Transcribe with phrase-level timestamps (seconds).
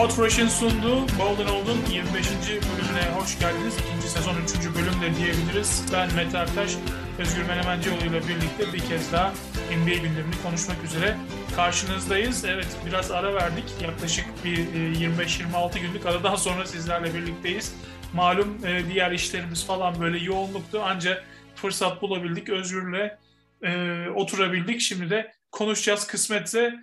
[0.00, 2.26] Podfresh'in sunduğu Golden Old'un 25.
[2.48, 3.76] bölümüne hoş geldiniz.
[3.78, 4.74] İkinci sezon 3.
[4.74, 5.84] bölüm de diyebiliriz.
[5.92, 6.76] Ben Mete Artaş,
[7.18, 9.32] Özgür Menemencioğlu ile birlikte bir kez daha
[9.76, 11.16] NBA gündemini konuşmak üzere
[11.56, 12.44] karşınızdayız.
[12.44, 13.64] Evet biraz ara verdik.
[13.82, 17.74] Yaklaşık bir 25-26 e, günlük aradan sonra sizlerle birlikteyiz.
[18.14, 20.82] Malum e, diğer işlerimiz falan böyle yoğunluktu.
[20.84, 22.48] Ancak fırsat bulabildik.
[22.48, 23.18] Özgür'le
[23.62, 24.80] e, oturabildik.
[24.80, 26.74] Şimdi de konuşacağız kısmetse.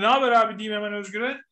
[0.00, 1.51] Ne haber abi diyeyim hemen Özgür'e?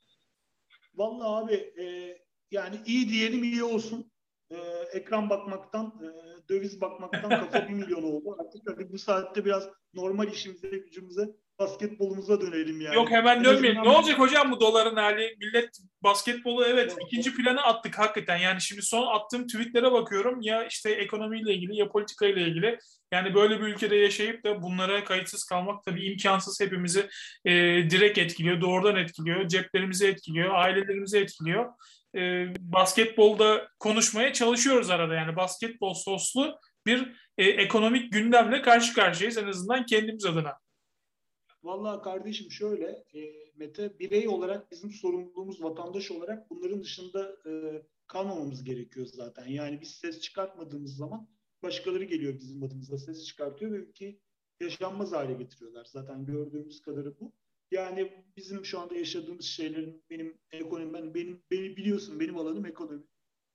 [0.95, 2.17] Vallahi abi e,
[2.51, 4.13] yani iyi diyelim iyi olsun.
[4.51, 4.57] E,
[4.93, 6.09] ekran bakmaktan, e,
[6.49, 8.37] döviz bakmaktan kafa bir milyon oldu.
[8.41, 12.95] Artık tabii bu saatte biraz normal işimize, gücümüze basketbolumuza dönelim yani.
[12.95, 13.85] Yok hemen dönmeyelim.
[13.85, 15.37] Ne olacak hocam bu doların hali?
[15.41, 18.37] Millet basketbolu evet ikinci plana attık hakikaten.
[18.37, 22.79] Yani şimdi son attığım tweetlere bakıyorum ya işte ekonomiyle ilgili ya politikayla ilgili.
[23.13, 27.09] Yani böyle bir ülkede yaşayıp da bunlara kayıtsız kalmak tabii imkansız hepimizi
[27.45, 27.53] e,
[27.91, 31.73] direkt etkiliyor, doğrudan etkiliyor, ceplerimizi etkiliyor, ailelerimizi etkiliyor.
[32.17, 39.47] E, basketbolda konuşmaya çalışıyoruz arada yani basketbol soslu bir e, ekonomik gündemle karşı karşıyayız en
[39.47, 40.57] azından kendimiz adına.
[41.63, 48.65] Vallahi kardeşim şöyle, e, Mete birey olarak bizim sorumluluğumuz vatandaş olarak bunların dışında e, kalmamamız
[48.65, 49.47] gerekiyor zaten.
[49.47, 51.29] Yani biz ses çıkartmadığımız zaman
[51.63, 54.21] başkaları geliyor bizim adımıza ses çıkartıyor ve ülkeyi
[54.61, 55.85] yaşanmaz hale getiriyorlar.
[55.85, 57.33] Zaten gördüğümüz kadarı bu.
[57.71, 63.03] Yani bizim şu anda yaşadığımız şeylerin benim ekonomi ben benim beni biliyorsun benim alanım ekonomi.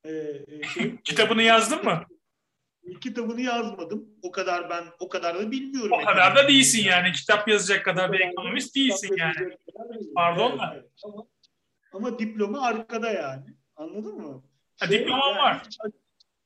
[0.03, 0.11] Ee,
[0.47, 2.05] e, şey, Kitabını yazdın mı?
[2.93, 4.09] Kitabını yazmadım.
[4.21, 5.91] O kadar ben o kadar da bilmiyorum.
[6.01, 7.11] O kadar da değilsin yani.
[7.11, 9.57] Kitap yazacak kadar bir ekonomist değilsin yani.
[10.15, 10.73] Pardon da.
[10.75, 11.25] Evet, ama,
[11.93, 13.45] ama diploma arkada yani.
[13.75, 14.43] Anladın mı?
[14.79, 15.63] Ha, şey, diploma yani var.
[15.65, 15.77] Hiç,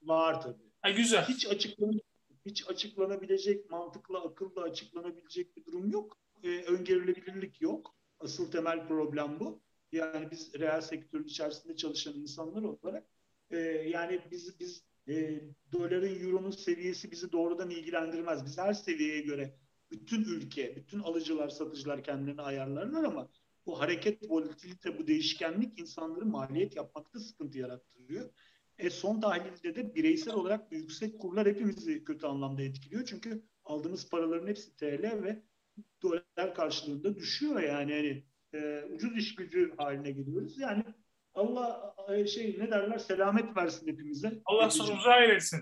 [0.01, 0.69] var tabii.
[0.81, 1.25] Ha, güzel.
[1.27, 1.99] Hiç açıklan
[2.45, 6.17] hiç açıklanabilecek, mantıkla, akılla açıklanabilecek bir durum yok.
[6.43, 7.95] Ee, öngörülebilirlik yok.
[8.19, 9.61] Asıl temel problem bu.
[9.91, 13.03] Yani biz reel sektörün içerisinde çalışan insanlar olarak
[13.51, 13.57] e,
[13.87, 18.45] yani biz biz e, doların, euronun seviyesi bizi doğrudan ilgilendirmez.
[18.45, 19.55] Biz her seviyeye göre
[19.91, 23.29] bütün ülke, bütün alıcılar, satıcılar kendilerini ayarlarlar ama
[23.65, 28.29] bu hareket, volatilite, bu değişkenlik insanların maliyet yapmakta sıkıntı yarattırıyor.
[28.77, 33.05] E son tahlilde de bireysel olarak bu yüksek kurlar hepimizi kötü anlamda etkiliyor.
[33.05, 35.43] Çünkü aldığımız paraların hepsi TL ve
[36.01, 37.91] dolar karşılığında düşüyor yani.
[37.91, 40.57] yani e, ucuz iş gücü haline geliyoruz.
[40.59, 40.83] Yani
[41.39, 41.95] Allah
[42.27, 44.31] şey ne derler selamet versin hepimize.
[44.45, 45.61] Allah sonumuzu hayır etsin.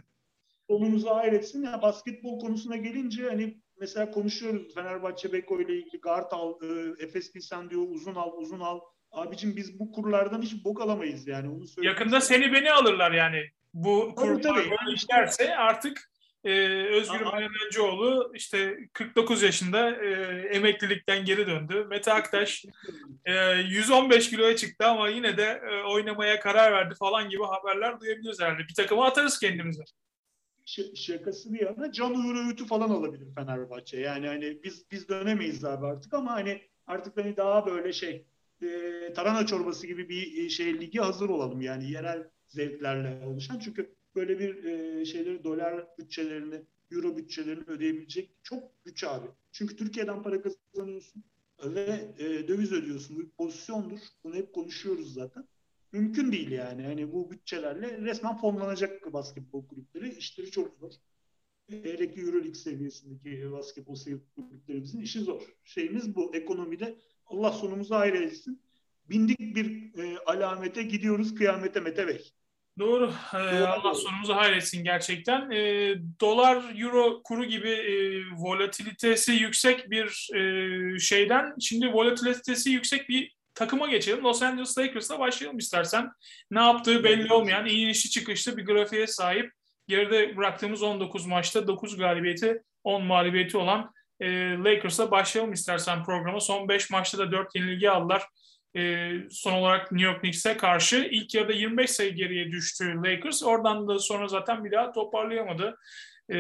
[0.70, 1.64] Sonumuzu hayır etsin.
[1.64, 7.32] Ya basketbol konusuna gelince hani mesela konuşuyoruz Fenerbahçe Beko ile ilgili guard al, e, Efes
[7.42, 8.80] sen diyor uzun al, uzun al.
[9.12, 11.50] Abicim biz bu kurlardan hiç bok alamayız yani.
[11.50, 13.44] Onu Yakında seni beni alırlar yani.
[13.74, 16.12] Bu kurlar işlerse artık
[16.44, 16.52] e,
[16.88, 20.12] Özgür Menemencioğlu işte 49 yaşında e,
[20.48, 21.86] emeklilikten geri döndü.
[21.90, 22.66] Mete Aktaş
[23.26, 28.42] e, 115 kiloya çıktı ama yine de e, oynamaya karar verdi falan gibi haberler duyabiliriz
[28.42, 28.68] herhalde.
[28.68, 29.84] Bir takıma atarız kendimize.
[30.66, 34.00] Ş- şakası bir yana Can Uğur Öğüt'ü falan alabilir Fenerbahçe.
[34.00, 38.26] Yani hani biz biz dönemeyiz abi artık ama hani artık hani daha böyle şey
[38.62, 43.60] e, tarhana çorbası gibi bir e, şey ligi hazır olalım yani yerel zevklerle oluşan.
[43.60, 46.62] Çünkü böyle bir e, şeyleri dolar bütçelerini,
[46.92, 49.28] euro bütçelerini ödeyebilecek çok güç abi.
[49.52, 51.24] Çünkü Türkiye'den para kazanıyorsun
[51.64, 53.18] ve e, döviz ödüyorsun.
[53.18, 54.00] Bu bir pozisyondur.
[54.24, 55.48] Bunu hep konuşuyoruz zaten.
[55.92, 56.84] Mümkün değil yani.
[56.84, 60.16] Hani bu bütçelerle resmen fonlanacak basketbol kulüpleri.
[60.18, 60.92] İşleri çok zor.
[61.70, 63.96] Hele ki Euroleague seviyesindeki basketbol
[64.36, 65.42] kulüplerimizin işi zor.
[65.64, 66.36] Şeyimiz bu.
[66.36, 66.96] Ekonomide
[67.26, 68.62] Allah sonumuzu ayrı etsin.
[69.10, 72.32] Bindik bir e, alamete gidiyoruz kıyamete Mete Bey.
[72.80, 73.14] Doğru.
[73.34, 75.52] Ee, Allah sonumuzu hayretsin gerçekten.
[75.52, 77.96] Ee, dolar, euro kuru gibi e,
[78.36, 84.24] volatilitesi yüksek bir e, şeyden şimdi volatilitesi yüksek bir takıma geçelim.
[84.24, 86.12] Los Angeles Lakers'la başlayalım istersen.
[86.52, 89.52] Ne yaptığı belli olmayan, iyi işi çıkışlı bir grafiğe sahip.
[89.88, 94.28] Geride bıraktığımız 19 maçta 9 galibiyeti, 10 mağlubiyeti olan e,
[94.58, 96.40] Lakers'la başlayalım istersen programa.
[96.40, 98.24] Son 5 maçta da 4 yenilgi aldılar
[98.76, 103.44] e, son olarak New York Knicks'e karşı ilk yarıda 25 sayı geriye düştü Lakers.
[103.44, 105.78] Oradan da sonra zaten bir daha toparlayamadı.
[106.30, 106.38] E,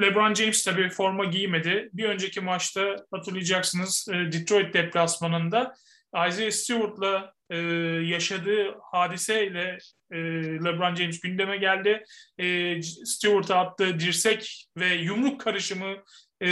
[0.00, 1.90] LeBron James tabii forma giymedi.
[1.92, 5.74] Bir önceki maçta hatırlayacaksınız e, Detroit deplasmanında
[6.28, 7.56] Isaiah Stewart'la e,
[8.04, 9.78] yaşadığı hadiseyle
[10.10, 10.18] e,
[10.64, 12.04] LeBron James gündeme geldi.
[12.38, 15.96] E, Stewart'a attığı dirsek ve yumruk karışımı
[16.40, 16.48] e,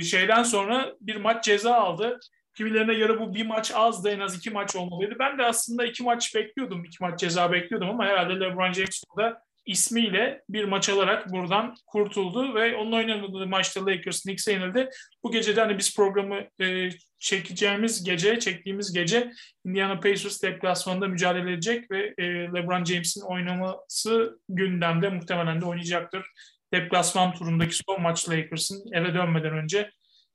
[0.00, 2.18] şeyden sonra bir maç ceza aldı.
[2.56, 5.14] Kimilerine göre bu bir maç azdı en az iki maç olmalıydı.
[5.18, 6.84] Ben de aslında iki maç bekliyordum.
[6.84, 12.54] iki maç ceza bekliyordum ama herhalde LeBron James burada ismiyle bir maç alarak buradan kurtuldu
[12.54, 14.88] ve onun oynamadığı maçta Lakers Knicks'e yenildi.
[15.24, 19.32] Bu gece de hani biz programı e, çekeceğimiz gece, çektiğimiz gece
[19.64, 26.26] Indiana Pacers deplasmanında mücadele edecek ve e, LeBron James'in oynaması gündemde muhtemelen de oynayacaktır.
[26.72, 29.90] Deplasman turundaki son maç Lakers'ın eve dönmeden önce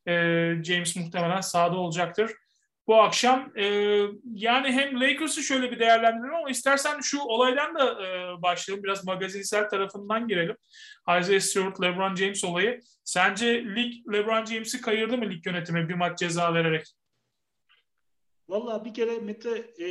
[0.07, 0.13] e,
[0.63, 2.31] James muhtemelen sahada olacaktır
[2.87, 3.57] bu akşam.
[3.57, 3.65] E,
[4.33, 8.83] yani hem Lakers'ı şöyle bir değerlendirelim ama istersen şu olaydan da e, başlayalım.
[8.83, 10.57] Biraz magazinsel tarafından girelim.
[11.19, 12.79] Isaiah Stewart, LeBron James olayı.
[13.03, 16.85] Sence lig LeBron James'i kayırdı mı lig yönetimi bir maç ceza vererek?
[18.49, 19.87] Valla bir kere Mete e,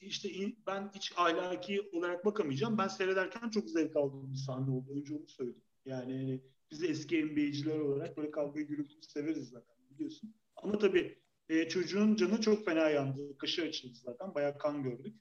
[0.00, 0.28] işte
[0.66, 2.78] ben hiç ahlaki olarak bakamayacağım.
[2.78, 4.90] Ben seyrederken çok zevk aldığım bir sahne oldu.
[4.96, 5.62] Önce onu söyledim.
[5.84, 6.40] Yani hani
[6.70, 10.34] biz eski NBA'ciler olarak böyle kavgayı gürültüyü severiz zaten biliyorsun.
[10.56, 11.18] Ama tabii
[11.48, 13.38] e, çocuğun canı çok fena yandı.
[13.38, 14.34] Kaşı açıldı zaten.
[14.34, 15.16] Bayağı kan gördük.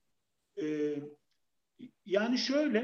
[0.62, 0.96] E,
[2.06, 2.80] yani şöyle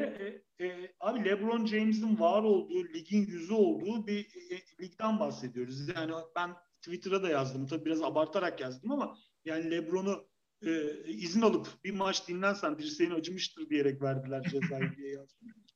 [0.60, 5.90] e, e, abi LeBron James'in var olduğu, ligin yüzü olduğu bir e, ligden bahsediyoruz.
[5.96, 7.68] Yani ben Twitter'a da yazdım.
[7.68, 10.30] Tabii biraz abartarak yazdım ama yani LeBron'u
[10.66, 15.48] e, izin alıp bir maç dinlensen dirseğin acımıştır diyerek verdiler cezayı diye yazdım.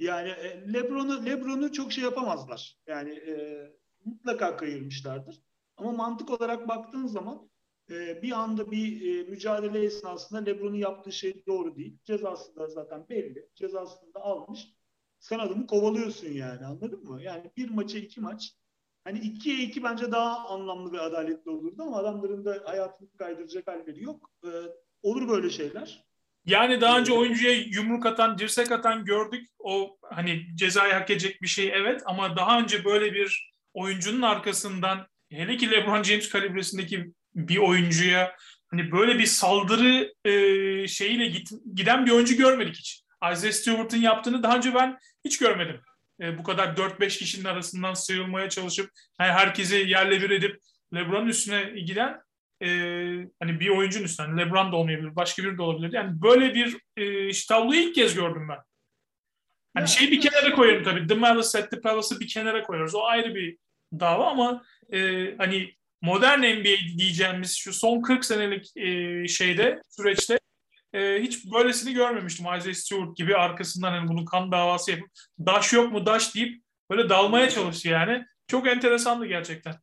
[0.00, 2.78] Yani e, LeBron'u LeBron'u çok şey yapamazlar.
[2.86, 3.34] Yani e,
[4.04, 5.42] mutlaka kayırmışlardır.
[5.76, 7.50] Ama mantık olarak baktığın zaman
[7.90, 11.98] e, bir anda bir e, mücadele esnasında LeBron'un yaptığı şey doğru değil.
[12.04, 13.48] Cezası da zaten belli.
[13.54, 14.68] Cezasını da almış.
[15.18, 17.22] Sen adamı kovalıyorsun yani anladın mı?
[17.22, 18.56] Yani bir maça iki maç.
[19.04, 24.02] Hani ikiye iki bence daha anlamlı ve adaletli olurdu ama adamların da hayatını kaydıracak halleri
[24.02, 24.30] yok.
[24.44, 24.48] E,
[25.02, 26.09] olur böyle şeyler.
[26.46, 29.46] Yani daha önce oyuncuya yumruk atan, dirsek atan gördük.
[29.58, 35.06] O hani cezayı hak edecek bir şey evet ama daha önce böyle bir oyuncunun arkasından
[35.30, 38.36] hele ki LeBron James kalibresindeki bir oyuncuya
[38.70, 43.02] hani böyle bir saldırı e, şeyiyle git, giden bir oyuncu görmedik hiç.
[43.32, 45.80] Isaiah Stewart'ın yaptığını daha önce ben hiç görmedim.
[46.20, 48.90] E, bu kadar 4-5 kişinin arasından sıyrılmaya çalışıp
[49.20, 50.60] yani herkesi yerle bir edip
[50.94, 52.20] LeBron'un üstüne giden
[52.62, 52.68] e,
[53.40, 55.92] hani bir oyuncunun üstüne hani LeBron da olmayabilir, başka biri de olabilir.
[55.92, 58.58] Yani böyle bir e, tabloyu ilk kez gördüm ben.
[59.74, 61.06] Hani şeyi bir kenara koyuyorum tabii.
[61.06, 62.94] The Malice at the Palace'ı bir kenara koyuyoruz.
[62.94, 63.58] O ayrı bir
[64.00, 64.62] dava ama
[64.92, 64.98] e,
[65.38, 70.40] hani modern NBA diyeceğimiz şu son 40 senelik e, şeyde süreçte
[70.92, 72.46] e, hiç böylesini görmemiştim.
[72.58, 75.10] Isaiah Stewart gibi arkasından hani bunun kan davası yapıp
[75.46, 78.24] daş yok mu daş deyip böyle dalmaya çalıştı yani.
[78.46, 79.74] Çok enteresandı gerçekten.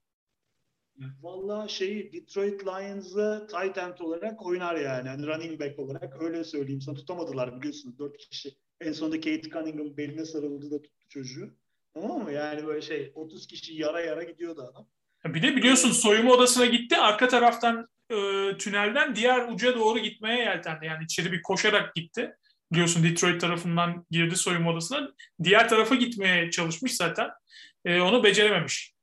[1.21, 5.07] Valla şeyi Detroit Lions'ı tight end olarak oynar yani.
[5.07, 5.27] yani.
[5.27, 6.81] Running back olarak öyle söyleyeyim.
[6.81, 7.95] Sana tutamadılar biliyorsun.
[7.99, 8.55] Dört kişi.
[8.81, 11.53] En sonunda Kate Cunningham beline sarıldı da tuttu çocuğu.
[11.94, 12.31] Tamam mı?
[12.31, 14.88] Yani böyle şey 30 kişi yara yara gidiyordu adam.
[15.33, 16.97] Bir de biliyorsun soyunma odasına gitti.
[16.97, 18.15] Arka taraftan e,
[18.57, 20.85] tünelden diğer uca doğru gitmeye yeltendi.
[20.85, 22.35] Yani içeri bir koşarak gitti.
[22.71, 25.11] Biliyorsun Detroit tarafından girdi soyunma odasına.
[25.44, 27.29] Diğer tarafa gitmeye çalışmış zaten.
[27.85, 28.96] E, onu becerememiş.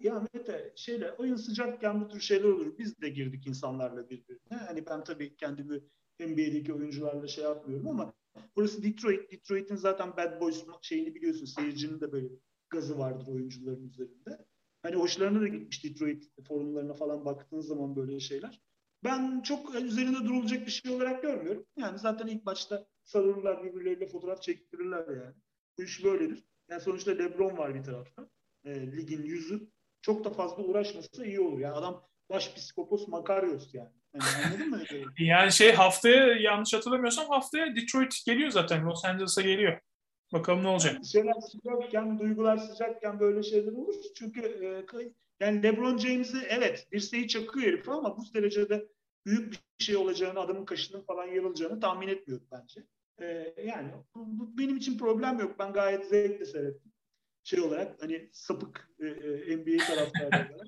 [0.00, 2.78] Ya, Mete şeyle oyun sıcakken bu tür şeyler olur.
[2.78, 4.56] Biz de girdik insanlarla birbirine.
[4.66, 5.80] Hani ben tabii kendimi
[6.20, 8.14] NBA'deki oyuncularla şey yapmıyorum ama
[8.56, 9.32] burası Detroit.
[9.32, 11.44] Detroit'in zaten Bad Boys şeyini biliyorsun.
[11.44, 12.28] Seyircinin de böyle
[12.70, 14.46] gazı vardır oyuncuların üzerinde.
[14.82, 18.60] Hani hoşlarına da gitmiş Detroit forumlarına falan baktığın zaman böyle şeyler.
[19.04, 21.66] Ben çok üzerinde durulacak bir şey olarak görmüyorum.
[21.76, 25.34] Yani zaten ilk başta sarılırlar birbirleriyle fotoğraf çektirirler yani.
[25.78, 26.44] Bu iş böyledir.
[26.70, 28.30] Yani sonuçta LeBron var bir tarafta.
[28.64, 29.70] E, ligin yüzü.
[30.02, 31.58] Çok da fazla uğraşmasa iyi olur.
[31.58, 33.90] Yani adam baş psikopos Makarios yani.
[34.14, 34.82] yani anladın mı?
[35.18, 38.86] yani şey haftaya yanlış hatırlamıyorsam haftaya Detroit geliyor zaten.
[38.86, 39.80] Los Angeles'a geliyor.
[40.32, 40.94] Bakalım ne olacak.
[40.94, 43.94] Yani şeyler sıcakken, duygular sıcakken böyle şeyler olur.
[44.14, 44.86] Çünkü e,
[45.40, 48.88] yani LeBron James'i evet dirseği çakıyor herif ama bu derecede
[49.26, 52.86] büyük bir şey olacağını, adamın kaşının falan yarılacağını tahmin etmiyorum bence.
[53.20, 55.58] E, yani bu, bu, benim için problem yok.
[55.58, 56.89] Ben gayet zevkle seyrettim.
[57.50, 60.66] Şey olarak hani sapık e, e, NBA taraftarı olarak.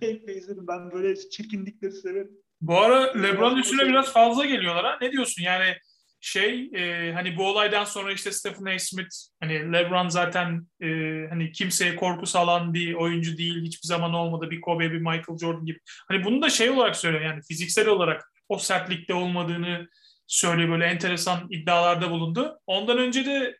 [0.00, 0.66] zevkle izledim.
[0.68, 2.30] Ben böyle çirkinlikleri severim.
[2.60, 4.98] Bu ara LeBron üstüne biraz fazla geliyorlar ha.
[5.00, 5.42] Ne diyorsun?
[5.42, 5.76] Yani
[6.20, 8.78] şey e, hani bu olaydan sonra işte Stephen A.
[8.78, 10.86] Smith hani LeBron zaten e,
[11.28, 15.64] hani kimseye korku salan bir oyuncu değil hiçbir zaman olmadı bir Kobe bir Michael Jordan
[15.64, 19.88] gibi hani bunu da şey olarak söylüyor yani fiziksel olarak o sertlikte olmadığını
[20.26, 22.60] söylüyor böyle enteresan iddialarda bulundu.
[22.66, 23.58] Ondan önce de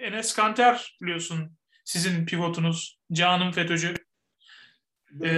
[0.00, 3.94] Enes Kanter biliyorsun sizin pivotunuz Can'ın FETÖ'cü
[5.22, 5.28] e,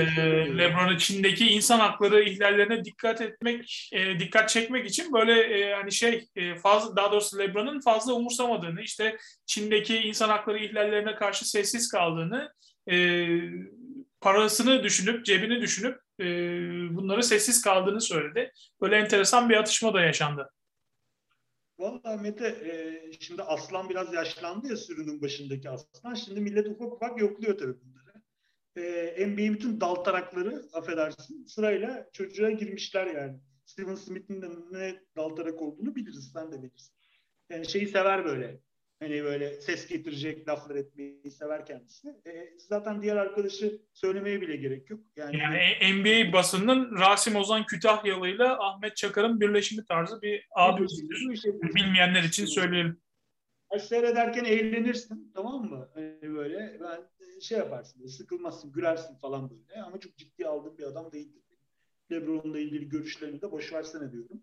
[0.59, 6.29] LeBron'un Çin'deki insan hakları ihlallerine dikkat etmek, e, dikkat çekmek için böyle e, hani şey
[6.37, 12.53] e, fazla daha doğrusu LeBron'un fazla umursamadığını, işte Çin'deki insan hakları ihlallerine karşı sessiz kaldığını,
[12.91, 13.26] e,
[14.21, 16.25] parasını düşünüp, cebini düşünüp e,
[16.97, 18.53] bunları sessiz kaldığını söyledi.
[18.81, 20.50] Böyle enteresan bir atışma da yaşandı.
[21.78, 26.14] Valla Mete e, şimdi aslan biraz yaşlandı ya sürünün başındaki aslan.
[26.14, 28.23] Şimdi millet ufak ufak yokluyor tabii bunları.
[29.16, 33.40] E, NBA'in bütün dal tarakları affedersin sırayla çocuğa girmişler yani.
[33.64, 36.95] Steven Smith'in de ne dal tarak olduğunu biliriz sen de bilirsin.
[37.50, 38.61] Yani şeyi sever böyle.
[39.00, 42.09] Hani böyle ses getirecek laflar etmeyi sever kendisi.
[42.09, 45.00] E, zaten diğer arkadaşı söylemeye bile gerek yok.
[45.17, 51.37] Yani, yani NBA basının Rasim Ozan Kütahyalı ile Ahmet Çakar'ın birleşimi tarzı bir abimizdir.
[51.37, 53.00] Şey, Bilmeyenler için söyleyelim.
[53.79, 55.88] Seyrederken eğlenirsin tamam mı?
[55.95, 57.00] Hani böyle ben
[57.41, 59.83] şey yaparsın, sıkılmazsın, gülersin falan böyle.
[59.83, 61.43] Ama çok ciddi aldığım bir adam değildir.
[62.12, 64.43] Lebron'la ilgili görüşlerini de boş versene diyorum.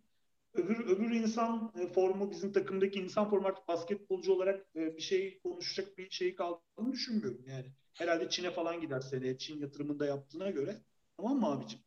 [0.54, 5.40] Öbür, öbür insan e, formu bizim takımdaki insan formu artık basketbolcu olarak e, bir şey
[5.40, 7.46] konuşacak bir şey kaldığını düşünmüyorum.
[7.48, 9.38] Yani herhalde Çin'e falan gider seneye.
[9.38, 10.76] Çin yatırımında yaptığına göre.
[11.18, 11.80] Tamam mı abicim?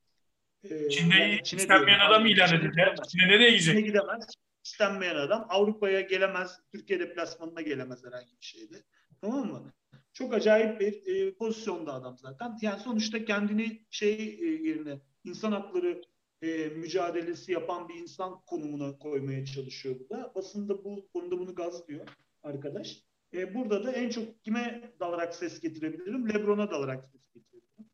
[0.64, 2.94] Ee, Çin'de yani Çin'e istenmeyen adam ilan edildi.
[3.08, 3.74] Çin'e nereye gidecek?
[3.74, 4.26] Çin'e gidemez.
[4.64, 5.46] İstenmeyen adam.
[5.48, 6.60] Avrupa'ya gelemez.
[6.72, 8.84] Türkiye deplasmanına gelemez herhangi bir şeyde.
[9.20, 9.72] Tamam mı?
[10.12, 12.58] Çok acayip bir e, pozisyonda adam zaten.
[12.62, 16.02] Yani sonuçta kendini şey e, yerine insan hakları
[16.42, 20.32] e, mücadelesi yapan bir insan konumuna koymaya çalışıyor bu da.
[20.34, 22.06] Basında bu konuda bunu gazlıyor
[22.42, 23.02] arkadaş.
[23.34, 26.28] E, burada da en çok kime dalarak ses getirebilirim?
[26.28, 27.90] Lebron'a dalarak ses getirebilirim.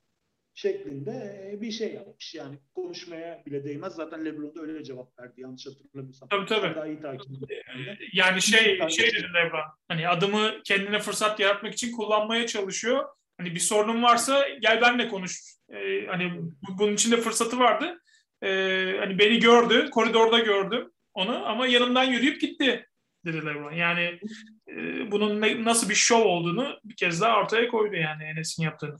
[0.54, 2.34] Şeklinde e, bir şey yapmış.
[2.34, 3.94] Yani konuşmaya bile değmez.
[3.94, 5.40] Zaten Lebron da öyle cevap verdi.
[5.40, 6.28] Yanlış hatırlamıyorsam.
[6.28, 6.74] Tabii tabii.
[6.74, 7.30] Daha iyi takip
[8.12, 9.64] yani şey, şey dedi Lebron.
[9.88, 13.04] Hani adımı kendine fırsat yaratmak için kullanmaya çalışıyor.
[13.38, 15.40] Hani bir sorunun varsa gel benle konuş.
[15.68, 16.40] Ee, hani
[16.78, 18.01] bunun için de fırsatı vardı
[18.42, 18.48] e,
[18.98, 22.86] hani beni gördü, koridorda gördüm onu ama yanımdan yürüyüp gitti
[23.24, 23.72] dedi LeBron.
[23.72, 24.20] Yani
[24.68, 28.96] e, bunun ne, nasıl bir şov olduğunu bir kez daha ortaya koydu yani Enes'in yaptığını.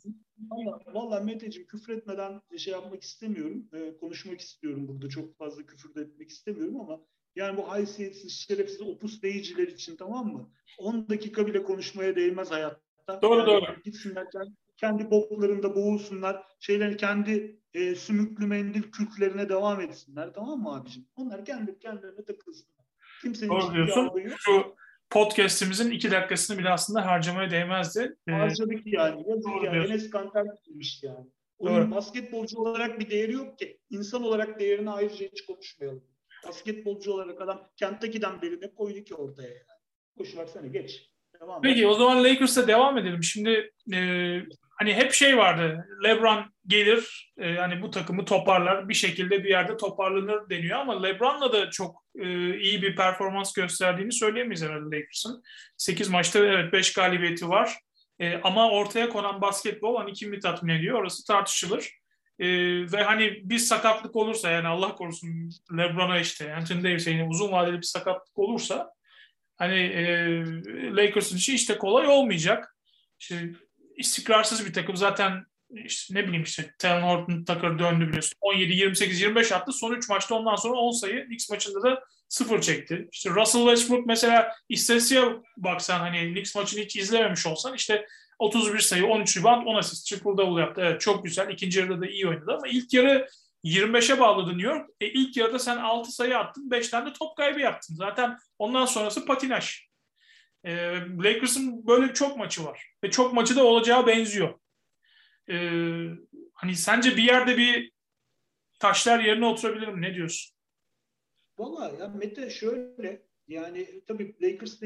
[0.51, 3.69] Valla, valla Meteciğim küfretmeden şey yapmak istemiyorum.
[3.73, 5.09] E, konuşmak istiyorum burada.
[5.09, 7.01] Çok fazla küfür de etmek istemiyorum ama
[7.37, 10.51] yani bu haysiyetsiz, şerefsiz opus deyiciler için tamam mı?
[10.79, 13.23] 10 dakika bile konuşmaya değmez hayatta.
[13.23, 13.83] Doğru yani doğru.
[13.85, 14.27] Gitsinler
[14.77, 16.43] kendi boklarında boğulsunlar.
[16.61, 20.33] Şeyler kendi e, sümüklü mendil kürklerine devam etsinler.
[20.35, 21.07] Tamam mı abicim?
[21.17, 22.87] Onlar kendi kendilerine takılsınlar.
[23.23, 24.11] Kimsenin Doğru diyorsun.
[24.39, 24.77] Şu
[25.11, 28.17] podcast'imizin iki dakikasını bile aslında harcamaya değmezdi.
[28.29, 29.25] Ee, Harcadık yani.
[29.29, 29.87] Yazık Doğru yani.
[29.87, 31.27] Enes Kanter bitmiş yani.
[31.59, 31.91] Onun Doğru.
[31.91, 33.79] basketbolcu olarak bir değeri yok ki.
[33.91, 36.05] İnsan olarak değerini ayrıca hiç konuşmayalım.
[36.47, 39.81] Basketbolcu olarak adam Kentucky'den beri ne koydu ki ortaya yani.
[40.19, 41.12] Boş versene geç.
[41.43, 43.23] Devam Peki o zaman Lakers'a devam edelim.
[43.23, 43.99] Şimdi e,
[44.79, 45.87] hani hep şey vardı.
[46.05, 51.53] LeBron gelir, e, hani bu takımı toparlar, bir şekilde bir yerde toparlanır deniyor ama LeBron'la
[51.53, 55.43] da çok e, iyi bir performans gösterdiğini söyleyemeyiz herhalde Lakers'ın.
[55.77, 57.79] 8 maçta evet 5 galibiyeti var.
[58.19, 61.91] E, ama ortaya konan basketbol hani kimi tatmin ediyor orası tartışılır.
[62.39, 62.47] E,
[62.93, 67.77] ve hani bir sakatlık olursa yani Allah korusun LeBron'a işte Anthony Davis'e yani uzun vadeli
[67.77, 68.93] bir sakatlık olursa
[69.63, 70.05] hani e,
[70.97, 72.77] Lakers'ın işi işte kolay olmayacak.
[73.21, 73.51] İşte
[73.97, 74.97] istikrarsız bir takım.
[74.97, 75.45] Zaten
[75.85, 78.37] işte ne bileyim işte Talon Horton Tucker döndü biliyorsun.
[78.41, 79.73] 17, 28, 25 attı.
[79.73, 81.27] Son 3 maçta ondan sonra 10 sayı.
[81.27, 83.09] Knicks maçında da 0 çekti.
[83.13, 85.23] İşte Russell Westbrook mesela istatistiğe
[85.57, 88.07] baksan hani Knicks maçını hiç izlememiş olsan işte
[88.39, 90.81] 31 sayı, 13 rebound, 10 asist, triple double yaptı.
[90.85, 91.49] Evet çok güzel.
[91.49, 93.29] İkinci yarıda da iyi oynadı ama ilk yarı
[93.65, 94.91] 25'e bağladı New York.
[95.01, 97.95] E, ilk yarıda sen 6 sayı attın, 5 tane de top kaybı yaptın.
[97.95, 99.81] Zaten ondan sonrası patinaj.
[100.65, 100.73] E,
[101.25, 102.93] Lakers'ın böyle çok maçı var.
[103.05, 104.61] Ve çok maçı da olacağı benziyor.
[105.51, 105.57] E,
[106.55, 107.93] hani sence bir yerde bir
[108.79, 110.03] taşlar yerine oturabilir mi?
[110.03, 110.57] Ne diyorsun?
[111.59, 114.83] Valla ya Mete şöyle yani tabii Lakers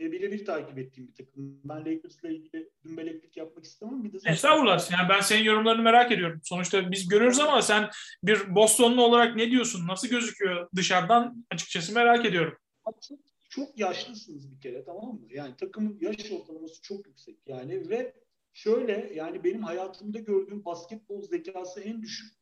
[0.00, 1.60] e, birebir takip ettiğim bir takım.
[1.64, 4.04] Ben Lakers'la ilgili dümbeleklik yapmak istemem.
[4.04, 4.32] Bir de zaten...
[4.32, 4.90] Estağfurullah.
[4.92, 6.40] Yani ben senin yorumlarını merak ediyorum.
[6.44, 7.90] Sonuçta biz görüyoruz ama sen
[8.22, 9.86] bir Bostonlu olarak ne diyorsun?
[9.86, 11.46] Nasıl gözüküyor dışarıdan?
[11.50, 12.58] Açıkçası merak ediyorum.
[13.00, 13.18] Çok,
[13.50, 15.26] çok yaşlısınız bir kere tamam mı?
[15.30, 18.14] Yani takımın yaş ortalaması çok yüksek yani ve
[18.52, 22.36] şöyle yani benim hayatımda gördüğüm basketbol zekası en düşük.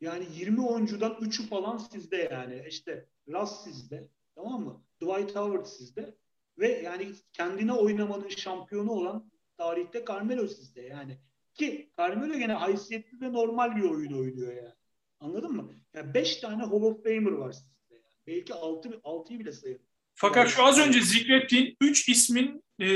[0.00, 2.64] Yani 20 oyuncudan 3'ü falan sizde yani.
[2.68, 4.08] İşte Russ sizde.
[4.34, 4.84] Tamam mı?
[5.02, 6.14] Dwight Howard sizde.
[6.62, 11.18] Ve yani kendine oynamanın şampiyonu olan tarihte Carmelo sizde yani.
[11.54, 14.74] Ki Carmelo gene haysiyetli ve normal bir oyun oynuyor yani.
[15.20, 15.70] Anladın mı?
[15.94, 18.04] Yani beş tane Hall of Famer var sizde yani.
[18.26, 19.82] Belki altı, altıyı bile sayarım.
[20.14, 22.86] Fakat şu az önce zikrettiğin üç ismin e,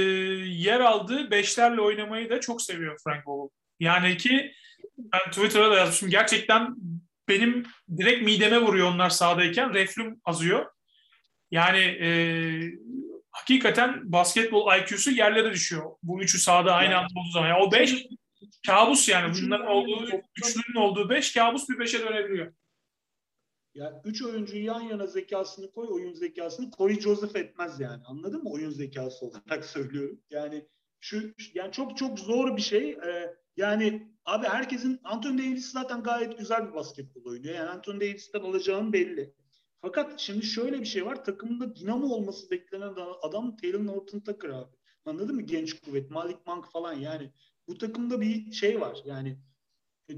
[0.44, 3.50] yer aldığı beşlerle oynamayı da çok seviyor Frank Vogel.
[3.80, 4.52] Yani ki
[4.98, 6.10] ben Twitter'a da yazmışım.
[6.10, 6.76] Gerçekten
[7.28, 9.74] benim direkt mideme vuruyor onlar sahadayken.
[9.74, 10.66] Reflüm azıyor.
[11.50, 12.08] Yani e,
[13.36, 15.96] hakikaten basketbol IQ'su yerlere düşüyor.
[16.02, 17.48] Bu üçü sahada aynı anda olduğu zaman.
[17.48, 18.06] Yani o beş
[18.66, 19.34] kabus yani.
[19.42, 22.52] Bunların olduğu, üçlünün olduğu beş kabus bir beşe dönebiliyor.
[23.74, 28.02] Ya üç oyuncuyu yan yana zekasını koy, oyun zekasını Corey Joseph etmez yani.
[28.06, 28.50] Anladın mı?
[28.50, 30.20] Oyun zekası olarak söylüyorum.
[30.30, 30.66] Yani
[31.00, 32.90] şu yani çok çok zor bir şey.
[32.90, 37.54] Ee, yani abi herkesin Anthony Davis zaten gayet güzel bir basketbol oynuyor.
[37.54, 39.34] Yani Anthony Davis'ten alacağım belli.
[39.80, 41.24] Fakat şimdi şöyle bir şey var.
[41.24, 44.76] Takımında dinamo olması beklenen adam Taylor Norton Tucker abi.
[45.04, 45.42] Anladın mı?
[45.42, 47.32] Genç kuvvet, Malik Monk falan yani.
[47.68, 48.98] Bu takımda bir şey var.
[49.04, 49.38] Yani
[50.10, 50.14] e,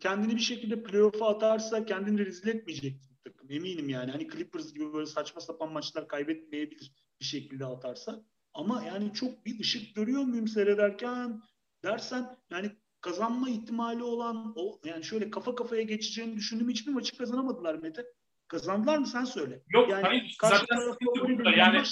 [0.00, 3.50] kendini bir şekilde playoff'a atarsa kendini rezil etmeyecek takım.
[3.50, 4.10] Eminim yani.
[4.10, 8.24] Hani Clippers gibi böyle saçma sapan maçlar kaybetmeyebilir bir şekilde atarsa.
[8.54, 11.42] Ama yani çok bir ışık görüyor muyum seyrederken
[11.82, 17.74] dersen yani kazanma ihtimali olan o yani şöyle kafa kafaya geçeceğini düşündüğüm hiçbir maçı kazanamadılar
[17.74, 18.06] Mete.
[18.48, 19.62] Kazandılar mı sen söyle.
[19.68, 20.78] Yok yani, hayır zaten
[21.14, 21.50] burada.
[21.50, 21.82] yani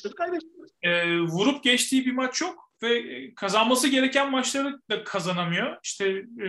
[0.83, 5.79] e, vurup geçtiği bir maç yok ve kazanması gereken maçları da kazanamıyor.
[5.83, 6.09] İşte
[6.43, 6.49] e,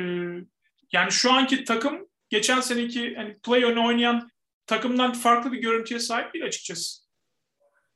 [0.91, 4.29] yani şu anki takım geçen seneki hani play oynayan
[4.65, 7.03] takımdan farklı bir görüntüye sahip değil açıkçası.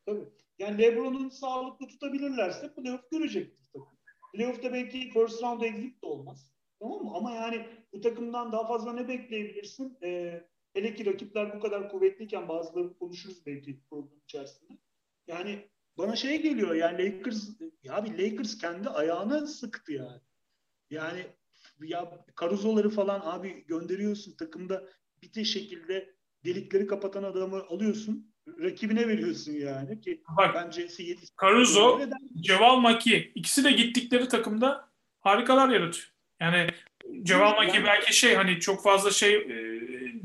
[0.06, 0.26] Tabii.
[0.60, 3.98] Yani LeBron'un sağlıklı tutabilirlerse playoff görecektir takım.
[4.34, 6.52] Playoff'ta belki first round exit de olmaz.
[6.80, 7.12] Tamam mı?
[7.16, 9.98] Ama yani bu takımdan daha fazla ne bekleyebilirsin?
[10.04, 14.74] Ee, hele ki rakipler bu kadar kuvvetliyken bazıları konuşuruz belki program içerisinde.
[15.28, 17.50] Yani bana şey geliyor yani Lakers
[17.84, 20.22] ya abi Lakers kendi ayağına sıktı yani.
[20.90, 21.26] Yani
[21.82, 24.84] ya Caruso'ları falan abi gönderiyorsun takımda
[25.22, 30.88] bir şekilde delikleri kapatan adamı alıyorsun rakibine veriyorsun yani ki Bak, bence
[31.42, 32.02] Caruso,
[32.42, 36.08] Ceval Maki ikisi de gittikleri takımda harikalar yaratıyor.
[36.40, 36.68] Yani
[37.24, 39.82] Ceval Maki yani, belki şey hani çok fazla şey e,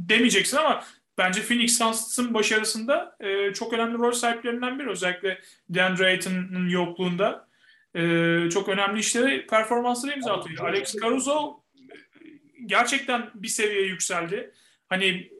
[0.09, 0.85] demeyeceksin ama
[1.19, 4.91] bence Phoenix Suns'ın başarısında e, çok önemli rol sahiplerinden biri.
[4.91, 7.49] Özellikle DeAndre Ayton'un yokluğunda
[7.95, 10.69] e, çok önemli işleri performansları imza atıyor.
[10.69, 11.63] Alex Caruso
[12.67, 14.53] gerçekten bir seviye yükseldi.
[14.89, 15.31] Hani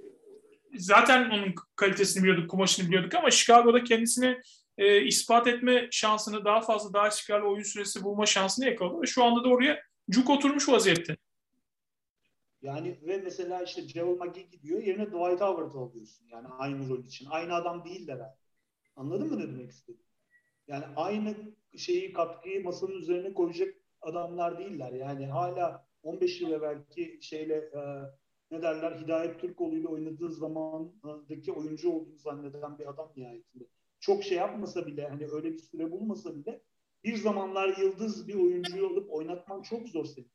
[0.75, 4.41] zaten onun kalitesini biliyorduk, kumaşını biliyorduk ama Chicago'da kendisini
[4.79, 9.25] e, ispat etme şansını daha fazla, daha istikrarlı oyun süresi bulma şansını yakaladı ve şu
[9.25, 11.17] anda da oraya cuk oturmuş vaziyette.
[12.67, 16.27] Yani ve mesela işte Joel McGee gidiyor yerine Dwight Howard'ı alıyorsun.
[16.29, 17.27] Yani aynı rol için.
[17.31, 18.37] Aynı adam değiller abi.
[18.97, 20.03] Anladın mı ne demek istedim?
[20.69, 21.35] Yani aynı
[21.77, 24.93] şeyi katkıyı masanın üzerine koyacak adamlar değiller.
[24.93, 27.81] Yani hala 15 yıl evvelki şeyle e,
[28.51, 33.65] ne derler Hidayet Türkoğlu ile oynadığı zamandaki oyuncu olduğunu zanneden bir adam nihayetinde.
[34.01, 36.63] Çok şey yapmasa bile hani öyle bir süre bulmasa bile
[37.05, 40.31] bir zamanlar yıldız bir oyuncuyu alıp oynatman çok zor senin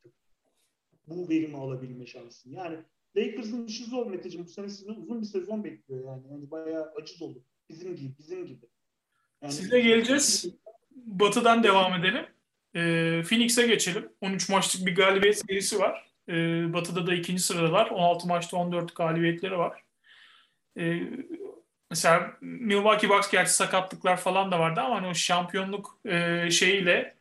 [1.12, 2.52] bu verimi alabilme şansın.
[2.52, 2.78] Yani
[3.18, 4.46] Lakers'ın işi zor Meteciğim.
[4.46, 6.24] Bu sene sizi uzun bir sezon bekliyor yani.
[6.32, 7.44] Yani bayağı acı dolu.
[7.70, 8.66] Bizim gibi, bizim gibi.
[9.42, 10.46] Yani, Sizle geleceğiz.
[10.96, 12.26] Batı'dan devam edelim.
[12.76, 14.10] Ee, Phoenix'e geçelim.
[14.22, 16.12] 13 maçlık bir galibiyet serisi var.
[16.30, 17.90] Ee, Batı'da da ikinci sıradalar.
[17.90, 19.84] 16 maçta 14 galibiyetleri var.
[20.78, 21.02] Ee,
[21.90, 27.16] mesela Milwaukee Bucks gerçi sakatlıklar falan da vardı ama hani o şampiyonluk e, şeyiyle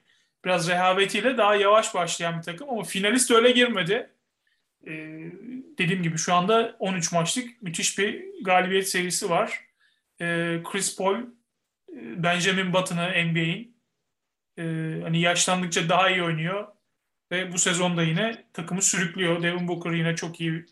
[0.45, 4.11] biraz rehavetiyle daha yavaş başlayan bir takım ama finalist öyle girmedi.
[4.87, 4.91] Ee,
[5.79, 9.65] dediğim gibi şu anda 13 maçlık müthiş bir galibiyet serisi var.
[10.21, 13.77] Ee, Chris Paul, e, Benjamin Button'ı NBA'in
[14.59, 14.63] e,
[15.03, 16.69] hani yaşlandıkça daha iyi oynuyor
[17.31, 19.43] ve bu sezonda yine takımı sürüklüyor.
[19.43, 20.65] Devin Booker yine çok iyi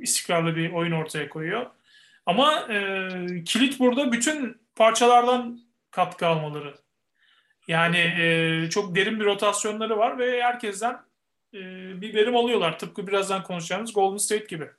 [0.00, 1.66] istikrarlı bir oyun ortaya koyuyor.
[2.26, 3.10] Ama e,
[3.44, 5.60] kilit burada bütün parçalardan
[5.90, 6.85] katkı almaları.
[7.68, 10.94] Yani e, çok derin bir rotasyonları var ve herkesten
[11.54, 11.60] e,
[12.00, 12.78] bir verim alıyorlar.
[12.78, 14.70] Tıpkı birazdan konuşacağımız Golden State gibi.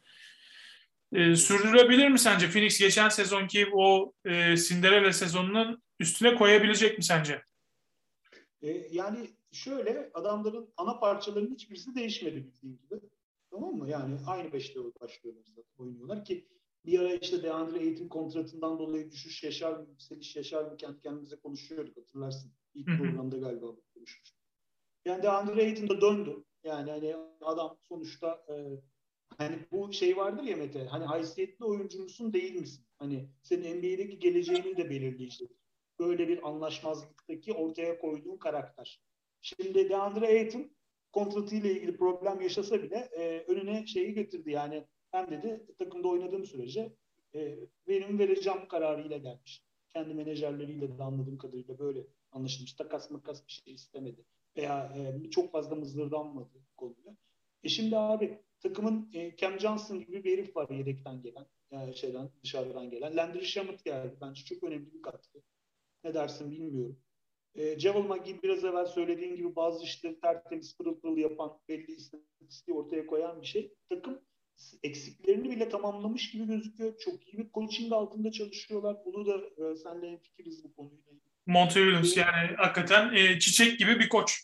[1.14, 2.50] E, sürdürebilir mi sence?
[2.50, 7.42] Phoenix geçen sezonki o e, Cinderella sezonunun üstüne koyabilecek mi sence?
[8.62, 13.02] E, yani şöyle adamların ana parçalarının hiçbirisi değişmedi bildiğin gibi.
[13.52, 13.90] Tamam mı?
[13.90, 16.48] Yani aynı beşte başlıyorlar zaten oynuyorlar ki
[16.86, 21.36] bir ara işte DeAndre Ayton kontratından dolayı düşüş yaşar mı, yükseliş yaşar mı kendi kendimize
[21.36, 22.52] konuşuyorduk hatırlarsın.
[22.78, 24.38] İlk programda galiba konuşmuştuk.
[25.06, 26.44] Yani DeAndre Ayton da döndü.
[26.64, 28.56] Yani hani adam sonuçta e,
[29.38, 32.86] hani bu şey vardır ya Mete hani haysiyetli oyuncu musun değil misin?
[33.00, 35.52] Hani senin NBA'deki geleceğini de belirleyecek.
[36.00, 39.02] Böyle bir anlaşmazlıktaki ortaya koyduğun karakter.
[39.42, 40.72] Şimdi DeAndre Ayton
[41.12, 46.94] kontratıyla ilgili problem yaşasa bile e, önüne şeyi getirdi yani hem dedi takımda oynadığım sürece
[47.36, 49.64] e, verim vereceğim kararıyla gelmiş.
[49.90, 52.74] Kendi menajerleriyle de anladığım kadarıyla böyle anlaşılmış.
[52.74, 54.26] Takas makas bir şey istemedi.
[54.58, 57.18] Veya e, çok fazla mızırdanmadı konuda.
[57.64, 61.46] E şimdi abi takımın e, Cam Johnson gibi bir herif var yedekten gelen.
[61.72, 63.18] Yani şeyden dışarıdan gelen.
[63.18, 64.18] Landry Shamet geldi.
[64.22, 65.42] Bence çok önemli bir katkı.
[66.04, 67.00] Ne dersin bilmiyorum.
[67.56, 72.78] E, Javel McGee biraz evvel söylediğin gibi bazı işleri tertemiz pırıl pırıl yapan belli istatistiği
[72.78, 73.74] ortaya koyan bir şey.
[73.90, 74.22] Takım
[74.84, 76.98] eksiklerini bile tamamlamış gibi gözüküyor.
[76.98, 78.98] Çok iyi bir coaching altında çalışıyorlar.
[79.06, 81.12] Bunu da e, senle fikiriz bu konuyla.
[81.48, 84.42] Monty Williams yani hakikaten e, çiçek gibi bir koç.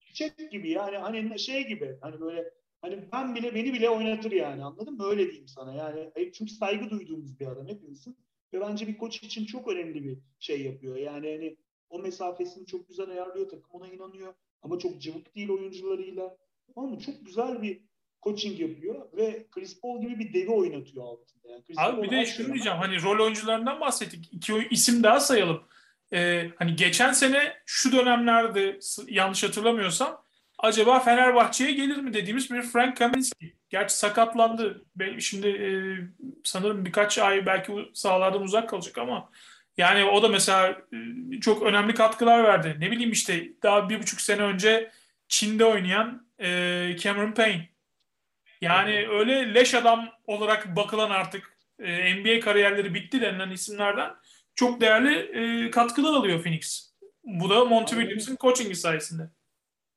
[0.00, 2.50] Çiçek gibi yani hani şey gibi hani böyle
[2.82, 5.06] hani ben bile beni bile oynatır yani anladın mı?
[5.06, 6.10] Öyle diyeyim sana yani.
[6.16, 8.18] E, çünkü saygı duyduğumuz bir adam hepimizin.
[8.52, 10.96] Ve bence bir koç için çok önemli bir şey yapıyor.
[10.96, 11.56] Yani hani
[11.88, 13.48] o mesafesini çok güzel ayarlıyor.
[13.48, 14.34] Takım ona inanıyor.
[14.62, 16.36] Ama çok cıvık değil oyuncularıyla.
[16.76, 17.80] Ama çok güzel bir
[18.22, 21.48] coaching yapıyor ve Chris Paul gibi bir devi oynatıyor altında.
[21.48, 24.28] Yani Chris Abi bir de şunu diyeceğim hani rol oyuncularından bahsettik.
[24.32, 25.62] İki isim daha sayalım.
[26.12, 30.22] Ee, hani geçen sene şu dönemlerde yanlış hatırlamıyorsam
[30.58, 33.52] acaba Fenerbahçe'ye gelir mi dediğimiz bir Frank Kaminsky.
[33.70, 34.84] Gerçi sakatlandı.
[35.18, 35.68] Şimdi e,
[36.44, 39.30] sanırım birkaç ay belki sahalardan uzak kalacak ama
[39.76, 42.76] yani o da mesela e, çok önemli katkılar verdi.
[42.78, 44.90] Ne bileyim işte daha bir buçuk sene önce
[45.28, 46.48] Çin'de oynayan e,
[46.98, 47.68] Cameron Payne.
[48.60, 54.10] Yani öyle leş adam olarak bakılan artık e, NBA kariyerleri bitti denilen isimlerden
[54.56, 55.14] çok değerli
[55.66, 56.94] e, katkılar alıyor Phoenix.
[57.24, 59.30] Bu da Monty Williams'ın coaching sayesinde.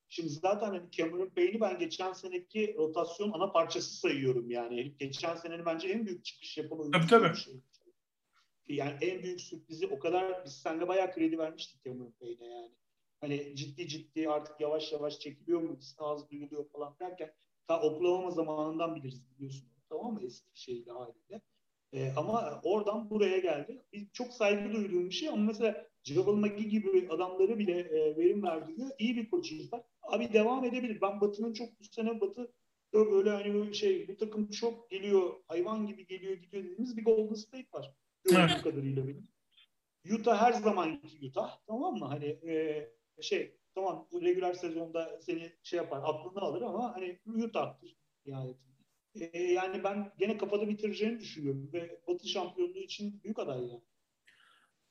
[0.09, 4.97] Şimdi zaten hani Cameron Payne'i ben geçen seneki rotasyon ana parçası sayıyorum yani.
[4.97, 7.07] Geçen senenin bence en büyük çıkış yapan oyuncusu.
[7.07, 7.37] Tabii tabii.
[7.37, 7.53] Şey.
[8.67, 12.71] Yani en büyük sürprizi o kadar biz seninle bayağı kredi vermiştik Cameron Payne'e yani.
[13.21, 17.33] Hani ciddi ciddi artık yavaş yavaş çekiliyor mu, az duyuluyor falan derken
[17.67, 19.69] ta Oklahoma zamanından biliriz biliyorsun.
[19.89, 21.41] Tamam mı eski şeyle haliyle.
[21.93, 23.81] E, ama oradan buraya geldi.
[23.93, 28.43] Bir, çok saygı duyduğum bir şey ama mesela Javel McGee gibi adamları bile e, verim
[28.43, 29.81] verdiğinde iyi bir koçumuz var.
[30.01, 31.01] Abi devam edebilir.
[31.01, 32.51] Ben Batı'nın çok bu sene Batı
[32.93, 37.33] böyle hani böyle şey bu takım çok geliyor hayvan gibi geliyor gidiyor dediğimiz bir Golden
[37.33, 37.93] State var.
[38.23, 39.27] Gördüğüm kadarıyla benim.
[40.13, 42.05] Utah her zaman Utah tamam mı?
[42.05, 42.87] Hani e,
[43.21, 48.78] şey tamam bu regüler sezonda seni şey yapar aklını alır ama hani Utah'tır nihayetinde.
[49.15, 53.81] E, yani ben gene kafada bitireceğini düşünüyorum ve Batı şampiyonluğu için büyük aday yani.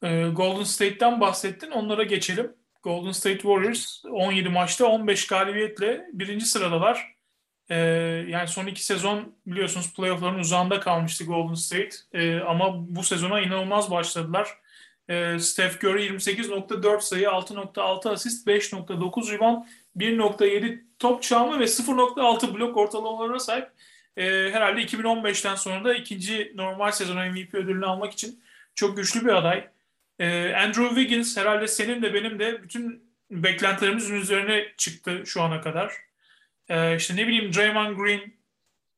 [0.02, 1.70] E, Golden State'ten bahsettin.
[1.70, 2.54] Onlara geçelim.
[2.82, 7.18] Golden State Warriors 17 maçta 15 galibiyetle birinci sıradalar.
[7.70, 7.76] Ee,
[8.28, 11.96] yani son iki sezon biliyorsunuz playoffların uzağında kalmıştı Golden State.
[12.12, 14.48] Ee, ama bu sezona inanılmaz başladılar.
[15.08, 19.64] Ee, Steph Curry 28.4 sayı, 6.6 asist, 5.9 rebound,
[19.96, 23.68] 1.7 top çalma ve 0.6 blok ortalamalarına sahip.
[24.18, 28.42] Ee, herhalde 2015'ten sonra da ikinci normal sezon MVP ödülünü almak için
[28.74, 29.68] çok güçlü bir aday.
[30.18, 35.92] Ee, Andrew Wiggins herhalde senin de benim de bütün beklentilerimizin üzerine çıktı şu ana kadar.
[36.68, 38.38] Ee, işte ne bileyim Draymond Green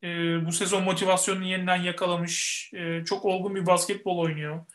[0.03, 0.09] e,
[0.47, 2.71] bu sezon motivasyonunu yeniden yakalamış.
[2.75, 4.67] E, çok olgun bir basketbol oynuyor.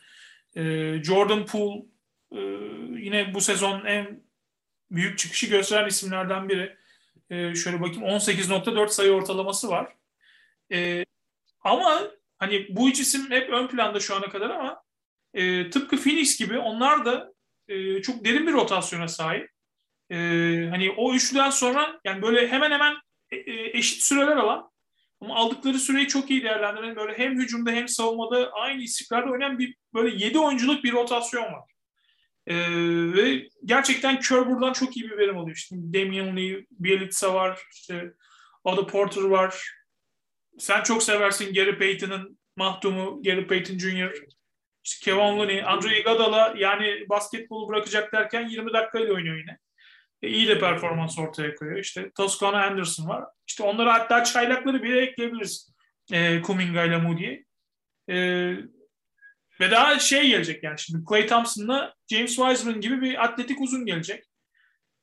[0.56, 0.62] E,
[1.04, 1.82] Jordan Poole
[2.32, 2.40] e,
[3.00, 4.20] yine bu sezon en
[4.90, 6.76] büyük çıkışı gösteren isimlerden biri.
[7.30, 9.96] E, şöyle bakayım 18.4 sayı ortalaması var.
[10.72, 11.04] E,
[11.60, 12.02] ama
[12.38, 14.82] hani bu üç isim hep ön planda şu ana kadar ama
[15.34, 17.32] e, tıpkı Phoenix gibi onlar da
[17.68, 19.50] e, çok derin bir rotasyona sahip.
[20.10, 20.16] E,
[20.70, 22.94] hani o üçlüden sonra yani böyle hemen hemen
[23.30, 24.70] e, e, eşit süreler alan
[25.20, 29.76] ama aldıkları süreyi çok iyi değerlendiren böyle hem hücumda hem savunmada aynı istikrarda oynayan bir
[29.94, 31.76] böyle yedi oyunculuk bir rotasyon var.
[32.46, 32.56] Ee,
[33.14, 35.56] ve gerçekten Kerr buradan çok iyi bir verim alıyor.
[35.56, 38.12] İşte Damian Lee, Bielitsa var, işte
[38.64, 39.72] Otto Porter var.
[40.58, 44.12] Sen çok seversin Gary Payton'ın mahdumu Gary Payton Jr.
[44.84, 49.58] İşte Kevin Looney, Andre Iguodala yani basketbolu bırakacak derken 20 dakikayla oynuyor yine.
[50.22, 51.78] E, iyi de performans ortaya koyuyor.
[51.78, 53.24] İşte Toscano Anderson var.
[53.46, 55.74] İşte onlara hatta çaylakları bile ekleyebiliriz.
[56.12, 57.44] E, Kuminga ile Moody'ye.
[58.08, 58.16] E,
[59.60, 64.24] ve daha şey gelecek yani şimdi Clay Thompson'la James Wiseman gibi bir atletik uzun gelecek.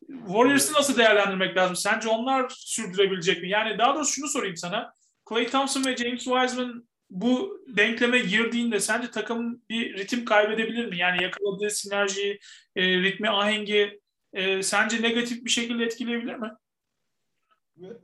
[0.07, 1.75] Warriors'ı nasıl değerlendirmek lazım?
[1.75, 3.49] Sence onlar sürdürebilecek mi?
[3.49, 4.93] Yani daha doğrusu şunu sorayım sana.
[5.33, 10.97] Clay Thompson ve James Wiseman bu denkleme girdiğinde sence takım bir ritim kaybedebilir mi?
[10.97, 12.39] Yani yakaladığı sinerjiyi,
[12.75, 13.99] e, ritmi, ahengi
[14.33, 16.51] e, sence negatif bir şekilde etkileyebilir mi?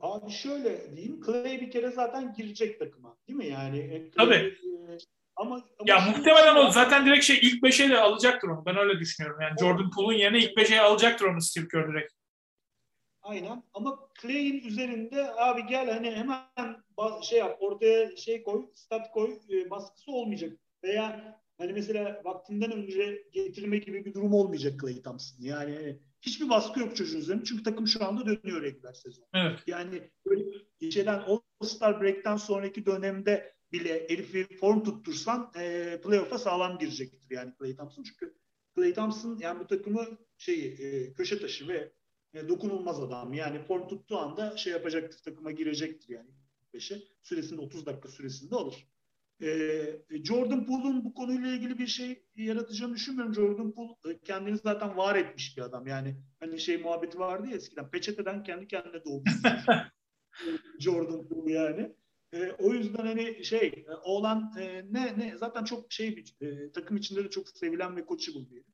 [0.00, 3.46] Abi şöyle diyeyim, Clay bir kere zaten girecek takıma değil mi?
[3.46, 4.34] Yani e, Clay, Tabii.
[4.34, 4.98] E,
[5.36, 8.66] ama, ama ya muhtemelen o zaten direkt şey ilk beşe de alacaktır onu.
[8.66, 9.40] Ben öyle düşünüyorum.
[9.40, 12.12] Yani Jordan Poole'un yerine ilk beşe alacaktır onu Steve Kerr direkt.
[13.22, 16.40] Aynen ama Clay'in üzerinde abi gel hani hemen
[17.22, 20.58] şey yap ortaya şey koy stat koy e, baskısı olmayacak.
[20.84, 25.44] Veya hani mesela vaktinden önce getirme gibi bir durum olmayacak Clay Thompson.
[25.44, 27.44] Yani hiçbir baskı yok çocuğun üzerinde.
[27.44, 29.24] Çünkü takım şu anda dönüyor regular sezon.
[29.34, 29.58] Evet.
[29.66, 30.44] Yani böyle
[30.78, 37.76] geçen All-Star Break'ten sonraki dönemde bile Elif'i form tuttursan e, playoff'a sağlam girecektir yani Clay
[37.76, 38.02] Thompson.
[38.02, 38.34] Çünkü
[38.76, 40.06] Clay Thompson yani bu takımı
[40.38, 41.92] şeyi e, köşe taşı ve
[42.34, 43.32] e, dokunulmaz adam.
[43.32, 46.30] Yani form tuttuğu anda şey yapacaktır, takıma girecektir yani.
[46.72, 47.02] 45'e.
[47.22, 48.86] Süresinde 30 dakika süresinde alır.
[49.42, 53.34] Ee, Jordan Poole'un bu konuyla ilgili bir şey yaratacağını düşünmüyorum.
[53.34, 55.86] Jordan Poole e, kendini zaten var etmiş bir adam.
[55.86, 59.30] Yani hani şey muhabbeti vardı ya eskiden peçeteden kendi kendine doğmuş.
[60.78, 61.92] Jordan Poole yani.
[62.32, 66.72] E, o yüzden hani şey e, oğlan e, ne ne zaten çok şey bir e,
[66.72, 68.64] takım içinde de çok sevilen ve coachable bir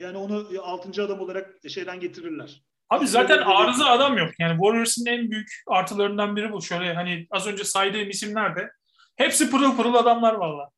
[0.00, 2.69] Yani onu e, altıncı adam olarak şeyden getirirler.
[2.90, 4.30] Abi zaten arıza adam yok.
[4.38, 6.62] Yani Warriors'ın en büyük artılarından biri bu.
[6.62, 8.70] Şöyle hani az önce saydığım isimler de
[9.16, 10.70] hepsi pırıl pırıl adamlar valla.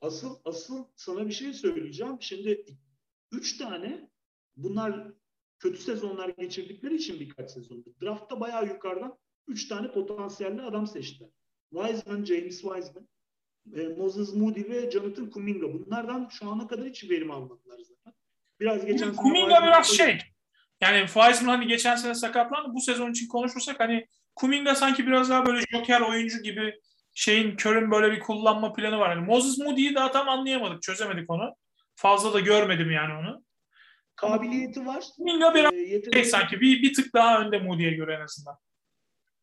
[0.00, 2.16] Asıl asıl sana bir şey söyleyeceğim.
[2.20, 2.64] Şimdi
[3.32, 4.08] üç tane
[4.56, 5.06] bunlar
[5.58, 9.18] kötü sezonlar geçirdikleri için birkaç sezonda draftta bayağı yukarıdan
[9.48, 11.30] üç tane potansiyelli adam seçtiler.
[11.70, 13.08] Wiseman, James Wiseman,
[13.76, 15.72] e, Moses Moody ve Jonathan Kuminga.
[15.72, 18.14] Bunlardan şu ana kadar hiç verim almadılar zaten.
[18.60, 20.18] Biraz geçen Kuminga biraz şey.
[20.80, 22.74] Yani Wiseman hani geçen sene sakatlandı.
[22.74, 26.74] Bu sezon için konuşursak hani Kuminga sanki biraz daha böyle joker oyuncu gibi
[27.14, 29.16] şeyin körün böyle bir kullanma planı var.
[29.16, 31.54] Yani Moses Moody'yi daha tam anlayamadık, çözemedik onu.
[31.94, 33.44] Fazla da görmedim yani onu.
[34.16, 35.04] Kabiliyeti var.
[35.16, 38.56] Kuminga biraz ee, şey sanki bir, bir tık daha önde Moody'ye göre en azından.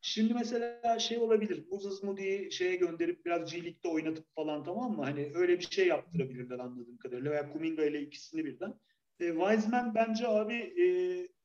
[0.01, 1.63] Şimdi mesela şey olabilir.
[1.71, 5.03] Moses Moody'yi şeye gönderip biraz G League'de oynatıp falan tamam mı?
[5.03, 7.31] Hani öyle bir şey yaptırabilirler anladığım kadarıyla.
[7.31, 8.73] Veya Kuminga ile ikisini birden.
[9.19, 10.85] E, Wiseman bence abi e,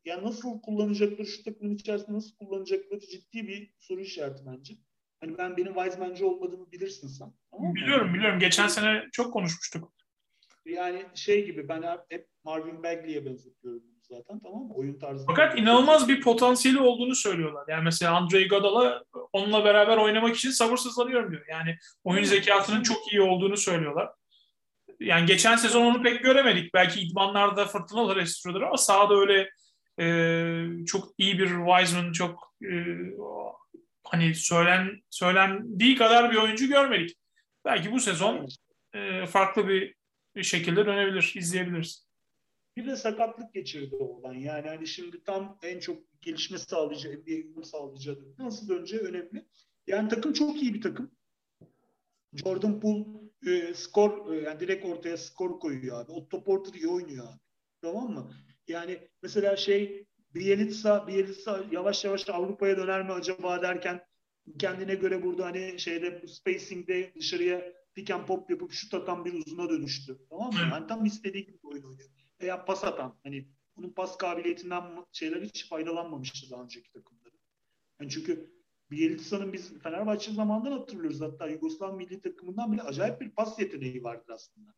[0.05, 4.75] ya nasıl kullanacakları şu takımın içerisinde nasıl kullanacakları ciddi bir soru işareti bence.
[5.21, 7.33] Hani ben benim Wiseman'cı olmadığımı bilirsin sen.
[7.51, 8.39] Tamam biliyorum yani, biliyorum.
[8.39, 9.93] Geçen sene çok konuşmuştuk.
[10.67, 14.75] Yani şey gibi ben hep Marvin Bagley'e benzetiyorum zaten tamam mı?
[14.75, 15.27] Oyun tarzı.
[15.27, 17.65] Fakat inanılmaz bir potansiyeli olduğunu söylüyorlar.
[17.69, 21.47] Yani mesela Andre Iguodala onunla beraber oynamak için sabırsızlanıyorum diyor.
[21.49, 24.09] Yani oyun zekasının çok iyi olduğunu söylüyorlar.
[25.01, 26.75] Yani geçen sezon onu pek göremedik.
[26.75, 29.51] Belki idmanlarda fırtınalar esiyordur ama sahada öyle
[30.01, 32.75] e, çok iyi bir Wiseman, çok e,
[34.05, 37.17] hani söylen söylendiği kadar bir oyuncu görmedik.
[37.65, 38.49] Belki bu sezon
[38.95, 39.95] e, farklı bir
[40.43, 42.07] şekilde dönebilir, izleyebiliriz.
[42.77, 44.35] Bir de sakatlık geçirdi oradan.
[44.35, 49.47] Yani hani şimdi tam en çok gelişme sağlayacağı, NBA'ye uyum sağlayacağı nasıl döneceği önemli.
[49.87, 51.11] Yani takım çok iyi bir takım.
[52.35, 56.13] Jordan Poole e, skor e, yani direkt ortaya skor koyuyor abi.
[56.13, 57.41] Otto Porter iyi oynuyor abi.
[57.83, 58.35] Tamam mı?
[58.69, 64.05] Yani mesela şey Bielitsa, Bielitsa yavaş yavaş Avrupa'ya döner mi acaba derken
[64.59, 69.71] kendine göre burada hani şeyde spacing'de dışarıya pick and pop yapıp şut atan bir uzuna
[69.71, 70.19] dönüştü.
[70.31, 70.59] Tamam mı?
[70.73, 73.19] Yani tam istediği gibi oyun oynuyor veya pas atan.
[73.25, 77.35] Hani bunun pas kabiliyetinden şeyler hiç faydalanmamıştı daha önceki takımları.
[78.01, 78.60] Yani çünkü
[78.91, 81.21] Bielitsa'nın biz Fenerbahçe zamanından hatırlıyoruz.
[81.21, 84.75] Hatta Yugoslav milli takımından bile acayip bir pas yeteneği vardır aslında.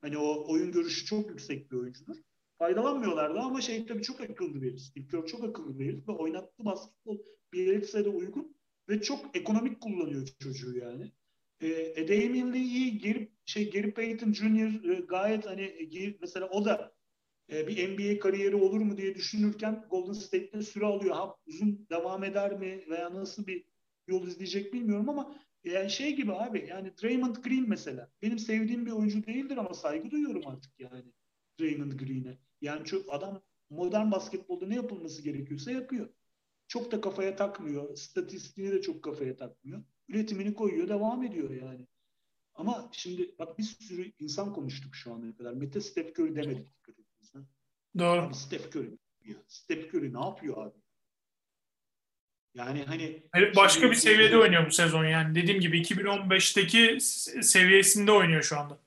[0.00, 2.16] Hani o oyun görüşü çok yüksek bir oyuncudur.
[2.58, 4.80] Faydalanmıyorlardı ama şey tabii çok akıllı bir herif.
[4.80, 7.18] Steve çok akıllı bir herif ve oynattığı basketbol
[7.52, 8.56] Bielitsa'ya da uygun
[8.88, 11.12] ve çok ekonomik kullanıyor çocuğu yani.
[11.60, 14.90] E, e Damian iyi, Gary, şey, Gary Payton Jr.
[14.90, 16.92] E, gayet hani e, mesela o da
[17.52, 21.14] e, bir NBA kariyeri olur mu diye düşünürken Golden State'te süre alıyor.
[21.14, 23.64] Ha, uzun devam eder mi veya nasıl bir
[24.06, 28.10] yol izleyecek bilmiyorum ama yani şey gibi abi yani Draymond Green mesela.
[28.22, 31.12] Benim sevdiğim bir oyuncu değildir ama saygı duyuyorum artık yani
[31.60, 32.38] Draymond Green'e.
[32.60, 36.08] Yani çok adam modern basketbolda ne yapılması gerekiyorsa yapıyor.
[36.68, 37.96] Çok da kafaya takmıyor.
[37.96, 41.86] Statistiğini de çok kafaya takmıyor üretimini koyuyor, devam ediyor yani.
[42.54, 45.52] Ama şimdi bak bir sürü insan konuştuk şu ana kadar.
[45.52, 46.68] Mete Steph Curry demedik
[47.22, 47.46] ettiniz.
[47.98, 48.20] Doğru.
[48.20, 48.98] Abi Steph Curry.
[49.24, 49.34] Ya.
[49.48, 50.78] Steph Curry ne yapıyor abi?
[52.54, 53.22] Yani hani
[53.56, 55.34] başka bir seviyede oynuyor bu sezon yani.
[55.34, 57.00] Dediğim gibi 2015'teki
[57.42, 58.80] seviyesinde oynuyor şu anda.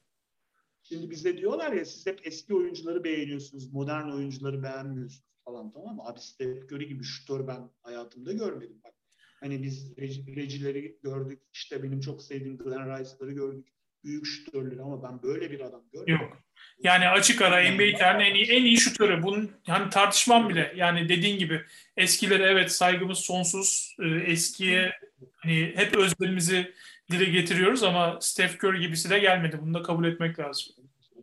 [0.84, 6.04] Şimdi bize diyorlar ya siz hep eski oyuncuları beğeniyorsunuz, modern oyuncuları beğenmiyorsunuz falan tamam mı?
[6.06, 8.82] Abi Steph Curry gibi şutör ben hayatımda görmedim.
[8.84, 8.94] Bak
[9.40, 11.42] Hani biz recileri gördük.
[11.54, 13.68] işte benim çok sevdiğim Glenn Rice'ları gördük.
[14.04, 16.14] Büyük şutörleri ama ben böyle bir adam görmedim.
[16.22, 16.43] Yok.
[16.84, 19.24] Yani açık ara NBA tarihinin en iyi, en iyi şutörü.
[19.24, 20.74] Bunun hani tartışmam bile.
[20.76, 21.62] Yani dediğin gibi
[21.98, 23.96] eskilere evet saygımız sonsuz.
[24.00, 24.92] Ee, eskiye
[25.36, 26.74] hani hep özlerimizi
[27.12, 29.60] dile getiriyoruz ama Steph Curry gibisi de gelmedi.
[29.62, 30.74] Bunu da kabul etmek lazım.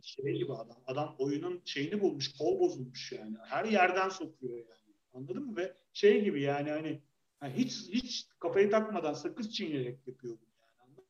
[0.03, 0.77] Şey gibi adam.
[0.87, 2.37] Adam oyunun şeyini bulmuş.
[2.37, 3.35] Kol bozulmuş yani.
[3.49, 4.95] Her yerden sokuyor yani.
[5.13, 5.57] Anladın mı?
[5.57, 6.99] Ve şey gibi yani hani
[7.41, 10.50] yani hiç hiç kafayı takmadan sakız çiğneyerek yapıyor bunu.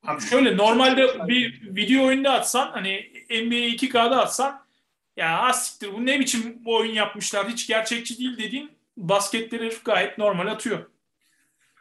[0.03, 4.65] Abi şöyle normalde bir video oyunda atsan hani NBA 2K'da atsan
[5.17, 10.47] ya asiktir bu ne biçim bu oyun yapmışlar hiç gerçekçi değil dediğin basketleri gayet normal
[10.47, 10.89] atıyor.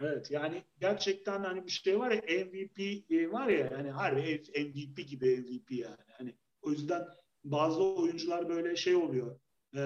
[0.00, 2.80] Evet yani gerçekten hani bir şey var ya MVP
[3.10, 5.96] e, var ya hani harbi MVP gibi MVP yani.
[6.18, 7.06] Hani o yüzden
[7.44, 9.40] bazı oyuncular böyle şey oluyor.
[9.76, 9.80] E,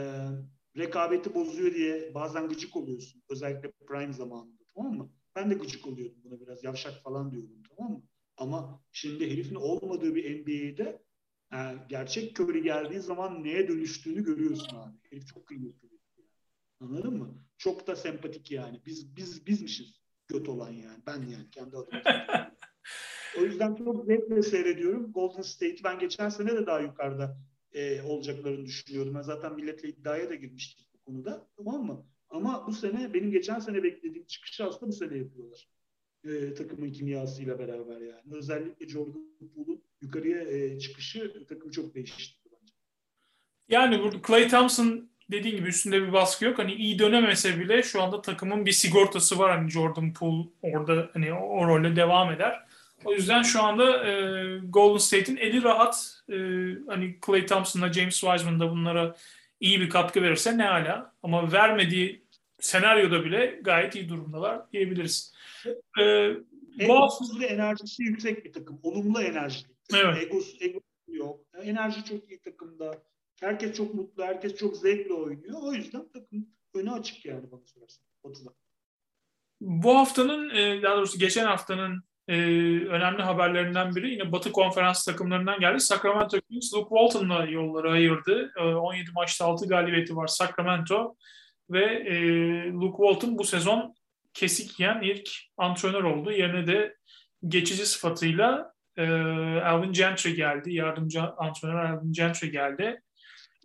[0.76, 3.22] rekabeti bozuyor diye bazen gıcık oluyorsun.
[3.30, 5.10] Özellikle prime zamanında tamam mı?
[5.36, 6.64] ben de gıcık oluyordum buna biraz.
[6.64, 8.02] Yavşak falan diyordum tamam mı?
[8.36, 11.02] Ama şimdi herifin olmadığı bir NBA'de
[11.52, 14.96] yani gerçek Curry geldiği zaman neye dönüştüğünü görüyorsun abi.
[15.10, 15.88] Herif çok kıymetli.
[16.80, 17.44] Anladın mı?
[17.58, 18.80] Çok da sempatik yani.
[18.86, 21.02] Biz biz bizmişiz göt olan yani.
[21.06, 22.02] Ben yani kendi adıma.
[23.38, 25.12] o yüzden çok zevkle seyrediyorum.
[25.12, 27.38] Golden State'i ben geçen sene de daha yukarıda
[27.72, 29.14] e, olacaklarını düşünüyordum.
[29.14, 31.48] Ben zaten milletle iddiaya da girmiştik bu konuda.
[31.56, 32.06] Tamam mı?
[32.28, 35.68] Ama bu sene benim geçen sene beklediğim çıkışı aslında bu sene yapıyorlar.
[36.24, 38.34] E, takımın kimyasıyla beraber yani.
[38.34, 42.72] Özellikle Jordan Poole'un yukarıya e, çıkışı takımı çok değiştirdi bence.
[43.68, 46.58] Yani burada Clay Thompson dediğin gibi üstünde bir baskı yok.
[46.58, 49.58] Hani iyi dönemese bile şu anda takımın bir sigortası var.
[49.58, 52.60] Hani Jordan Poole orada hani o, o role devam eder.
[53.04, 54.12] O yüzden şu anda e,
[54.58, 56.22] Golden State'in eli rahat.
[56.28, 56.37] E,
[56.88, 59.16] hani Clay Thompson'la James Wiseman da bunlara
[59.60, 61.14] iyi bir katkı verirse ne hala.
[61.22, 62.24] Ama vermediği
[62.60, 65.33] senaryoda bile gayet iyi durumdalar diyebiliriz.
[66.00, 66.35] E,
[66.88, 68.81] bu hafta enerjisi yüksek bir takım.
[68.83, 69.68] Olumlu enerjili.
[69.94, 70.22] Evet.
[70.22, 71.40] Egos, ego yok.
[71.62, 73.03] Enerji çok iyi takımda.
[73.40, 75.62] Herkes çok mutlu, herkes çok zevkle oynuyor.
[75.62, 78.05] O yüzden takım önü açık yani bana sorarsan.
[78.24, 78.50] Batı'da.
[79.61, 82.35] Bu haftanın, e, daha doğrusu geçen haftanın e,
[82.87, 85.81] önemli haberlerinden biri yine Batı konferans takımlarından geldi.
[85.81, 88.53] Sacramento Kings Luke Walton'la yolları ayırdı.
[88.61, 91.16] 17 e, maçta 6 galibiyeti var Sacramento
[91.70, 92.05] ve
[92.72, 93.94] Luke Walton bu sezon
[94.34, 96.32] kesik yiyen ilk antrenör oldu.
[96.32, 96.96] Yerine de
[97.48, 98.74] geçici sıfatıyla
[99.64, 100.74] Alvin Gentry geldi.
[100.74, 103.00] Yardımcı antrenör Alvin Gentry geldi.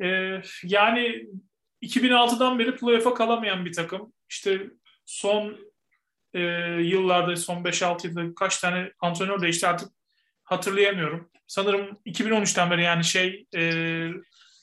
[0.01, 1.25] Ee, yani
[1.82, 4.13] 2006'dan beri playoff'a kalamayan bir takım.
[4.29, 4.69] İşte
[5.05, 5.58] son
[6.34, 6.39] e,
[6.82, 9.89] yıllarda, son 5-6 yılda kaç tane antrenör değişti artık
[10.43, 11.29] hatırlayamıyorum.
[11.47, 13.62] Sanırım 2013'ten beri yani şey e,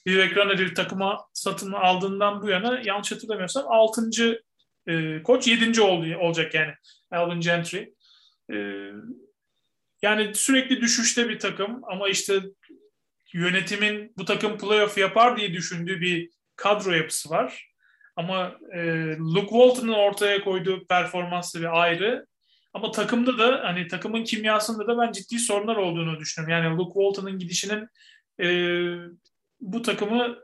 [0.06, 4.10] bir ekran bir takıma satın aldığından bu yana yanlış hatırlamıyorsam 6.
[4.87, 5.81] E, koç 7.
[5.81, 6.72] oldu, olacak yani
[7.11, 7.94] Alvin Gentry.
[8.53, 8.57] E,
[10.03, 12.40] yani sürekli düşüşte bir takım ama işte
[13.33, 17.72] yönetimin bu takım playoff yapar diye düşündüğü bir kadro yapısı var.
[18.16, 18.81] Ama e,
[19.18, 22.27] Luke Walton'ın ortaya koyduğu performansı bir ayrı.
[22.72, 26.64] Ama takımda da hani takımın kimyasında da ben ciddi sorunlar olduğunu düşünüyorum.
[26.64, 27.88] Yani Luke Walton'ın gidişinin
[28.40, 28.49] e,
[29.61, 30.38] bu takımı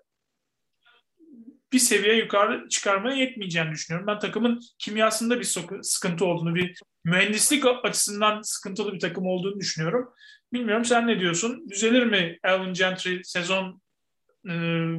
[1.73, 4.07] bir seviye yukarı çıkarmaya yetmeyeceğini düşünüyorum.
[4.07, 10.13] Ben takımın kimyasında bir sıkıntı olduğunu, bir mühendislik açısından sıkıntılı bir takım olduğunu düşünüyorum.
[10.53, 11.69] Bilmiyorum sen ne diyorsun?
[11.71, 13.83] Düzelir mi Alvin Gentry sezon
[14.47, 14.51] e,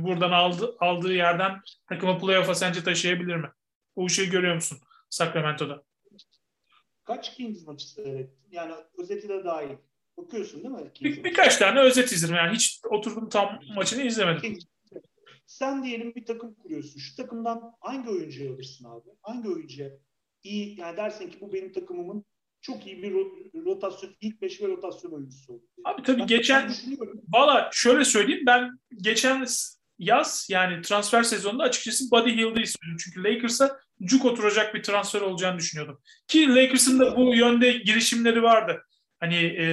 [0.04, 3.50] buradan aldı, aldığı yerden takımı playoff'a sence taşıyabilir mi?
[3.96, 4.78] Bu işi görüyor musun
[5.10, 5.84] Sacramento'da?
[7.04, 8.52] Kaç Kings maçı seyrettin?
[8.52, 9.76] Yani özeti de dahil.
[10.18, 10.92] Bakıyorsun değil mi?
[11.02, 12.36] Bir, birkaç tane özet izledim.
[12.36, 14.42] Yani hiç oturdum tam maçını izlemedim.
[14.42, 14.66] Kings.
[15.46, 17.00] Sen diyelim bir takım kuruyorsun.
[17.00, 19.10] Şu takımdan hangi oyuncuyu alırsın abi?
[19.22, 19.90] Hangi oyuncuya
[20.44, 22.26] iyi yani dersin ki bu benim takımımın
[22.62, 23.14] çok iyi bir
[23.66, 25.64] rotasyon, ilk beş ve rotasyon oyuncusu oldu.
[25.84, 26.72] Abi tabii ben geçen,
[27.28, 28.70] valla şöyle söyleyeyim ben
[29.02, 29.46] geçen
[30.00, 32.98] yaz yani transfer sezonunda açıkçası Buddy Hield'ı istiyordum.
[33.00, 36.02] Çünkü Lakers'a cuk oturacak bir transfer olacağını düşünüyordum.
[36.28, 38.84] Ki Lakers'ın da bu yönde girişimleri vardı.
[39.20, 39.66] Hani e,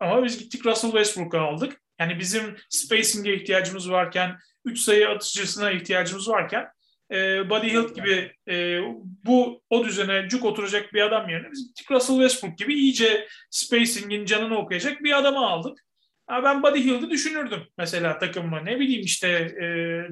[0.00, 1.82] ama biz gittik Russell Westbrook'u aldık.
[2.00, 6.68] Yani bizim spacing'e ihtiyacımız varken, 3 sayı atıcısına ihtiyacımız varken
[7.10, 8.80] e, Buddy Hield gibi e,
[9.24, 14.58] bu o düzene cuk oturacak bir adam yerine biz Russell Westbrook gibi iyice spacing'in canını
[14.58, 15.86] okuyacak bir adamı aldık.
[16.26, 18.60] Ha, ben Buddy Hield'ı düşünürdüm mesela takımıma.
[18.60, 19.66] Ne bileyim işte e,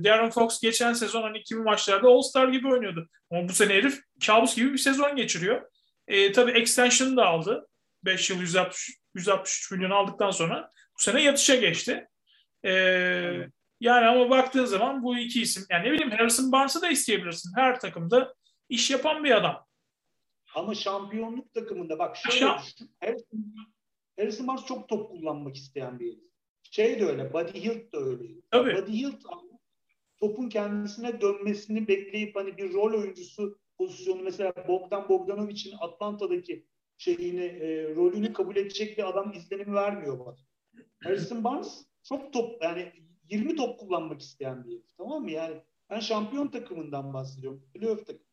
[0.04, 3.08] Darren Fox geçen sezon hani kimi maçlarda All-Star gibi oynuyordu.
[3.30, 5.62] Ama bu sene herif kabus gibi bir sezon geçiriyor.
[6.08, 7.66] E, tabii extension da aldı.
[8.04, 12.08] 5 yıl 160, 163 milyon aldıktan sonra bu sene yatışa geçti.
[12.62, 13.50] E, evet.
[13.80, 17.52] Yani ama baktığın zaman bu iki isim yani ne bileyim Harrison Barnes'ı da isteyebilirsin.
[17.56, 18.34] Her takımda
[18.68, 19.66] iş yapan bir adam.
[20.54, 22.58] Ama şampiyonluk takımında bak şöyle Şam...
[22.58, 22.90] düşün.
[23.00, 23.54] Harrison,
[24.18, 26.18] Harrison Barnes çok top kullanmak isteyen bir
[26.62, 27.32] Şey de öyle.
[27.32, 28.24] Buddy Hield de öyle.
[28.50, 28.76] Tabii.
[28.76, 29.22] Buddy Hield
[30.16, 36.66] topun kendisine dönmesini bekleyip hani bir rol oyuncusu pozisyonu mesela Bogdan Bogdanovic'in Atlanta'daki
[36.98, 40.36] şeyini e, rolünü kabul edecek bir adam izlenimi vermiyor bana.
[41.04, 42.92] Harrison Barnes çok top yani
[43.30, 44.96] 20 top kullanmak isteyen bir herif.
[44.98, 45.30] Tamam mı?
[45.30, 45.56] Yani
[45.90, 47.62] ben şampiyon takımından bahsediyorum.
[47.74, 48.24] Playoff takımından.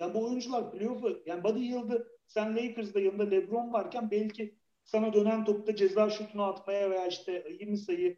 [0.00, 5.44] Yani bu oyuncular playoff'u yani Buddy Yıldız sen Lakers'da yanında LeBron varken belki sana dönen
[5.44, 8.16] topta ceza şutunu atmaya veya işte 20 sayı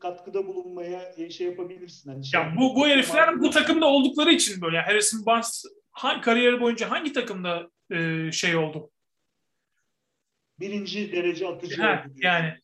[0.00, 2.10] katkıda bulunmaya e, şey yapabilirsin.
[2.10, 4.76] Hani şey, ya bu bu herifler bu takımda oldukları için böyle.
[4.76, 8.90] Yani Harrison Barnes hangi kariyeri boyunca hangi takımda e, şey oldu?
[10.60, 12.14] Birinci derece atıcı ha, oldu.
[12.16, 12.54] Yani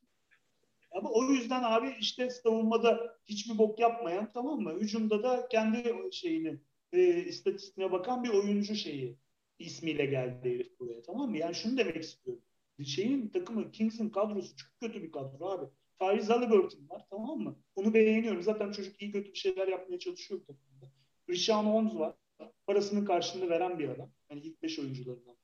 [0.94, 4.74] ama o yüzden abi işte savunmada hiçbir bok yapmayan tamam mı?
[4.80, 6.60] Hücumda da kendi şeyini
[6.92, 9.18] e, istatistiğine bakan bir oyuncu şeyi.
[9.58, 11.38] ismiyle geldi herif buraya tamam mı?
[11.38, 12.42] Yani şunu demek istiyorum.
[12.84, 15.66] Şeyin takımı Kings'in kadrosu çok kötü bir kadro abi.
[16.00, 17.58] Tyrese Halliburton var tamam mı?
[17.76, 18.42] Onu beğeniyorum.
[18.42, 20.92] Zaten çocuk iyi kötü bir şeyler yapmaya çalışıyor takımda.
[21.30, 22.14] Rishon Holmes var.
[22.66, 24.10] Parasının karşılığını veren bir adam.
[24.30, 25.36] Yani ilk beş oyuncularından.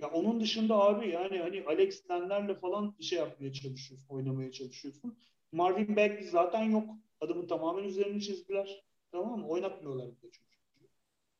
[0.00, 5.18] Ya onun dışında abi yani hani Alex Lenler'le falan şey yapmaya çalışıyorsun, oynamaya çalışıyorsun.
[5.52, 6.90] Marvin Bagley zaten yok.
[7.20, 8.84] Adamın tamamen üzerine çizdiler.
[9.12, 9.48] Tamam mı?
[9.48, 10.42] Oynatmıyorlar bir çocuğu.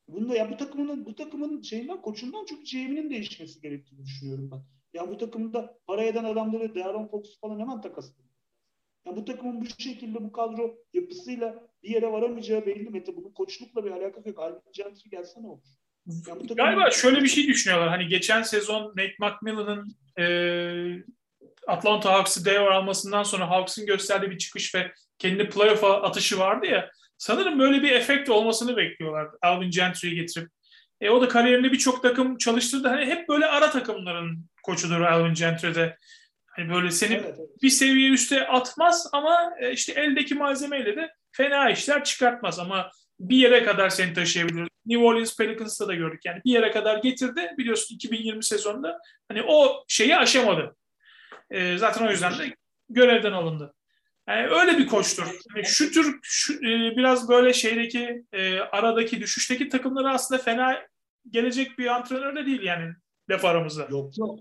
[0.07, 4.61] Bunda ya bu takımın bu takımın şeyinden koçundan çok GM'nin değişmesi gerektiğini düşünüyorum ben.
[4.93, 8.33] Ya bu takımda para eden adamları Darren Fox falan hemen takaslanıyor.
[9.05, 12.89] Ya bu takımın bu şekilde bu kadro yapısıyla bir yere varamayacağı belli.
[12.89, 14.39] Mete bunun koçlukla bir alakası yok.
[14.39, 15.67] Albin Gentry gelse ne olur?
[16.55, 17.89] Galiba şöyle bir şey düşünüyorlar.
[17.89, 20.25] Hani geçen sezon Nate McMillan'ın e,
[21.67, 26.91] Atlanta Hawks'ı devre almasından sonra Hawks'ın gösterdiği bir çıkış ve kendi playoff'a atışı vardı ya.
[27.17, 30.49] Sanırım böyle bir efekt olmasını bekliyorlar Alvin Gentry'yi getirip.
[31.01, 32.87] E, o da kariyerinde birçok takım çalıştırdı.
[32.87, 35.97] Hani hep böyle ara takımların koçudur Alvin Gentry'de.
[36.45, 37.63] Hani böyle seni evet, evet.
[37.63, 43.37] bir seviye üste atmaz ama e, işte eldeki malzemeyle de fena işler çıkartmaz ama bir
[43.37, 44.67] yere kadar seni taşıyabilir.
[44.87, 49.83] New Orleans Pelicans'ta da gördük yani bir yere kadar getirdi biliyorsun 2020 sezonunda hani o
[49.87, 50.75] şeyi aşamadı.
[51.51, 52.55] E, zaten o yüzden de
[52.89, 53.73] görevden alındı.
[54.27, 55.25] Yani öyle bir koçtur.
[55.55, 60.87] Yani şu tür şu, e, biraz böyle şeydeki e, aradaki düşüşteki takımları aslında fena
[61.29, 62.93] gelecek bir antrenör de değil yani
[63.29, 63.87] laf aramızda.
[63.91, 64.39] Yok yok.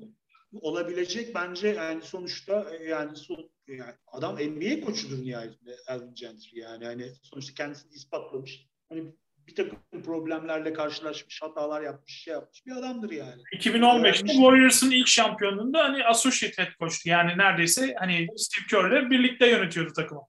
[0.61, 6.84] Olabilecek bence yani sonuçta e, yani, son, yani adam NBA koçudur nihayetinde Alvin Gentry yani.
[6.84, 8.66] yani sonuçta kendisini ispatlamış.
[8.88, 9.12] Hani
[9.49, 13.42] bir takım problemlerle karşılaşmış, hatalar yapmış, şey yapmış bir adamdır yani.
[13.53, 17.09] 2015'te Warriors'ın ilk şampiyonluğunda hani associate head coach'tu.
[17.09, 20.22] Yani neredeyse hani Steve Kerr'le birlikte yönetiyordu takımı.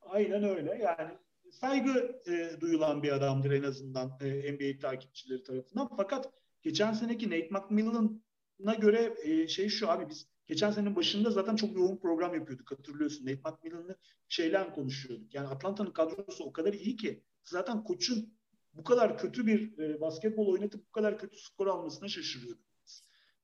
[0.00, 0.78] Aynen öyle.
[0.82, 1.10] Yani
[1.50, 5.90] saygı e, duyulan bir adamdır en azından e, NBA takipçileri tarafından.
[5.96, 6.30] Fakat
[6.62, 11.76] geçen seneki Nate McMillan'a göre e, şey şu abi biz geçen senenin başında zaten çok
[11.76, 13.26] yoğun program yapıyorduk hatırlıyorsun.
[13.26, 13.96] Nate McMillan'ı
[14.28, 15.34] şeyler konuşuyorduk.
[15.34, 18.34] Yani Atlanta'nın kadrosu o kadar iyi ki zaten koçun
[18.72, 22.64] bu kadar kötü bir e, basketbol oynatıp bu kadar kötü skor almasına şaşırıyorduk.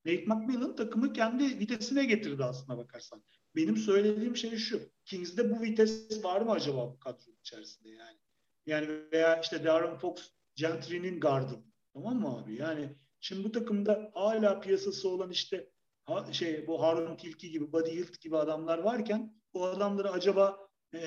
[0.05, 3.23] Nate McMillan takımı kendi vitesine getirdi aslına bakarsan.
[3.57, 4.81] Benim söylediğim şey şu.
[5.05, 8.19] Kings'de bu vites var mı acaba bu kadro içerisinde yani?
[8.67, 11.55] Yani veya işte Darren Fox Gentry'nin gardı.
[11.95, 12.55] Tamam mı abi?
[12.55, 15.71] Yani şimdi bu takımda hala piyasası olan işte
[16.09, 21.01] ha, şey bu Harun Tilki gibi, Buddy Hield gibi adamlar varken bu adamları acaba e,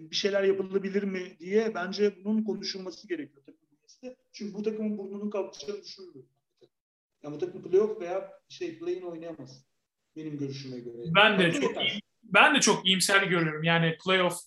[0.00, 4.16] bir şeyler yapılabilir mi diye bence bunun konuşulması gerekiyor takım bünyesinde.
[4.32, 6.30] Çünkü bu takımın burnunun kalkacağını düşünmüyorum.
[7.22, 9.64] Yani bu takım playoff veya şey play-in oynayamaz.
[10.16, 10.96] Benim görüşüme göre.
[11.14, 11.76] Ben de çok
[12.22, 13.62] ben de çok iyimser görüyorum.
[13.62, 14.38] Yani playoff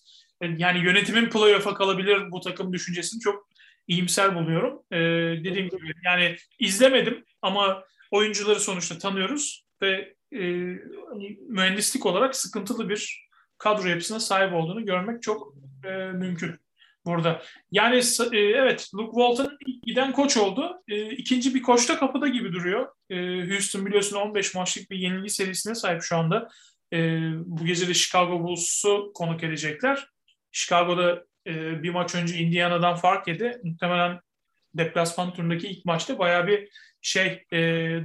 [0.58, 3.50] yani yönetimin playoff'a kalabilir bu takım düşüncesini çok
[3.88, 4.84] iyimser buluyorum.
[4.92, 4.98] Ee,
[5.44, 10.42] dediğim gibi yani izlemedim ama oyuncuları sonuçta tanıyoruz ve e,
[11.10, 13.28] hani mühendislik olarak sıkıntılı bir
[13.58, 15.54] kadro yapısına sahip olduğunu görmek çok
[15.86, 16.60] e, mümkün
[17.06, 17.42] burada.
[17.72, 18.02] Yani
[18.32, 20.82] e, evet Luke Walton giden koç oldu.
[20.88, 22.88] E, ikinci bir koç da kapıda gibi duruyor.
[23.10, 23.16] E,
[23.50, 26.48] Houston biliyorsun 15 maçlık bir yenilgi serisine sahip şu anda.
[26.94, 26.98] E,
[27.46, 30.08] bu gece de Chicago Bulls'u konuk edecekler.
[30.52, 33.62] Chicago'da e, bir maç önce Indiana'dan fark yedi.
[33.64, 34.20] Muhtemelen
[34.76, 36.70] deplasman turundaki ilk maçta bayağı bir
[37.02, 37.60] şey e,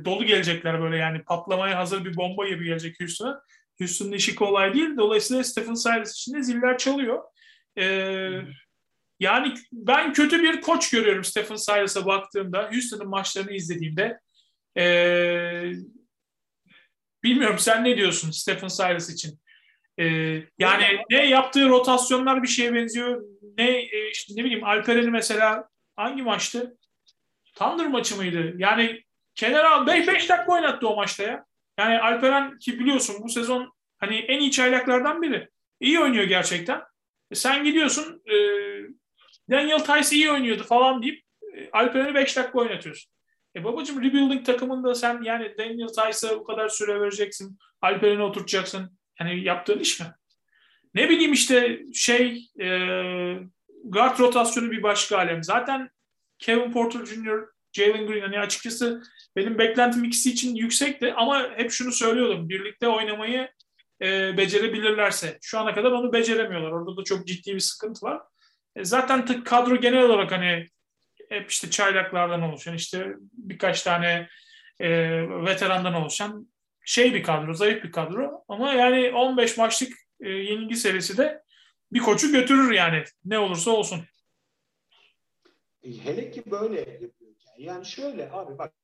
[0.05, 3.43] dolu gelecekler böyle yani patlamaya hazır bir bomba gibi gelecek Houston'a.
[3.79, 4.97] Houston'ın işi kolay değil.
[4.97, 7.23] Dolayısıyla Stephen Silas için de ziller çalıyor.
[7.79, 8.31] Ee,
[9.21, 12.71] yani ben kötü bir koç görüyorum Stephen Silas'a baktığımda.
[12.73, 14.21] Houston'ın maçlarını izlediğimde.
[14.77, 15.73] Ee,
[17.25, 19.39] bilmiyorum sen ne diyorsun Stephen Silas için?
[19.99, 20.05] Ee,
[20.59, 23.23] yani ne yaptığı rotasyonlar bir şeye benziyor.
[23.59, 26.77] Ne e, işte ne bileyim Alperen'i mesela hangi maçtı?
[27.55, 28.55] Thunder maçı mıydı?
[28.57, 29.03] Yani
[29.35, 31.45] kenara 5 dakika oynattı o maçta ya.
[31.79, 35.49] Yani Alperen ki biliyorsun bu sezon hani en iyi çaylaklardan biri.
[35.81, 36.83] İyi oynuyor gerçekten.
[37.31, 38.35] E sen gidiyorsun e,
[39.51, 41.23] Daniel Tice iyi oynuyordu falan deyip
[41.57, 43.13] e, Alperen'i 5 dakika oynatıyorsun.
[43.57, 47.59] E babacım rebuilding takımında sen yani Daniel Tice'a bu kadar süre vereceksin.
[47.81, 48.99] Alperen'i oturtacaksın.
[49.21, 50.07] Yani yaptığın iş mi?
[50.95, 52.69] Ne bileyim işte şey e,
[53.91, 55.45] guard rotasyonu bir başka alem.
[55.45, 55.91] Zaten
[56.39, 59.03] Kevin Porter Jr., Jalen Green hani açıkçası
[59.37, 62.49] benim beklentim ikisi için yüksekti ama hep şunu söylüyordum.
[62.49, 63.49] Birlikte oynamayı
[64.03, 65.39] e, becerebilirlerse.
[65.43, 66.71] Şu ana kadar onu beceremiyorlar.
[66.71, 68.21] Orada da çok ciddi bir sıkıntı var.
[68.77, 70.67] E, zaten kadro genel olarak hani
[71.29, 74.29] hep işte çaylaklardan oluşan işte birkaç tane
[74.81, 74.89] e,
[75.45, 76.49] veterandan oluşan
[76.85, 78.45] şey bir kadro, zayıf bir kadro.
[78.49, 81.43] Ama yani 15 maçlık e, yenilgi serisi de
[81.93, 84.01] bir koçu götürür yani ne olursa olsun.
[85.83, 87.33] E, hele ki böyle yapıyor.
[87.59, 88.75] Yani şöyle abi bak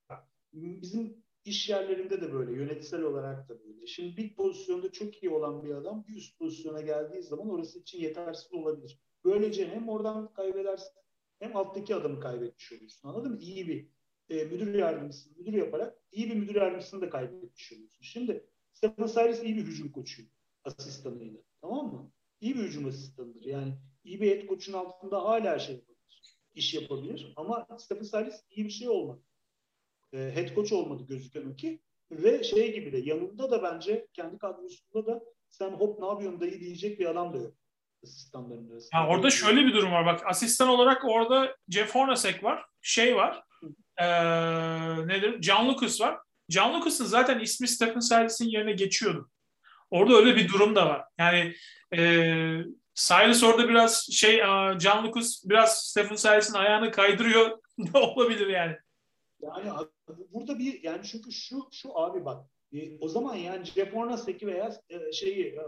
[0.53, 3.87] bizim iş yerlerinde de böyle, yönetsel olarak da böyle.
[3.87, 8.01] Şimdi bir pozisyonda çok iyi olan bir adam bir üst pozisyona geldiği zaman orası için
[8.01, 8.99] yetersiz olabilir.
[9.25, 10.93] Böylece hem oradan kaybedersin
[11.39, 13.09] hem alttaki adamı kaybetmiş olursun.
[13.09, 13.39] Anladın mı?
[13.39, 13.89] İyi bir
[14.29, 18.03] e, müdür yardımcısını müdür yaparak iyi bir müdür yardımcısını da kaybetmiş oluyorsun.
[18.03, 20.31] Şimdi Stephen Silas iyi bir hücum koçuydu
[20.65, 21.41] asistanıyla.
[21.61, 22.13] Tamam mı?
[22.43, 23.45] İyi bir hücum asistanıdır.
[23.45, 23.75] Yani
[24.05, 26.19] iyi bir head koçun altında hala şey yapabilir.
[26.55, 27.33] iş yapabilir.
[27.37, 29.23] Ama Stephen Silas iyi bir şey olmadı.
[30.13, 31.81] E, head coach olmadı gözüken o ki.
[32.11, 36.61] Ve şey gibi de yanında da bence kendi kadrosunda da sen hop ne yapıyorsun dayı
[36.61, 37.55] diyecek bir adam da yok
[38.05, 38.99] asistanların arasında.
[38.99, 40.07] Ha, orada şöyle bir durum var.
[40.07, 42.65] Bak asistan olarak orada Jeff Hornacek var.
[42.81, 43.43] Şey var.
[43.97, 44.07] Ee,
[45.07, 45.43] nedir?
[45.43, 46.19] John Lucas var.
[46.49, 49.31] John Lucas'ın zaten ismi Stephen Silas'ın yerine geçiyordu.
[49.91, 51.05] Orada öyle bir durum da var.
[51.19, 51.55] Yani
[51.97, 52.65] e,
[52.95, 54.37] Silas orada biraz şey
[54.81, 58.77] John Lucas biraz Stephen Silas'ın ayağını kaydırıyor ne olabilir yani.
[59.43, 59.71] Yani
[60.33, 64.77] burada bir yani çünkü şu şu abi bak e, o zaman yani Jeff Hornacek'i veya
[64.89, 65.63] e, şeyi e,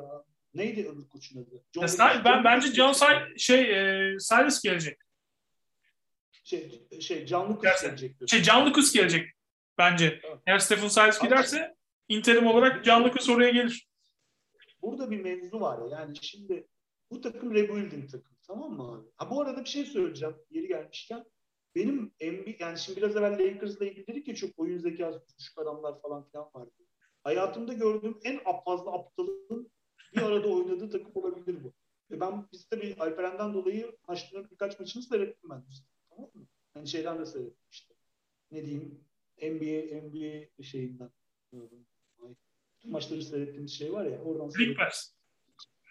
[0.55, 1.65] neydi koçun adı?
[1.75, 4.99] John ben, ben bence John Say, şey e, Silas gelecek.
[6.45, 8.17] Şey, şey John Lucas gelecek.
[8.27, 9.29] Şey John Lucas gelecek
[9.79, 10.21] bence.
[10.25, 10.39] Evet.
[10.47, 11.75] Eğer Stephen Silas giderse
[12.09, 13.87] interim olarak John Lucas oraya gelir.
[14.85, 15.99] Burada bir mevzu var ya.
[15.99, 16.69] Yani şimdi
[17.11, 18.37] bu takım rebuilding takım.
[18.47, 19.07] Tamam mı abi?
[19.17, 20.35] Ha bu arada bir şey söyleyeceğim.
[20.51, 21.25] Yeri gelmişken.
[21.75, 26.03] Benim NBA, yani şimdi biraz evvel Lakers'la ilgili dedik ya çok oyun zekası küçük adamlar
[26.03, 26.71] falan filan vardı.
[27.25, 29.71] Hayatımda gördüğüm en fazla aptalın
[30.17, 31.73] bir arada oynadığı takım olabilir bu.
[32.11, 35.65] Ve ben biz tabii Alperen'den dolayı maçların birkaç maçını seyrettim ben.
[36.11, 36.47] Tamam mı?
[36.77, 37.95] Yani şeyden de seyrettim işte.
[38.51, 39.05] Ne diyeyim?
[39.43, 41.11] NBA, NBA şeyinden.
[42.85, 44.19] Maçları seyrettiğimiz şey var ya.
[44.19, 45.11] Oradan Lig Pass.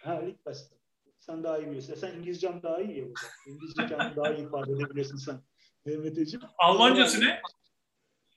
[0.04, 0.76] Ha Lig Pass'ta.
[1.20, 1.96] Sen daha iyi biliyorsun.
[1.96, 3.06] Sen İngilizcen daha iyi ya.
[3.48, 5.42] İngilizce kendini daha iyi ifade edebilirsin sen.
[5.86, 6.42] Mehmet'ciğim.
[6.58, 7.42] Almancası ne?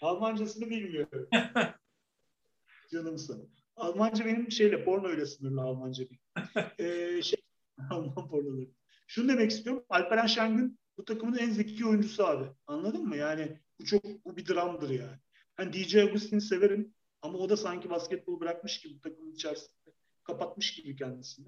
[0.00, 1.28] Almancasını bilmiyorum.
[2.92, 3.50] Canımsın.
[3.76, 6.18] Almanca benim şeyle porno ile sınırlı Almanca bir.
[6.84, 7.40] ee, şey,
[7.90, 8.68] Alman pornoları.
[9.06, 9.84] Şunu demek istiyorum.
[9.88, 12.44] Alperen Şengün bu takımın en zeki oyuncusu abi.
[12.66, 13.16] Anladın mı?
[13.16, 15.16] Yani bu çok bu bir dramdır yani.
[15.56, 16.94] Hani DJ Agustin'i severim
[17.26, 19.92] ama o da sanki basketbol bırakmış gibi takımın içerisinde.
[20.24, 21.46] Kapatmış gibi kendisini.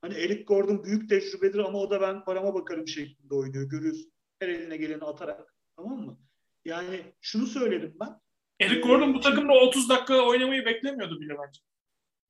[0.00, 3.64] Hani Eric Gordon büyük tecrübedir ama o da ben parama bakarım şeklinde oynuyor.
[3.64, 4.12] Görüyorsun.
[4.38, 5.54] Her eline geleni atarak.
[5.76, 6.18] Tamam mı?
[6.64, 8.20] Yani şunu söyledim ben.
[8.60, 11.60] Eric Gordon bu takımda 30 dakika oynamayı beklemiyordu bile bence.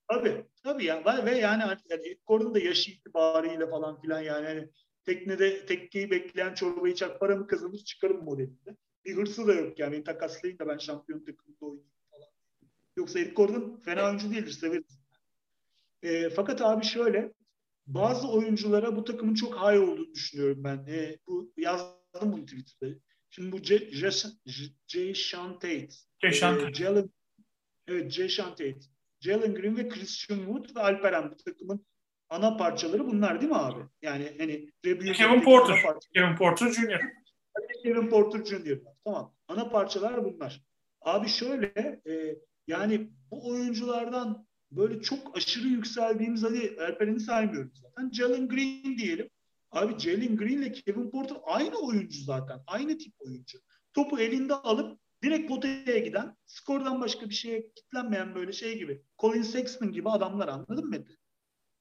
[0.08, 0.44] Tabii.
[0.62, 1.24] Tabii ya.
[1.24, 4.70] Ve yani, yani Eric Gordon da yaşı itibariyle falan filan yani hani
[5.04, 8.76] teknede tekkeyi bekleyen çorbayı çak para mı kazanır çıkarım modelinde.
[9.04, 10.04] Bir hırsı da yok yani.
[10.04, 11.97] Takaslayın da ben şampiyon takımında oynayayım.
[12.98, 14.52] Yoksa Eric Gordon fena oyuncu değildir.
[14.52, 15.00] Severiz.
[16.02, 17.32] E, fakat abi şöyle
[17.86, 20.86] bazı oyunculara bu takımın çok high olduğunu düşünüyorum ben.
[20.88, 22.94] E, bu yazdım bunu Twitter'da.
[23.30, 23.62] Şimdi bu
[24.86, 25.88] Jay Sean Tate.
[26.74, 27.10] Jalen,
[27.88, 28.78] evet Jay Tate.
[29.20, 31.86] Jalen Green ve Christian Wood ve Alperen bu takımın
[32.28, 33.80] ana parçaları bunlar değil mi abi?
[34.02, 34.70] Yani hani
[35.14, 35.84] Kevin Porter.
[36.14, 37.00] Kevin Porter Jr.
[37.82, 38.78] Kevin Porter Jr.
[39.04, 39.34] Tamam.
[39.48, 40.62] Ana parçalar bunlar.
[41.00, 41.66] Abi şöyle
[42.06, 42.38] e,
[42.68, 48.10] yani bu oyunculardan böyle çok aşırı yükseldiğimiz hadi Alperen'i saymıyoruz zaten.
[48.10, 49.30] Jalen Green diyelim.
[49.70, 52.60] Abi Jalen Green ile Kevin Porter aynı oyuncu zaten.
[52.66, 53.58] Aynı tip oyuncu.
[53.94, 59.02] Topu elinde alıp direkt potaya giden, skordan başka bir şeye kitlenmeyen böyle şey gibi.
[59.18, 60.96] Colin Sexton gibi adamlar anladın mı?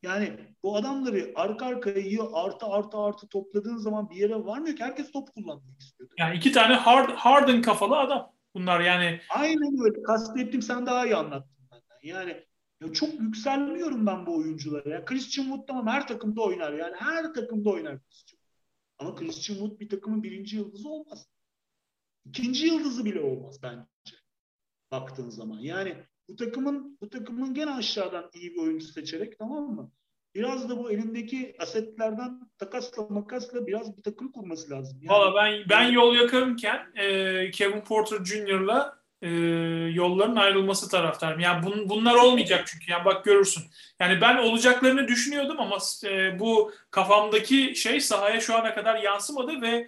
[0.04, 5.12] Yani bu adamları arka arkaya artı artı artı topladığın zaman bir yere varmıyor ki herkes
[5.12, 6.10] top kullanmak istiyor.
[6.18, 9.22] Yani iki tane hard, Harden kafalı adam bunlar yani.
[9.30, 10.03] Aynen öyle.
[10.03, 11.99] Kastettim sen daha iyi anlattın benden.
[12.03, 12.45] Yani
[12.82, 14.89] ya çok yükselmiyorum ben bu oyunculara.
[14.89, 16.74] Ya Christian Wood tamam her takımda oynar.
[16.74, 18.39] Yani her takımda oynar Christian
[18.97, 21.28] Ama Christian Wood bir takımın birinci yıldızı olmaz.
[22.26, 24.18] İkinci yıldızı bile olmaz bence.
[24.91, 25.60] Baktığın zaman.
[25.60, 25.95] Yani
[26.30, 29.91] bu takımın bu takımın gene aşağıdan iyi bir oyuncu seçerek tamam mı?
[30.38, 35.00] Biraz da bu elindeki asetlerden takasla makasla biraz bir takım kurması lazım.
[35.02, 39.30] Yani, Valla ben ben yol yakarımken e, Kevin Porter Jr.'la e,
[39.94, 41.40] yolların ayrılması taraftarım.
[41.40, 42.92] Yani bun, bunlar olmayacak çünkü.
[42.92, 43.64] Yani bak görürsün.
[44.00, 49.88] Yani ben olacaklarını düşünüyordum ama e, bu kafamdaki şey sahaya şu ana kadar yansımadı ve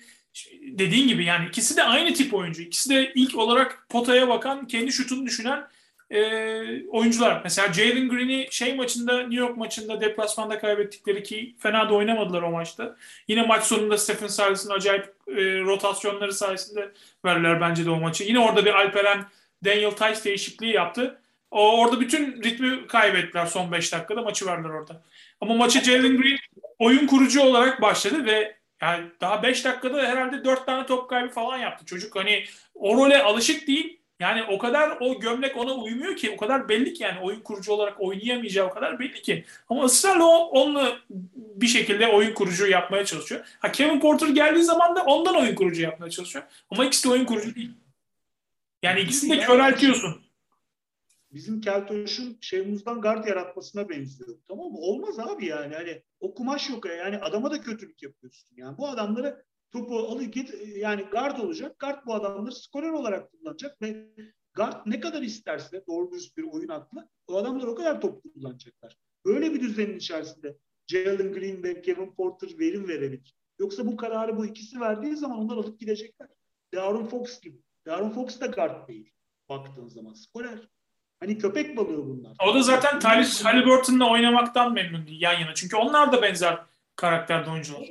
[0.61, 2.61] dediğin gibi yani ikisi de aynı tip oyuncu.
[2.61, 5.67] İkisi de ilk olarak potaya bakan, kendi şutunu düşünen
[6.11, 7.41] e, oyuncular.
[7.43, 12.51] Mesela Jalen Green'i şey maçında, New York maçında deplasmanda kaybettikleri ki fena da oynamadılar o
[12.51, 12.95] maçta.
[13.27, 16.91] Yine maç sonunda Stephen Silas'ın acayip e, rotasyonları sayesinde
[17.25, 18.23] verdiler bence de o maçı.
[18.23, 19.25] Yine orada bir Alperen
[19.65, 21.21] Daniel Tice değişikliği yaptı.
[21.51, 25.03] O, orada bütün ritmi kaybettiler son 5 dakikada maçı verdiler orada.
[25.41, 26.37] Ama maçı Jalen Green
[26.79, 31.57] oyun kurucu olarak başladı ve yani daha 5 dakikada herhalde 4 tane top kaybı falan
[31.57, 31.85] yaptı.
[31.85, 32.43] Çocuk hani
[32.75, 33.98] o role alışık değil.
[34.19, 37.73] Yani o kadar o gömlek ona uymuyor ki o kadar belli ki yani oyun kurucu
[37.73, 39.45] olarak oynayamayacağı o kadar belli ki.
[39.69, 40.97] Ama ısrarla onunla
[41.35, 43.45] bir şekilde oyun kurucu yapmaya çalışıyor.
[43.59, 46.45] Ha Kevin Porter geldiği zaman da ondan oyun kurucu yapmaya çalışıyor.
[46.69, 47.71] Ama ikisi de oyun kurucu değil.
[48.83, 50.21] Yani ikisini de köreltiyorsun.
[51.33, 54.29] Bizim Keltoş'un Şevmuz'dan guard yaratmasına benziyor.
[54.47, 54.77] Tamam mı?
[54.77, 55.75] Olmaz abi yani.
[55.75, 56.93] Hani o kumaş yok ya.
[56.93, 58.49] Yani adama da kötülük yapıyorsun.
[58.57, 61.79] Yani bu adamları topu alı git yani guard olacak.
[61.79, 64.09] Guard bu adamları skorer olarak kullanacak ve
[64.53, 68.97] guard ne kadar isterse doğru düz bir oyun aklı o adamlar o kadar top kullanacaklar.
[69.25, 70.57] Böyle bir düzenin içerisinde
[70.87, 73.35] Jalen Green ve Kevin Porter verim verebilir.
[73.59, 76.27] Yoksa bu kararı bu ikisi verdiği zaman onlar alıp gidecekler.
[76.73, 77.57] Darren Fox gibi.
[77.85, 79.13] Darren Fox da guard değil
[79.49, 80.13] baktığın zaman.
[80.13, 80.59] Skorer.
[81.19, 82.37] Hani köpek balığı bunlar.
[82.47, 85.53] O da zaten Tyrese Halliburton'la oynamaktan memnun değil yan yana.
[85.53, 86.59] Çünkü onlar da benzer
[86.95, 87.81] karakterde oyuncular.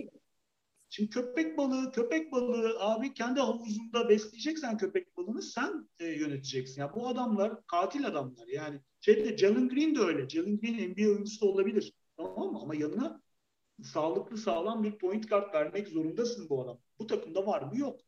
[0.91, 6.81] Şimdi köpek balığı, köpek balığı abi kendi havuzunda besleyeceksen köpek balığını sen e, yöneteceksin.
[6.81, 8.47] Ya bu adamlar katil adamlar.
[8.47, 10.29] Yani şeyde Jalen Green de öyle.
[10.29, 11.93] Jalen Green NBA oyuncusu olabilir.
[12.17, 12.59] Tamam mı?
[12.63, 13.21] Ama yanına
[13.83, 16.79] sağlıklı sağlam bir point guard vermek zorundasın bu adam.
[16.99, 17.79] Bu takımda var mı?
[17.79, 18.01] Yok.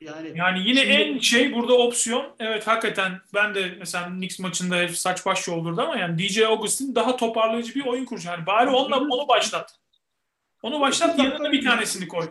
[0.00, 0.92] Yani, yani yine şimdi...
[0.92, 5.80] en şey burada opsiyon evet hakikaten ben de mesela Knicks maçında hep saç baş yoldurdu
[5.80, 8.28] ama yani DJ Augustin daha toparlayıcı bir oyun kurucu.
[8.28, 9.78] Yani bari onunla onu başlat.
[10.62, 12.26] Onu başlat yanına bir tanesini koy.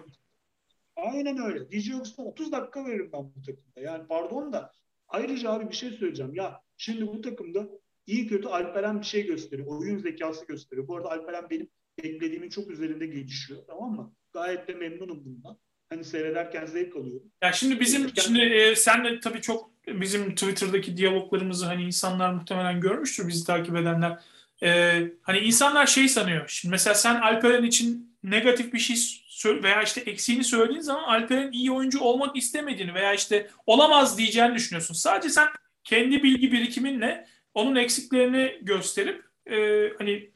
[0.96, 1.60] Aynen öyle.
[1.60, 3.82] Augustin 30 dakika veririm ben bu takımda.
[3.82, 4.72] Yani pardon da
[5.08, 6.36] ayrıca abi bir şey söyleyeceğim.
[6.36, 7.68] Ya şimdi bu takımda
[8.08, 9.68] iyi kötü Alperen bir şey gösteriyor.
[9.68, 10.88] Oyun zekası gösteriyor.
[10.88, 11.70] Bu arada Alperen benim
[12.04, 13.60] beklediğimin çok üzerinde gelişiyor.
[13.68, 14.14] Tamam mı?
[14.34, 15.58] Gayet de memnunum bundan
[15.90, 17.32] hani seyrederken zevk alıyorum.
[17.44, 18.24] Ya şimdi bizim Seyrederken...
[18.24, 23.76] şimdi e, sen de tabii çok bizim Twitter'daki diyaloglarımızı hani insanlar muhtemelen görmüştür bizi takip
[23.76, 24.20] edenler.
[24.64, 26.46] E, hani insanlar şey sanıyor.
[26.48, 31.72] Şimdi mesela sen Alperen için negatif bir şey veya işte eksiğini söylediğin zaman Alperen iyi
[31.72, 34.94] oyuncu olmak istemediğini veya işte olamaz diyeceğini düşünüyorsun.
[34.94, 35.48] Sadece sen
[35.84, 39.58] kendi bilgi birikiminle onun eksiklerini gösterip e,
[39.98, 40.32] hani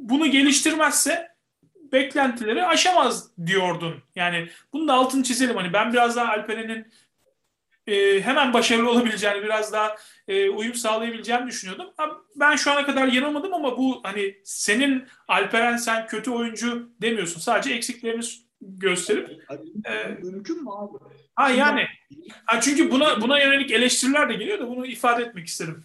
[0.00, 1.34] bunu geliştirmezse
[1.92, 3.94] beklentileri aşamaz diyordun.
[4.16, 5.56] Yani bunu da altını çizelim.
[5.56, 6.86] Hani ben biraz daha Alperen'in
[7.86, 9.96] e, hemen başarılı olabileceğini, biraz daha
[10.28, 11.86] e, uyum sağlayabileceğini düşünüyordum.
[12.36, 17.40] Ben şu ana kadar yanılmadım ama bu hani senin Alperen sen kötü oyuncu demiyorsun.
[17.40, 18.22] Sadece eksiklerini
[18.60, 19.30] gösterip
[19.84, 20.98] e, mümkün mü abi?
[21.34, 21.82] Ha yani.
[22.46, 25.84] Ha çünkü buna buna yönelik eleştiriler de geliyor da bunu ifade etmek isterim.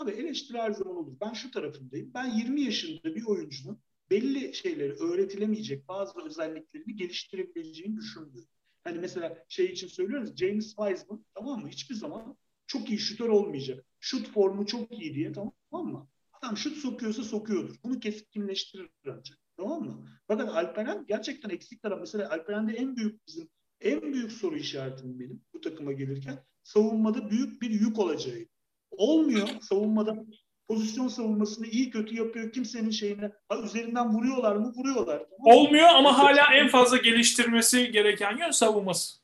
[0.00, 1.12] Abi eleştiri her zaman olur.
[1.20, 2.10] Ben şu tarafındayım.
[2.14, 3.78] Ben 20 yaşında bir oyuncunun
[4.10, 8.48] belli şeyleri öğretilemeyecek bazı özelliklerini geliştirebileceğini düşünmüyorum.
[8.84, 11.68] Hani mesela şey için söylüyoruz James Wiseman tamam mı?
[11.68, 13.84] Hiçbir zaman çok iyi şutör olmayacak.
[14.00, 16.08] Şut formu çok iyi diye tamam mı?
[16.32, 17.76] Adam şut sokuyorsa sokuyordur.
[17.84, 19.38] Bunu keskinleştirir ancak.
[19.56, 20.08] Tamam mı?
[20.28, 22.00] Fakat Alperen gerçekten eksik taraf.
[22.00, 23.48] Mesela Alperen'de en büyük bizim
[23.80, 28.46] en büyük soru işaretim benim bu takıma gelirken savunmada büyük bir yük olacağı.
[28.90, 29.48] Olmuyor.
[29.60, 30.24] Savunmada
[30.68, 32.52] pozisyon savunmasını iyi kötü yapıyor.
[32.52, 34.72] Kimsenin şeyine ha, üzerinden vuruyorlar mı?
[34.76, 35.22] Vuruyorlar.
[35.38, 39.22] Olmuyor ama hala en fazla geliştirmesi gereken yön savunması.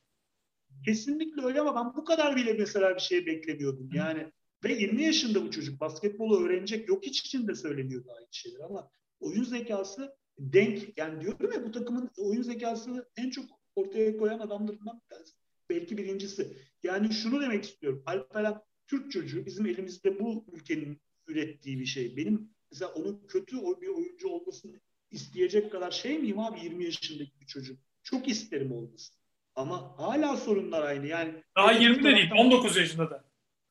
[0.84, 3.90] Kesinlikle öyle ama ben bu kadar bile mesela bir şey beklemiyordum.
[3.94, 4.32] Yani
[4.64, 6.88] ve 20 yaşında bu çocuk basketbolu öğrenecek.
[6.88, 10.98] Yok hiç için de söyleniyordu aynı şeyler ama oyun zekası denk.
[10.98, 13.44] Yani diyorum ya bu takımın oyun zekasını en çok
[13.76, 15.02] ortaya koyan adamlarından.
[15.70, 16.56] Belki birincisi.
[16.82, 18.02] Yani şunu demek istiyorum.
[18.06, 22.16] Alperen Türk çocuğu bizim elimizde bu ülkenin ürettiği bir şey.
[22.16, 27.46] Benim mesela onun kötü bir oyuncu olmasını isteyecek kadar şey miyim abi 20 yaşındaki bir
[27.46, 27.78] çocuk?
[28.02, 29.16] Çok isterim olmasın.
[29.54, 31.06] Ama hala sorunlar aynı.
[31.06, 33.24] Yani daha 20 de değil, 19 yaşında da.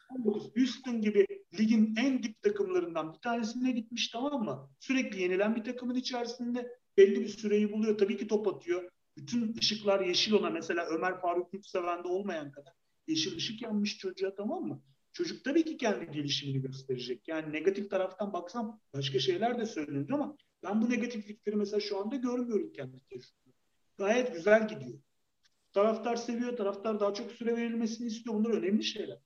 [0.10, 0.56] 19.
[0.56, 1.28] Houston gibi
[1.60, 4.70] ligin en dip takımlarından bir tanesine gitmiş tamam mı?
[4.80, 7.98] Sürekli yenilen bir takımın içerisinde belli bir süreyi buluyor.
[7.98, 8.90] Tabii ki top atıyor.
[9.18, 10.50] Bütün ışıklar yeşil ona.
[10.50, 12.74] Mesela Ömer Faruk Yurtseven'de olmayan kadar.
[13.08, 14.82] Yeşil ışık yanmış çocuğa tamam mı?
[15.18, 17.28] Çocuk tabii ki kendi gelişimini gösterecek.
[17.28, 22.16] Yani negatif taraftan baksam başka şeyler de söylenir ama ben bu negatiflikleri mesela şu anda
[22.16, 23.58] görmüyorum kendi tecrübemde.
[23.98, 25.00] Gayet güzel gidiyor.
[25.74, 28.36] Taraftar seviyor, taraftar daha çok süre verilmesini istiyor.
[28.36, 29.18] Bunlar önemli şeyler.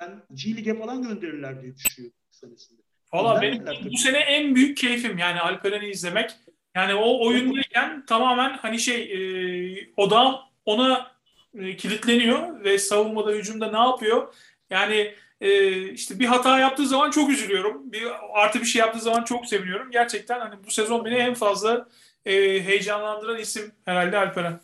[0.00, 2.82] Ben G Lig'e falan gönderirler diye düşünüyorum senesinde.
[3.12, 6.30] Valla benim bu sene en büyük keyfim yani Alperen'i izlemek.
[6.74, 11.12] Yani o oyundayken tamamen hani şey e, odam ona
[11.54, 14.34] e, kilitleniyor ve savunmada hücumda ne yapıyor?
[14.70, 17.92] Yani e, işte bir hata yaptığı zaman çok üzülüyorum.
[17.92, 19.90] Bir artı bir şey yaptığı zaman çok seviniyorum.
[19.90, 21.88] Gerçekten hani bu sezon beni en fazla
[22.24, 22.32] e,
[22.64, 24.60] heyecanlandıran isim herhalde Alperen.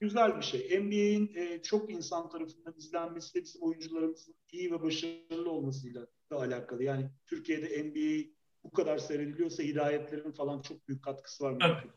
[0.00, 0.80] Güzel bir şey.
[0.80, 6.84] NBA'in e, çok insan tarafından izlenmesi de bizim oyuncularımızın iyi ve başarılı olmasıyla da alakalı.
[6.84, 8.28] Yani Türkiye'de NBA
[8.64, 11.56] bu kadar seyrediliyorsa hidayetlerin falan çok büyük katkısı var.
[11.64, 11.92] Evet.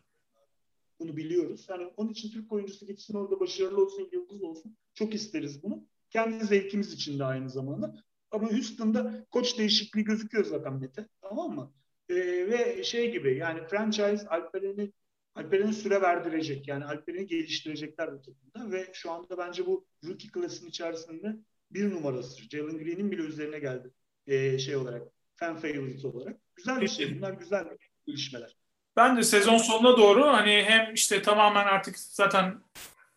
[0.99, 1.65] Bunu biliyoruz.
[1.69, 4.77] Yani onun için Türk oyuncusu gitsin orada başarılı olsun, yıldız olsun.
[4.93, 5.87] Çok isteriz bunu.
[6.15, 7.95] Kendi zevkimiz için de aynı zamanda.
[8.31, 11.07] Ama Houston'da koç değişikliği gözüküyor zaten Mete.
[11.21, 11.73] Tamam mı?
[12.09, 12.15] Ee,
[12.49, 14.91] ve şey gibi yani franchise Alperen'i
[15.35, 16.67] Alperen'e süre verdirecek.
[16.67, 21.35] Yani Alperen'i geliştirecekler bu takımda ve şu anda bence bu rookie klasının içerisinde
[21.71, 22.49] bir numarası.
[22.49, 23.91] Jalen Green'in bile üzerine geldi.
[24.27, 25.01] Ee, şey olarak,
[25.35, 26.37] fan favorite olarak.
[26.55, 27.17] Güzel bir şey.
[27.17, 27.65] Bunlar güzel
[28.07, 28.55] gelişmeler.
[28.95, 32.61] Ben de sezon sonuna doğru hani hem işte tamamen artık zaten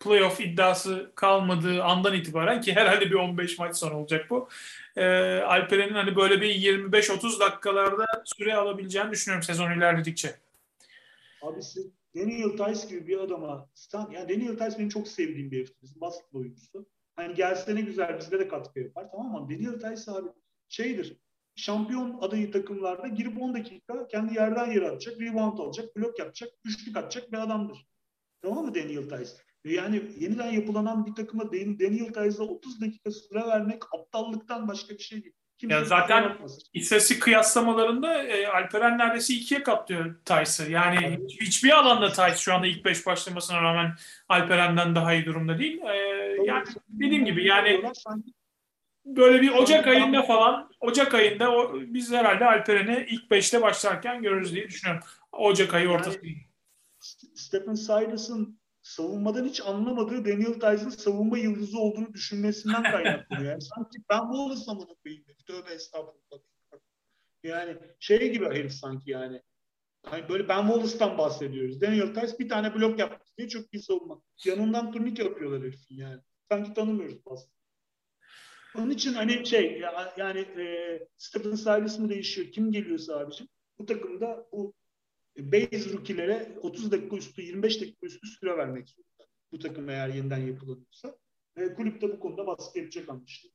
[0.01, 4.49] playoff iddiası kalmadığı andan itibaren ki herhalde bir 15 maç sonra olacak bu.
[4.97, 5.05] E,
[5.41, 10.35] Alperen'in hani böyle bir 25-30 dakikalarda süre alabileceğini düşünüyorum sezon ilerledikçe.
[11.43, 11.61] Abi
[12.17, 15.83] Daniel Tice gibi bir adama Stan, yani Daniel Tice benim çok sevdiğim bir herif.
[15.83, 16.87] Bizim basketbol oyuncusu.
[17.17, 19.51] Hani gelse ne güzel bizde de katkı yapar tamam mı?
[19.51, 20.29] Daniel Tice abi
[20.69, 21.17] şeydir.
[21.57, 26.97] Şampiyon adayı takımlarda girip 10 dakika kendi yerden yere atacak, rebound alacak, blok yapacak, üçlük
[26.97, 27.87] atacak bir adamdır.
[28.43, 29.48] Tamam mı Daniel Tice?
[29.65, 35.23] Yani yeniden yapılanan bir takıma Daniel Tice'a 30 dakika süre vermek aptallıktan başka bir şey
[35.23, 35.35] değil.
[35.59, 36.39] Kimse ya zaten
[36.73, 40.71] istatistik kıyaslamalarında e, Alperen neredeyse ikiye katlıyor Tice'ı.
[40.71, 41.31] Yani evet.
[41.41, 43.95] hiçbir alanda Tice şu anda ilk beş başlamasına rağmen
[44.29, 45.81] Alperen'den daha iyi durumda değil.
[45.83, 45.97] E,
[46.45, 47.83] yani dediğim gibi yani
[49.07, 54.55] böyle bir Ocak ayında falan Ocak ayında o, biz herhalde Alperen'i ilk beşte başlarken görürüz
[54.55, 55.05] diye düşünüyorum.
[55.33, 56.27] Ocak ayı ortası.
[56.27, 56.37] Yani,
[57.35, 58.59] Stephen Silas'ın
[58.89, 63.51] savunmadan hiç anlamadığı Daniel Tice'ın savunma yıldızı olduğunu düşünmesinden kaynaklanıyor.
[63.53, 65.25] Yani sanki ben Wallace'la mı koyayım?
[65.47, 66.39] Tövbe estağfurullah.
[67.43, 69.43] Yani şey gibi herif sanki yani.
[70.03, 71.81] Hani böyle Ben Wallace'tan bahsediyoruz.
[71.81, 74.23] Daniel Tice bir tane blok yaptı diye çok iyi savunma.
[74.45, 76.21] Yanından turnik yapıyorlar herifin yani.
[76.51, 77.59] Sanki tanımıyoruz aslında.
[78.77, 79.83] Onun için hani şey
[80.17, 82.53] yani e, Stephen Silas mı değişiyor?
[82.53, 84.75] Kim geliyorsa abicim bu takımda bu
[85.39, 89.33] base rookie'lere 30 dakika üstü 25 dakika üstü süre vermek zorunda.
[89.53, 91.17] Bu takım eğer yeniden yapılırsa.
[91.57, 93.55] E, kulüp de bu konuda baskı yapacak anlaşılıyor.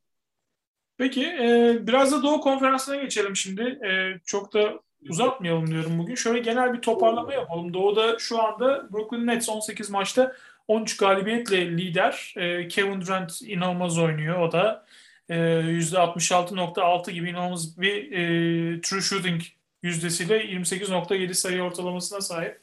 [0.97, 3.61] Peki e, biraz da Doğu Konferansı'na geçelim şimdi.
[3.61, 4.79] E, çok da
[5.09, 6.15] uzatmayalım diyorum bugün.
[6.15, 7.73] Şöyle genel bir toparlama yapalım.
[7.73, 10.35] Doğu'da şu anda Brooklyn Nets 18 maçta
[10.67, 12.33] 13 galibiyetle lider.
[12.37, 14.39] E, Kevin Durant inanılmaz oynuyor.
[14.39, 14.85] O da
[15.29, 19.41] e, %66.6 gibi inanılmaz bir e, true shooting
[19.83, 22.61] yüzdesiyle 28.7 sayı ortalamasına sahip.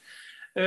[0.57, 0.63] E,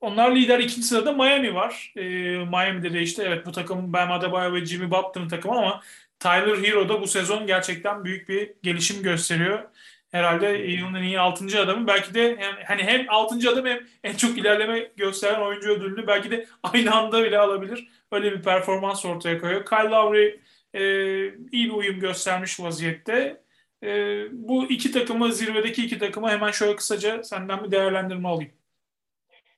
[0.00, 1.92] onlar lider ikinci sırada Miami var.
[1.96, 2.02] E,
[2.44, 5.82] Miami'de de işte evet bu takım Bam Adebayo ve Jimmy Butler'ın takımı ama
[6.18, 9.62] Tyler Hero da bu sezon gerçekten büyük bir gelişim gösteriyor.
[10.10, 11.60] Herhalde yılın en iyi 6.
[11.60, 11.86] adamı.
[11.86, 13.50] Belki de yani hani hem 6.
[13.50, 17.88] adam hem en çok ilerleme gösteren oyuncu ödülünü belki de aynı anda bile alabilir.
[18.12, 19.64] Öyle bir performans ortaya koyuyor.
[19.66, 20.40] Kyle Lowry
[20.74, 20.82] e,
[21.52, 23.41] iyi bir uyum göstermiş vaziyette.
[23.82, 23.88] E,
[24.32, 28.52] bu iki takımı, zirvedeki iki takımı hemen şöyle kısaca senden bir değerlendirme alayım.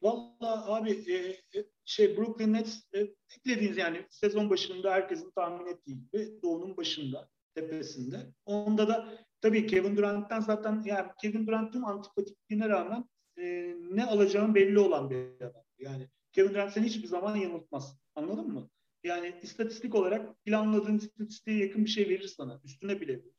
[0.02, 1.14] Valla abi e,
[1.58, 7.28] e, şey Brooklyn Nets e, beklediğiniz yani sezon başında herkesin tahmin ettiği gibi Doğu'nun başında,
[7.54, 8.16] tepesinde.
[8.44, 9.08] Onda da
[9.40, 13.04] tabii Kevin Durant'tan zaten yani Kevin Durant'ın antipatikliğine rağmen
[13.38, 15.62] e, ne alacağın belli olan bir adam.
[15.78, 17.98] Yani Kevin Durant seni hiçbir zaman yanıltmaz.
[18.14, 18.70] Anladın mı?
[19.04, 22.60] Yani istatistik olarak planladığın istatistiğe yakın bir şey verir sana.
[22.64, 23.33] Üstüne bile verir.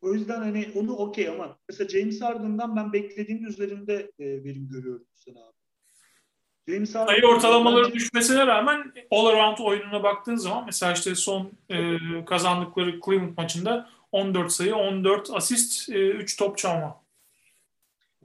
[0.00, 5.06] O yüzden hani onu okey ama mesela James Harden'dan ben beklediğim üzerinde e, verim görüyorum
[5.14, 5.56] sene abi.
[6.68, 7.94] James Harden sayı ortalamaları bence...
[7.94, 14.52] düşmesine rağmen all around oyununa baktığın zaman mesela işte son e, kazandıkları Cleveland maçında 14
[14.52, 17.02] sayı, 14 asist, e, 3 top çalma.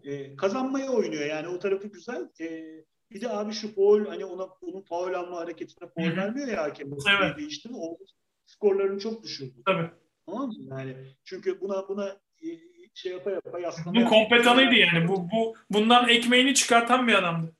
[0.03, 2.29] E, kazanmaya oynuyor yani o tarafı güzel.
[2.41, 2.75] E,
[3.11, 6.87] bir de abi şu foul hani ona onun foul alma hareketine foul vermiyor ya hakem.
[7.19, 7.37] Evet.
[7.37, 7.77] Değişti mi?
[7.77, 7.97] O
[8.45, 9.61] skorlarını çok düşürdü.
[9.65, 9.89] Tabii.
[10.25, 10.55] Tamam mı?
[10.69, 12.07] Yani çünkü buna buna
[12.43, 12.47] e,
[12.93, 14.01] şey yapa yapa yaslama.
[14.01, 15.07] Bu kompetanıydı yani.
[15.07, 17.55] Bu, bu bundan ekmeğini çıkartan bir adamdı.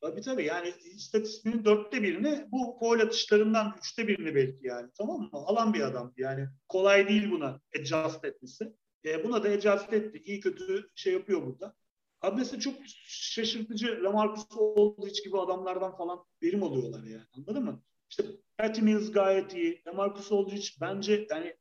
[0.00, 5.28] Tabii tabii yani istatistiğinin dörtte birini bu foul atışlarından üçte birini belki yani tamam mı?
[5.32, 8.72] Alan bir adam yani kolay değil buna adjust etmesi.
[9.04, 10.22] E, buna da adjust etti.
[10.24, 11.74] İyi kötü şey yapıyor burada.
[12.20, 12.74] Abi mesela çok
[13.06, 17.82] şaşırtıcı Lamarcus Aldridge gibi adamlardan falan verim alıyorlar yani anladın mı?
[18.10, 18.24] İşte
[18.58, 19.82] Patty Mills gayet iyi.
[19.86, 21.56] Lamarcus Aldridge bence yani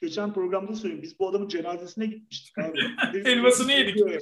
[0.00, 2.78] geçen programda söyleyeyim biz bu adamın cenazesine gitmiştik abi.
[3.28, 3.96] Elmasını yedik.
[3.96, 4.18] Yani.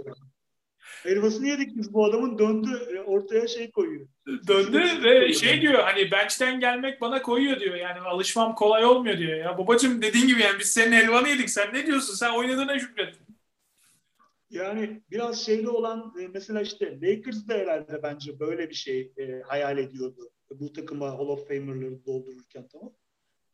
[1.03, 4.09] Helvasını yedik biz bu adamın döndü e, ortaya şey koyuyor.
[4.27, 7.75] Döndü ve şey diyor hani bench'ten gelmek bana koyuyor diyor.
[7.75, 9.39] Yani alışmam kolay olmuyor diyor.
[9.39, 11.51] Ya babacım dediğin gibi yani biz senin helvanı yedik.
[11.51, 12.15] Sen ne diyorsun?
[12.15, 13.15] Sen oynadığına şükret.
[14.51, 19.43] Yani biraz şeyli olan e, mesela işte Lakers da herhalde bence böyle bir şey e,
[19.47, 20.31] hayal ediyordu.
[20.51, 22.93] Bu takıma Hall of Famer'ları doldururken tamam.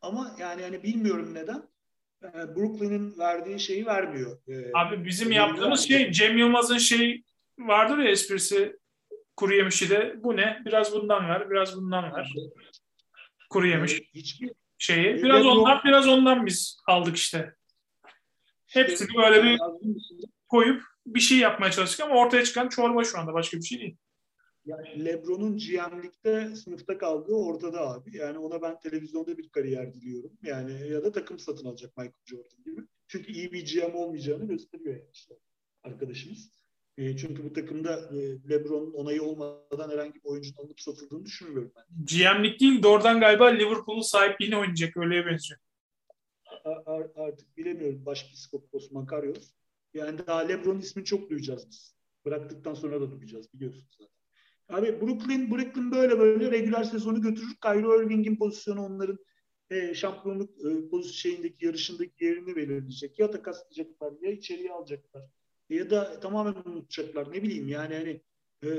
[0.01, 1.74] Ama yani hani bilmiyorum neden.
[2.23, 4.37] Brooklyn'in verdiği şeyi vermiyor.
[4.73, 7.23] Abi bizim yaptığımız şey Cem Yılmaz'ın şey
[7.59, 8.75] vardır ya esprisi
[9.35, 10.61] Kuru yemişi de bu ne?
[10.65, 12.33] Biraz bundan ver, biraz bundan ver.
[13.49, 15.23] Kuru yemiş Hiçbir şeyi.
[15.23, 17.55] Biraz ondan, biraz ondan biz aldık işte.
[18.67, 19.59] Hepsini böyle bir
[20.49, 23.97] koyup bir şey yapmaya çalıştık ama ortaya çıkan çorba şu anda başka bir şey değil.
[24.65, 28.17] Yani Lebron'un GM'likte sınıfta kaldığı ortada abi.
[28.17, 30.31] Yani ona ben televizyonda bir kariyer diliyorum.
[30.43, 32.81] Yani ya da takım satın alacak Michael Jordan gibi.
[33.07, 35.35] Çünkü iyi bir GM olmayacağını gösteriyor yani işte
[35.83, 36.51] arkadaşımız.
[36.97, 41.83] E, çünkü bu takımda e, LeBron'un onayı olmadan herhangi bir oyuncunun alınıp satıldığını düşünmüyorum ben.
[42.05, 45.59] GM'lik değil doğrudan galiba Liverpool'un sahipliğini oynayacak öyleye benziyor.
[47.15, 49.51] artık bilemiyorum başpiskopos Makarios.
[49.93, 51.95] Yani daha LeBron ismini çok duyacağız biz.
[52.25, 54.14] Bıraktıktan sonra da duyacağız biliyorsunuz zaten.
[54.69, 57.55] Abi Brooklyn, Brooklyn böyle böyle regular sezonu götürür.
[57.61, 59.17] Kyrie Irving'in pozisyonu onların
[59.69, 63.19] e, şampiyonluk e, pozisyon şeyindeki yarışındaki yerini belirleyecek.
[63.19, 65.23] Ya takaslayacaklar ya içeriye alacaklar.
[65.69, 67.31] Ya da tamamen unutacaklar.
[67.31, 68.21] Ne bileyim yani hani
[68.63, 68.69] e,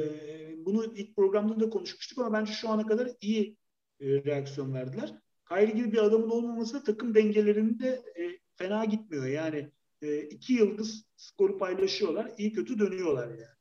[0.64, 3.57] bunu ilk programda da konuşmuştuk ama bence şu ana kadar iyi
[4.01, 5.14] e, reaksiyon verdiler.
[5.49, 9.26] Kyrie gibi bir adamın olmaması takım dengelerinde e, fena gitmiyor.
[9.26, 9.70] Yani
[10.03, 12.32] e, iki yıldız skoru paylaşıyorlar.
[12.39, 13.56] iyi kötü dönüyorlar yani.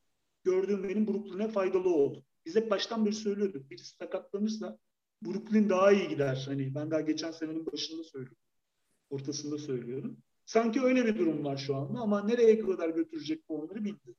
[0.46, 2.24] Gördüğüm benim Brooklyn'e faydalı oldu.
[2.46, 3.72] Biz hep baştan beri söylüyorduk.
[3.72, 4.78] Birisi sakatlanırsa
[5.22, 6.44] Brooklyn daha iyi gider.
[6.48, 8.38] Hani ben daha geçen senenin başında söylüyorum.
[9.10, 10.18] Ortasında söylüyorum.
[10.46, 14.16] Sanki öyle bir durum var şu anda ama nereye kadar götürecek bu onları bilmiyorum.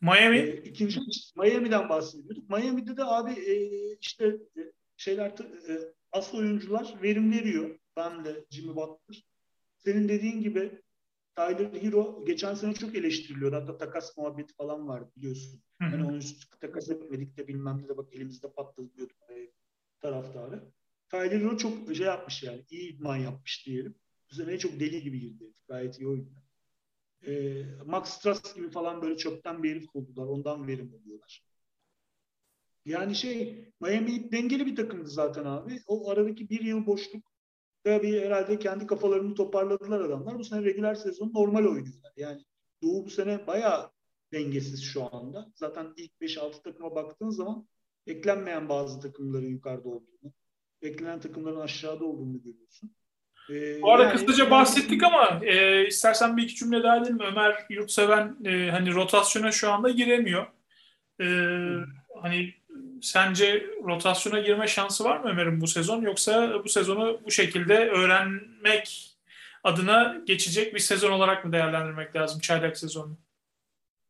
[0.00, 0.38] Miami?
[0.38, 1.00] Ee, ikinci
[1.36, 2.50] Miami'den bahsediyorduk.
[2.50, 3.56] Miami'de de abi e,
[4.00, 5.30] işte e, şeyler
[5.68, 7.78] e, asıl oyuncular verim veriyor.
[7.96, 9.24] Ben de Jimmy Butler.
[9.78, 10.82] Senin dediğin gibi
[11.36, 13.56] Tyler Hero geçen sene çok eleştiriliyordu.
[13.56, 15.62] Hatta takas muhabbeti falan var biliyorsun.
[15.80, 16.18] Yani onu
[16.60, 19.16] takas etmedik de bilmem ne de bak elimizde patladı diyorduk
[20.04, 20.72] taraftarı.
[21.08, 22.64] Tyler Hero çok şey yapmış yani.
[22.70, 23.94] iyi idman yapmış diyelim.
[24.30, 25.52] Bu sene çok deli gibi girdi.
[25.68, 26.34] Gayet iyi oyuncu.
[27.26, 30.26] Ee, Max Strass gibi falan böyle çöpten bir herif buldular.
[30.26, 31.44] Ondan verim alıyorlar.
[32.84, 35.80] Yani şey Miami dengeli bir takımdı zaten abi.
[35.86, 37.33] O aradaki bir yıl boşluk
[37.84, 40.38] Tabii herhalde kendi kafalarını toparladılar adamlar.
[40.38, 42.12] Bu sene regular sezon normal oynuyorlar.
[42.16, 42.40] Yani
[42.82, 43.90] Doğu bu sene bayağı
[44.32, 45.52] dengesiz şu anda.
[45.54, 47.68] Zaten ilk 5-6 takıma baktığın zaman
[48.06, 50.32] eklenmeyen bazı takımların yukarıda olduğunu,
[50.82, 52.94] eklenen takımların aşağıda olduğunu görüyorsun.
[53.50, 57.20] Ee, Bu arada yani, kısaca bahsettik ama e, istersen bir iki cümle daha edelim.
[57.20, 60.46] Ömer Yurtseven e, hani rotasyona şu anda giremiyor.
[61.20, 61.26] E,
[62.22, 62.54] hani
[63.04, 69.16] sence rotasyona girme şansı var mı Ömer'in bu sezon yoksa bu sezonu bu şekilde öğrenmek
[69.64, 73.18] adına geçecek bir sezon olarak mı değerlendirmek lazım çaylak sezonu?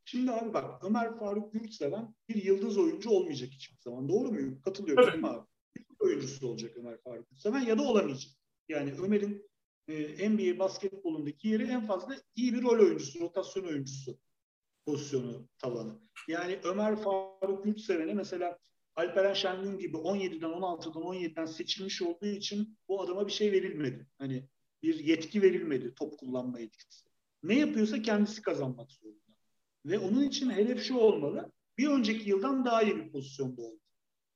[0.04, 4.08] Şimdi abi bak Ömer Faruk Yurtseven bir yıldız oyuncu olmayacak hiçbir zaman.
[4.08, 4.60] Doğru muyum?
[4.64, 5.46] Katılıyorum mi abi?
[5.76, 8.32] Bir oyuncusu olacak Ömer Faruk Yurtseven ya da olamayacak.
[8.68, 9.50] Yani Ömer'in
[9.88, 14.18] e, NBA basketbolundaki yeri en fazla iyi bir rol oyuncusu, rotasyon oyuncusu
[14.86, 15.98] pozisyonu tavanı.
[16.28, 18.58] Yani Ömer Faruk Yurtseven'e mesela
[18.96, 24.06] Alperen Şengün gibi 17'den 16'dan 17'den seçilmiş olduğu için bu adama bir şey verilmedi.
[24.18, 24.48] Hani
[24.82, 27.08] bir yetki verilmedi top kullanma yetkisi.
[27.42, 29.34] Ne yapıyorsa kendisi kazanmak zorunda.
[29.86, 31.52] Ve onun için hedef şu olmalı.
[31.78, 33.80] Bir önceki yıldan daha iyi bir pozisyonda oldu.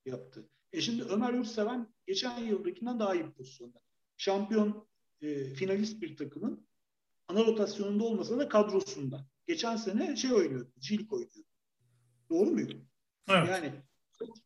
[0.06, 0.48] Yaptı.
[0.72, 3.80] E şimdi Ömer Yurtseven geçen yıldakinden daha iyi bir pozisyonda.
[4.16, 4.88] Şampiyon
[5.20, 6.68] e, finalist bir takımın
[7.28, 9.26] ana rotasyonunda olmasa da kadrosunda.
[9.46, 11.44] Geçen sene şey oynuyordu, Cilik oynuyordu.
[12.30, 12.88] Doğru muyum?
[13.28, 13.48] Evet.
[13.48, 13.72] Yani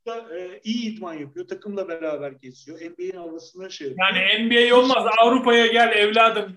[0.07, 1.49] da e, iyi idman yapıyor.
[1.49, 2.79] Takımla beraber geziyor.
[2.81, 4.09] NBA'nin havasına şey yapıyor.
[4.09, 5.07] Yani NBA olmaz.
[5.19, 6.57] Avrupa'ya gel evladım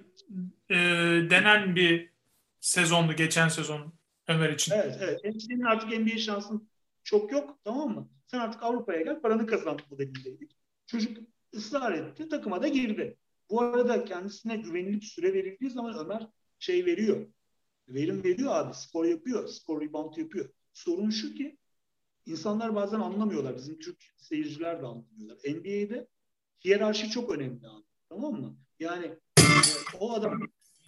[0.70, 0.76] e,
[1.30, 2.10] denen bir
[2.60, 3.94] sezondu geçen sezon
[4.28, 4.74] Ömer için.
[4.74, 5.22] Evet, evet.
[5.22, 6.70] Senin artık NBA şansın
[7.04, 7.60] çok yok.
[7.64, 8.10] Tamam mı?
[8.28, 10.52] Sen artık Avrupa'ya gel paranı kazan modelindeydik.
[10.88, 11.18] Çocuk
[11.56, 12.30] ısrar etti.
[12.30, 13.18] Takıma da girdi.
[13.50, 16.28] Bu arada kendisine güvenilir süre verildiği zaman Ömer
[16.60, 17.28] şey veriyor.
[17.88, 18.74] Verim veriyor abi.
[18.74, 19.48] Spor yapıyor.
[19.48, 20.50] Spor rebound yapıyor.
[20.74, 21.58] Sorun şu ki
[22.26, 23.56] insanlar bazen anlamıyorlar.
[23.56, 25.38] Bizim Türk seyirciler de anlamıyorlar.
[25.50, 26.08] NBA'de
[26.66, 27.86] hiyerarşi çok önemli abi.
[28.10, 28.58] Tamam mı?
[28.80, 29.06] Yani
[29.40, 29.44] e,
[30.00, 30.40] o adam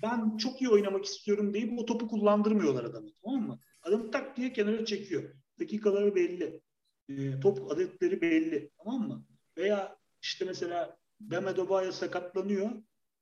[0.04, 3.10] ben çok iyi oynamak istiyorum deyip o topu kullandırmıyorlar adamı.
[3.24, 3.60] Tamam mı?
[3.84, 5.36] Adam tak diye kenara çekiyor.
[5.60, 6.62] Dakikaları belli.
[7.10, 8.72] E, top adetleri belli.
[8.84, 9.26] Tamam mı?
[9.58, 12.72] Veya işte mesela Bam Adebayo sakatlanıyor.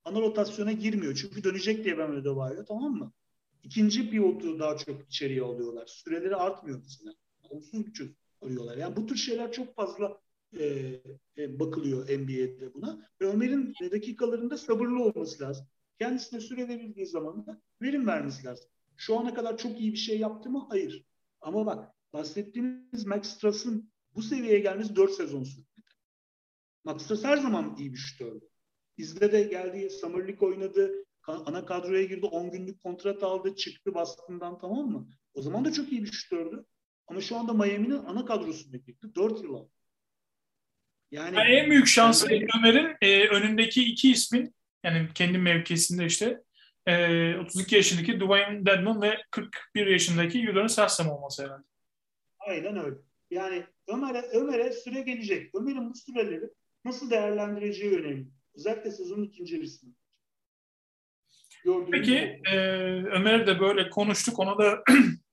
[0.04, 1.16] Ana rotasyona girmiyor.
[1.16, 2.66] Çünkü dönecek diye Bam Adebayo.
[2.66, 3.14] Tamam mı?
[3.64, 5.88] İkinci pivotu daha çok içeriye alıyorlar.
[5.88, 7.14] Süreleri artmıyor mesela
[7.50, 8.02] olumsuz güç
[8.42, 8.78] arıyorlar.
[8.78, 10.22] Yani bu tür şeyler çok fazla
[10.60, 10.66] e,
[11.38, 13.10] e, bakılıyor NBA'de buna.
[13.22, 15.68] Ve Ömer'in dakikalarında sabırlı olması lazım.
[16.00, 18.70] Kendisine süre verildiği zaman da verim vermesi lazım.
[18.98, 20.66] Şu ana kadar çok iyi bir şey yaptı mı?
[20.70, 21.06] Hayır.
[21.42, 25.66] Ama bak bahsettiğimiz Max Strass'ın bu seviyeye gelmesi 4 sezon sürdü.
[26.84, 28.50] Max Strass her zaman iyi bir şutördü.
[28.98, 34.58] Bizde de geldi, Summer League oynadı, ana kadroya girdi, 10 günlük kontrat aldı, çıktı Boston'dan
[34.58, 35.08] tamam mı?
[35.34, 36.66] O zaman da çok iyi bir şutördü.
[37.08, 39.16] Ama şu anda Miami'nin ana kadrosunda gitti.
[39.16, 39.70] 4 yıl aldı.
[41.12, 46.42] Yani, yani en büyük şansı yani, Ömer'in e, önündeki iki ismin yani kendi mevkisinde işte
[46.86, 51.64] e, 32 yaşındaki Dwayne Dedman ve 41 yaşındaki Udonis Haslem olması herhalde.
[52.40, 52.96] Aynen öyle.
[53.32, 55.56] Yani Ömer'e Ömer'e süre gelecek.
[55.56, 56.50] Ömer'in bu süreleri
[56.86, 58.28] nasıl değerlendireceği önemli.
[58.56, 59.92] Özellikle sezonun ikinci yarısında.
[61.92, 62.58] Peki e,
[63.12, 64.40] Ömer'i de böyle konuştuk.
[64.40, 64.84] Ona da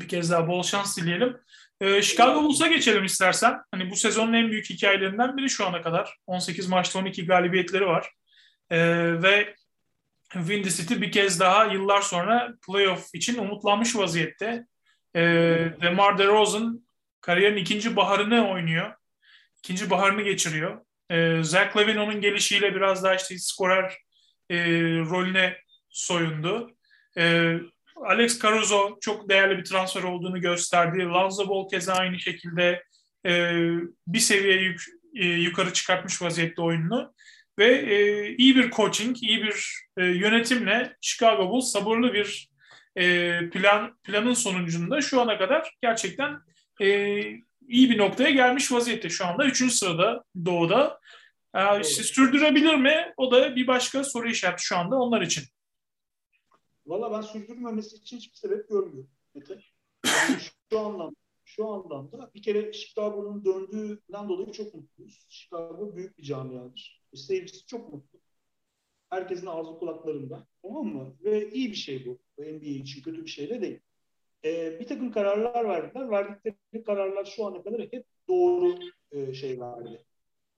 [0.00, 1.36] bir kez daha bol şans dileyelim.
[1.80, 3.60] E, Chicago Bulls'a geçelim istersen.
[3.70, 6.16] Hani bu sezonun en büyük hikayelerinden biri şu ana kadar.
[6.26, 8.10] 18 maçta 12 galibiyetleri var.
[8.70, 8.78] E,
[9.22, 9.54] ve
[10.32, 14.66] Windy City bir kez daha yıllar sonra playoff için umutlanmış vaziyette.
[15.14, 15.20] E,
[15.82, 16.86] DeMar DeRozan
[17.20, 18.94] kariyerin ikinci baharını oynuyor.
[19.58, 20.80] İkinci baharını geçiriyor.
[21.10, 23.92] E, Zach Levin onun gelişiyle biraz daha işte skorer
[24.50, 24.56] e,
[24.98, 25.56] rolüne
[25.90, 26.76] soyundu.
[27.18, 27.54] E,
[28.04, 31.04] Alex Caruso çok değerli bir transfer olduğunu gösterdi.
[31.04, 32.82] Lonzo Ball keza aynı şekilde
[33.26, 33.62] e,
[34.06, 34.84] bir seviye yük,
[35.14, 37.14] e, yukarı çıkartmış vaziyette oyununu.
[37.58, 42.48] Ve e, iyi bir coaching, iyi bir e, yönetimle Chicago Bulls sabırlı bir
[42.96, 46.38] e, plan planın sonucunda şu ana kadar gerçekten
[46.80, 47.20] e,
[47.68, 49.08] iyi bir noktaya gelmiş vaziyette.
[49.08, 49.72] Şu anda 3.
[49.72, 51.00] sırada Doğu'da.
[51.54, 53.12] E, işte sürdürebilir mi?
[53.16, 55.44] O da bir başka soru işareti şu anda onlar için.
[56.86, 59.10] Valla ben sürdürmemesi için hiçbir sebep görmüyorum.
[59.34, 59.60] Yani
[60.70, 61.16] şu anlamda
[61.46, 65.26] şu anlamda bir kere Chicago'nun döndüğünden dolayı çok mutluyuz.
[65.28, 67.02] Chicago büyük bir camiadır.
[67.14, 68.18] Seyircisi çok mutlu.
[69.10, 70.46] Herkesin ağzı kulaklarında.
[70.62, 71.16] Tamam mı?
[71.24, 72.18] Ve iyi bir şey bu.
[72.38, 73.80] NBA için kötü bir şey de değil.
[74.44, 76.10] Ee, bir takım kararlar verdiler.
[76.10, 78.78] Verdikleri kararlar şu ana kadar hep doğru
[79.10, 80.04] e, şey verdi.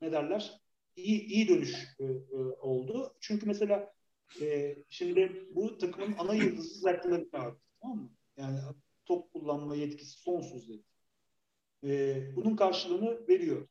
[0.00, 0.60] Ne derler?
[0.96, 3.16] İyi, iyi dönüş e, e, oldu.
[3.20, 3.94] Çünkü mesela
[4.40, 7.28] e, şimdi bu takımın ana yıldızı Zach Lavin
[7.80, 8.10] Tamam mı?
[8.36, 8.58] Yani
[9.04, 10.82] top kullanma yetkisi sonsuz dedi.
[11.84, 13.68] E, bunun karşılığını veriyor.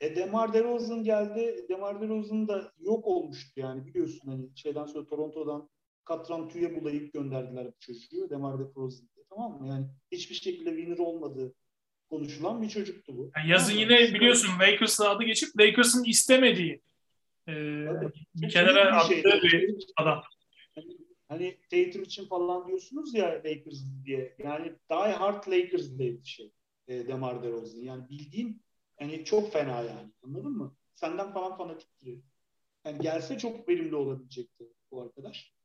[0.00, 1.66] E Demar DeRozan geldi.
[1.68, 5.68] Demar DeRozan da yok olmuştu yani biliyorsun hani şeyden sonra Toronto'dan
[6.04, 8.30] katran tüye bulayıp gönderdiler bu çocuğu.
[8.30, 9.68] Demar DeRozan diye tamam mı?
[9.68, 11.54] Yani hiçbir şekilde winner olmadığı
[12.10, 13.30] konuşulan bir çocuktu bu.
[13.36, 16.82] Yani yazın yine biliyorsun Lakers'la adı geçip Lakers'ın istemediği
[17.48, 17.52] e,
[18.34, 19.62] bir kenara bir attığı şey.
[19.62, 20.22] bir adam.
[20.74, 20.96] Hani,
[21.28, 24.36] hani Tatum için falan diyorsunuz ya Lakers diye.
[24.38, 26.52] Yani die hard Lakers diye bir şey.
[26.88, 27.80] E, Demar DeRozan.
[27.80, 28.62] Yani bildiğin
[29.00, 30.12] yani çok fena yani.
[30.22, 30.76] Anladın mı?
[30.94, 32.20] Senden falan fanatiktir.
[32.84, 35.56] Yani gelse çok verimli olabilecekti bu arkadaş.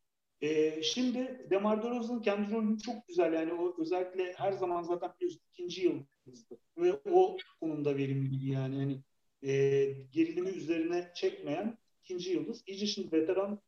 [0.42, 5.42] Ee, şimdi Demar DeRozan'ın kendi rolünü çok güzel yani o özellikle her zaman zaten biliyorsun
[5.54, 9.02] ikinci yıldızdı ve o konumda verimli yani yani
[9.44, 12.64] e, gerilimi üzerine çekmeyen ikinci yıldız.
[12.68, 13.62] İyice şimdi veteran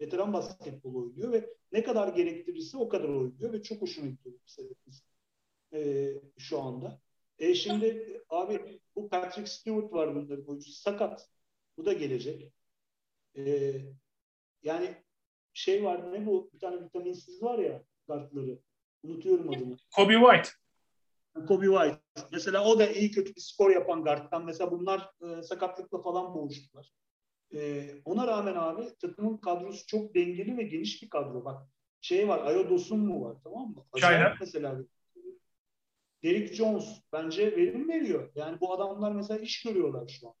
[0.00, 4.34] veteran basketbol oynuyor ve ne kadar gerektirirse o kadar oynuyor ve çok hoşuma gidiyor
[5.72, 7.00] e, şu anda.
[7.38, 11.28] E şimdi abi bu Patrick Stewart var bunların oyuncusu sakat.
[11.76, 12.52] Bu da gelecek.
[13.36, 13.72] E,
[14.62, 14.94] yani
[15.52, 16.50] şey var ne bu?
[16.54, 18.58] Bir tane vitaminsiz var ya kartları.
[19.02, 19.76] Unutuyorum adını.
[19.96, 20.48] Kobe White.
[21.34, 22.00] Kobe White.
[22.32, 24.44] Mesela o da iyi kötü bir skor yapan guardtan.
[24.44, 26.92] Mesela bunlar e, sakatlıkla falan boğuştular.
[27.54, 31.44] E, ona rağmen abi takımın kadrosu çok dengeli ve geniş bir kadro.
[31.44, 31.62] Bak
[32.00, 33.86] şey var, Ayodos'un mu var tamam mı?
[33.92, 34.78] Acayip mesela
[36.24, 38.30] Derek Jones bence verim veriyor.
[38.34, 40.34] Yani bu adamlar mesela iş görüyorlar şu an.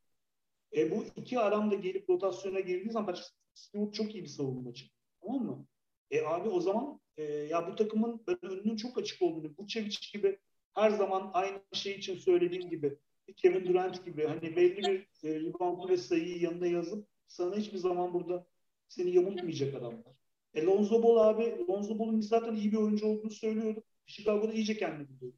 [0.76, 3.16] E bu iki adam da gelip rotasyona girdiği zaman
[3.54, 4.84] Stewart çok iyi bir savunmacı.
[5.22, 5.66] Tamam mı?
[6.10, 10.12] E abi o zaman e, ya bu takımın ben önünün çok açık olduğunu, bu Çeviç
[10.12, 10.38] gibi
[10.74, 12.96] her zaman aynı şey için söylediğim gibi
[13.36, 18.14] Kevin Durant gibi hani belli bir e, rebound ve sayıyı yanında yazıp sana hiçbir zaman
[18.14, 18.46] burada
[18.88, 20.12] seni yamultmayacak adamlar.
[20.54, 23.84] E Lonzo Ball abi, Lonzo Ball'un zaten iyi bir oyuncu olduğunu söylüyorduk.
[24.06, 25.32] Chicago'da iyice kendini buluyor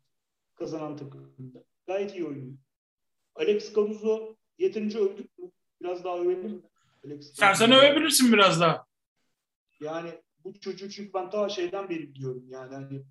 [0.54, 1.64] kazanan takımında.
[1.86, 2.56] Gayet iyi oynuyor.
[3.34, 5.50] Alex Caruso yeterince övdük mü?
[5.80, 6.62] Biraz daha övebilir mi?
[7.04, 8.86] Alex sen sen övebilirsin biraz daha.
[9.80, 10.10] Yani
[10.44, 13.02] bu çocuğu çünkü ben daha şeyden beri biliyorum yani hani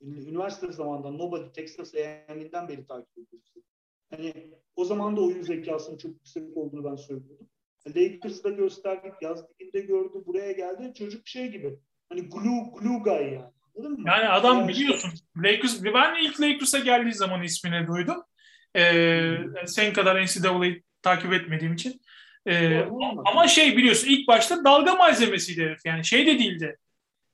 [0.00, 3.52] üniversite zamanında Nobody Texas A&M'den beri takip ediyoruz.
[4.10, 4.34] Hani
[4.76, 7.48] o zaman da oyun zekasının çok yüksek olduğunu ben söylüyordum.
[7.86, 10.94] Lakers'da gösterdik, yaz liginde gördü, buraya geldi.
[10.98, 11.78] Çocuk şey gibi.
[12.08, 13.52] Hani glue, glue guy yani.
[14.06, 18.22] Yani adam yani biliyorsun Lakers, ben ilk Lakers'a geldiği zaman ismini duydum.
[18.76, 19.36] Ee,
[19.66, 22.00] sen kadar NCAA'yı takip etmediğim için.
[22.46, 22.86] Ee,
[23.24, 25.80] ama şey biliyorsun ilk başta dalga malzemesiydi herif.
[25.84, 26.78] Yani şey de değildi.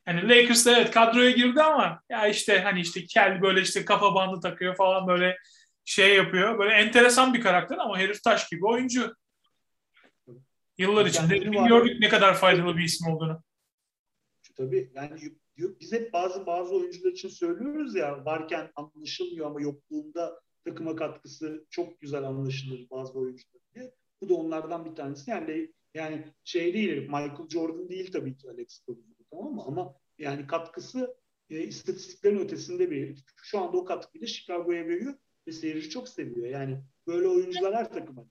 [0.06, 4.40] Hani Lakers'da evet kadroya girdi ama ya işte hani işte kel böyle işte kafa bandı
[4.40, 5.36] takıyor falan böyle
[5.84, 6.58] şey yapıyor.
[6.58, 9.14] Böyle enteresan bir karakter ama herif taş gibi oyuncu.
[10.78, 13.42] Yıllar içinde gördük ne kadar faydalı bir isim olduğunu.
[14.56, 15.20] Tabii yani
[15.56, 15.76] diyor.
[15.80, 22.00] Biz hep bazı bazı oyuncular için söylüyoruz ya varken anlaşılmıyor ama yokluğunda takıma katkısı çok
[22.00, 23.92] güzel anlaşılır bazı oyuncular diye.
[24.22, 25.30] Bu da onlardan bir tanesi.
[25.30, 29.62] Yani yani şey değil, Michael Jordan değil tabii ki Alex Caruso tamam mı?
[29.66, 31.16] Ama yani katkısı
[31.50, 33.24] e, istatistiklerin ötesinde bir.
[33.42, 35.14] Şu anda o katkıyı da Chicago'ya veriyor
[35.46, 36.46] ve seyirci çok seviyor.
[36.46, 38.24] Yani böyle oyuncular her takıma.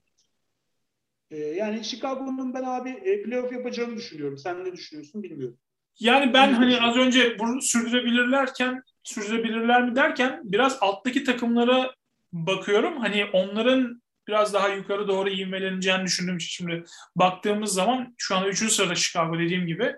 [1.30, 4.38] E, yani Chicago'nun ben abi e, playoff yapacağını düşünüyorum.
[4.38, 5.58] Sen ne düşünüyorsun bilmiyorum.
[6.00, 11.94] Yani ben hani az önce bunu sürdürebilirlerken sürdürebilirler mi derken biraz alttaki takımlara
[12.32, 12.96] bakıyorum.
[13.00, 16.84] Hani onların biraz daha yukarı doğru ivmeleneceğini düşündüğüm için şimdi
[17.16, 18.72] baktığımız zaman şu an 3.
[18.72, 19.96] sırada Chicago dediğim gibi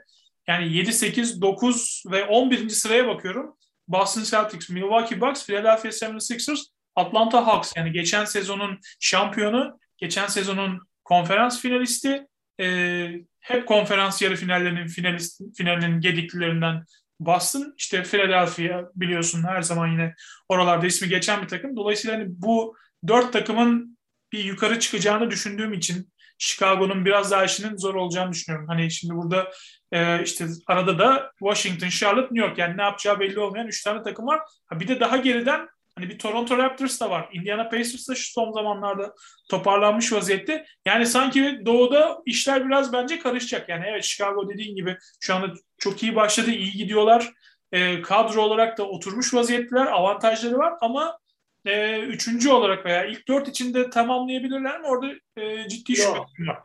[0.48, 2.68] yani 7, 8, 9 ve 11.
[2.68, 3.56] sıraya bakıyorum.
[3.88, 6.60] Boston Celtics, Milwaukee Bucks, Philadelphia 76ers,
[6.96, 12.26] Atlanta Hawks yani geçen sezonun şampiyonu, geçen sezonun konferans finalisti,
[12.60, 13.08] e,
[13.40, 16.84] hep konferans yarı finallerinin finalist, finalinin gediklilerinden
[17.20, 20.14] Boston, işte Philadelphia biliyorsun her zaman yine
[20.48, 21.76] oralarda ismi geçen bir takım.
[21.76, 22.76] Dolayısıyla hani bu
[23.08, 23.98] dört takımın
[24.32, 28.68] bir yukarı çıkacağını düşündüğüm için Chicago'nun biraz daha işinin zor olacağını düşünüyorum.
[28.68, 29.50] Hani şimdi burada
[29.92, 34.02] e, işte arada da Washington, Charlotte, New York yani ne yapacağı belli olmayan üç tane
[34.02, 34.40] takım var.
[34.66, 35.68] Ha, bir de daha geriden
[35.98, 37.28] hani bir Toronto Raptors da var.
[37.32, 39.14] Indiana Pacers da şu son zamanlarda
[39.50, 40.66] toparlanmış vaziyette.
[40.86, 43.68] Yani sanki doğuda işler biraz bence karışacak.
[43.68, 47.32] Yani evet Chicago dediğin gibi şu anda çok iyi başladı, iyi gidiyorlar.
[47.72, 51.18] E, kadro olarak da oturmuş vaziyetteler, avantajları var ama
[51.64, 54.86] e, üçüncü olarak veya ilk dört içinde tamamlayabilirler mi?
[54.86, 56.16] Orada e, ciddi şüphem
[56.48, 56.62] var.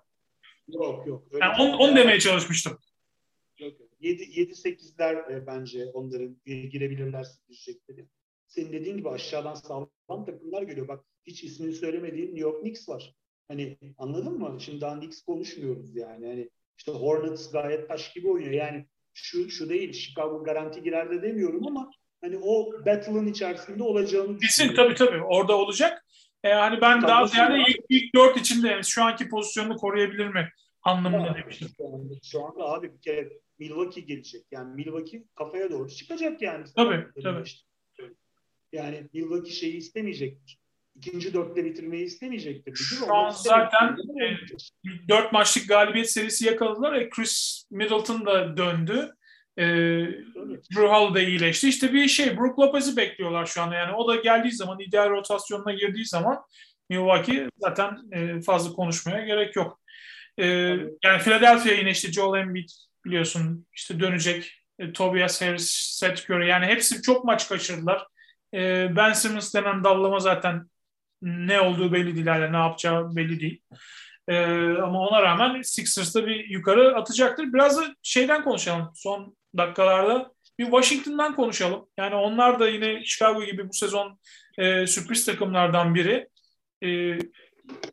[0.68, 1.24] Yok yok.
[1.32, 2.80] Öyle yani onu, onu demeye çalışmıştım.
[3.60, 8.06] Yok, 7-8'ler e, bence onların girebilirler diyecekleri.
[8.48, 9.90] Senin dediğin gibi aşağıdan sağlam
[10.26, 10.88] takımlar geliyor.
[10.88, 13.16] Bak hiç ismini söylemediğin New York Knicks var.
[13.48, 14.58] Hani anladın mı?
[14.60, 16.28] Şimdi daha Knicks konuşmuyoruz yani.
[16.28, 18.52] Hani işte Hornets gayet taş gibi oynuyor.
[18.52, 21.92] Yani şu şu değil Chicago garanti girer de demiyorum ama
[22.24, 26.06] hani o battle'ın içerisinde olacağını Kesin tabii tabii orada olacak.
[26.44, 30.28] Ee, hani ben tabii daha ziyade ilk, ilk dört içinde yani şu anki pozisyonunu koruyabilir
[30.28, 30.50] mi
[30.84, 31.68] anlamında ya, demiştim.
[31.78, 34.46] Şu anda, şu anda abi bir kere Milwaukee gelecek.
[34.52, 36.66] Yani Milwaukee kafaya doğru çıkacak yani.
[36.76, 37.44] Tabii tabii.
[38.72, 40.60] Yani Milwaukee şeyi istemeyecektir.
[40.96, 42.76] İkinci dörtte bitirmeyi istemeyecektir.
[42.76, 44.38] Şu an zaten e,
[45.10, 46.94] dört maçlık galibiyet serisi yakaladılar.
[46.94, 49.16] E, Chris Middleton da döndü.
[49.58, 49.64] E,
[50.76, 51.70] Drew Holiday iyileşti.
[51.70, 53.76] İşte bir şey Brook Lopez'i bekliyorlar şu anda.
[53.76, 56.44] Yani o da geldiği zaman ideal rotasyonuna girdiği zaman
[56.90, 59.80] Milwaukee zaten e, fazla konuşmaya gerek yok.
[60.38, 60.46] E,
[61.04, 62.70] yani Philadelphia yine işte Joel Embiid
[63.06, 64.54] biliyorsun işte dönecek.
[64.80, 68.08] E, Tobias Harris, Seth Curry yani hepsi çok maç kaçırdılar.
[68.54, 70.70] E, ben Simmons denen dallama zaten
[71.22, 72.26] ne olduğu belli değil.
[72.26, 73.62] Yani ne yapacağı belli değil.
[74.28, 74.36] E,
[74.78, 77.54] ama ona rağmen Sixers'da bir yukarı atacaktır.
[77.54, 78.92] Biraz da şeyden konuşalım.
[78.96, 81.88] Son dakikalarda bir Washington'dan konuşalım.
[81.98, 84.20] Yani onlar da yine Chicago gibi bu sezon
[84.58, 86.28] e, sürpriz takımlardan biri.
[86.84, 86.88] E,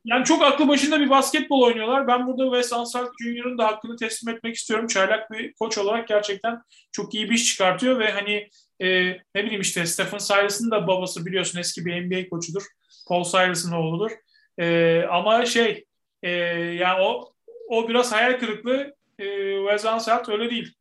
[0.04, 2.06] yani çok aklı başında bir basketbol oynuyorlar.
[2.06, 4.86] Ben burada Wes Unseld Jr.'ın da hakkını teslim etmek istiyorum.
[4.86, 6.62] Çaylak bir koç olarak gerçekten
[6.92, 8.48] çok iyi bir iş çıkartıyor ve hani
[8.80, 12.62] e, ne bileyim işte Stephen Silas'ın da babası biliyorsun eski bir NBA koçudur.
[13.08, 14.10] Paul Silas'ın oğludur.
[14.58, 15.84] E, ama şey
[16.22, 17.32] e, yani o
[17.68, 18.94] o biraz hayal kırıklığı.
[19.18, 19.24] E,
[19.56, 20.74] Wes Unseld öyle değil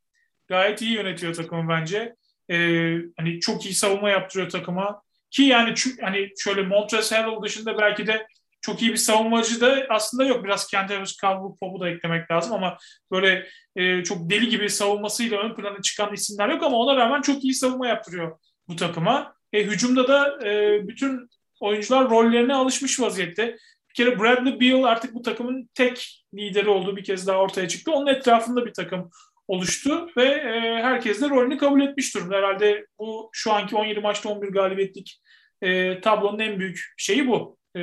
[0.49, 2.15] gayet iyi yönetiyor takımı bence.
[2.51, 5.01] Ee, hani çok iyi savunma yaptırıyor takıma.
[5.31, 8.27] Ki yani hani şöyle Montrezl Harrell dışında belki de
[8.61, 10.43] çok iyi bir savunmacı da aslında yok.
[10.43, 12.77] Biraz Kentavious Caldwell Pope'u da eklemek lazım ama
[13.11, 17.43] böyle e, çok deli gibi savunmasıyla ön plana çıkan isimler yok ama ona rağmen çok
[17.43, 19.33] iyi savunma yaptırıyor bu takıma.
[19.53, 23.57] E, hücumda da e, bütün oyuncular rollerine alışmış vaziyette.
[23.89, 27.91] Bir kere Bradley Beal artık bu takımın tek lideri olduğu bir kez daha ortaya çıktı.
[27.91, 29.09] Onun etrafında bir takım
[29.49, 32.35] oluştu ve e, herkes de rolünü kabul etmiş durumda.
[32.35, 35.21] Herhalde bu şu anki 17 maçta 11 galibiyetlik
[35.61, 37.57] e, tablonun en büyük şeyi bu.
[37.75, 37.81] E,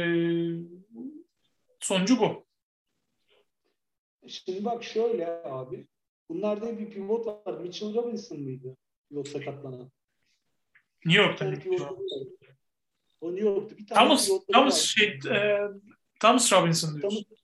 [1.81, 2.47] sonucu bu.
[4.29, 5.87] Şimdi bak şöyle abi.
[6.29, 7.61] Bunlarda bir pivot var.
[7.61, 8.77] Mitchell Robinson mıydı?
[9.09, 9.91] Pivot sakatlanan.
[11.07, 11.47] New York'ta.
[13.21, 13.79] O New York'ta.
[13.79, 15.59] Bir tane Thomas, Thomas, şey, e,
[16.21, 17.23] Thomas Robinson diyorsun.
[17.23, 17.41] Thomas,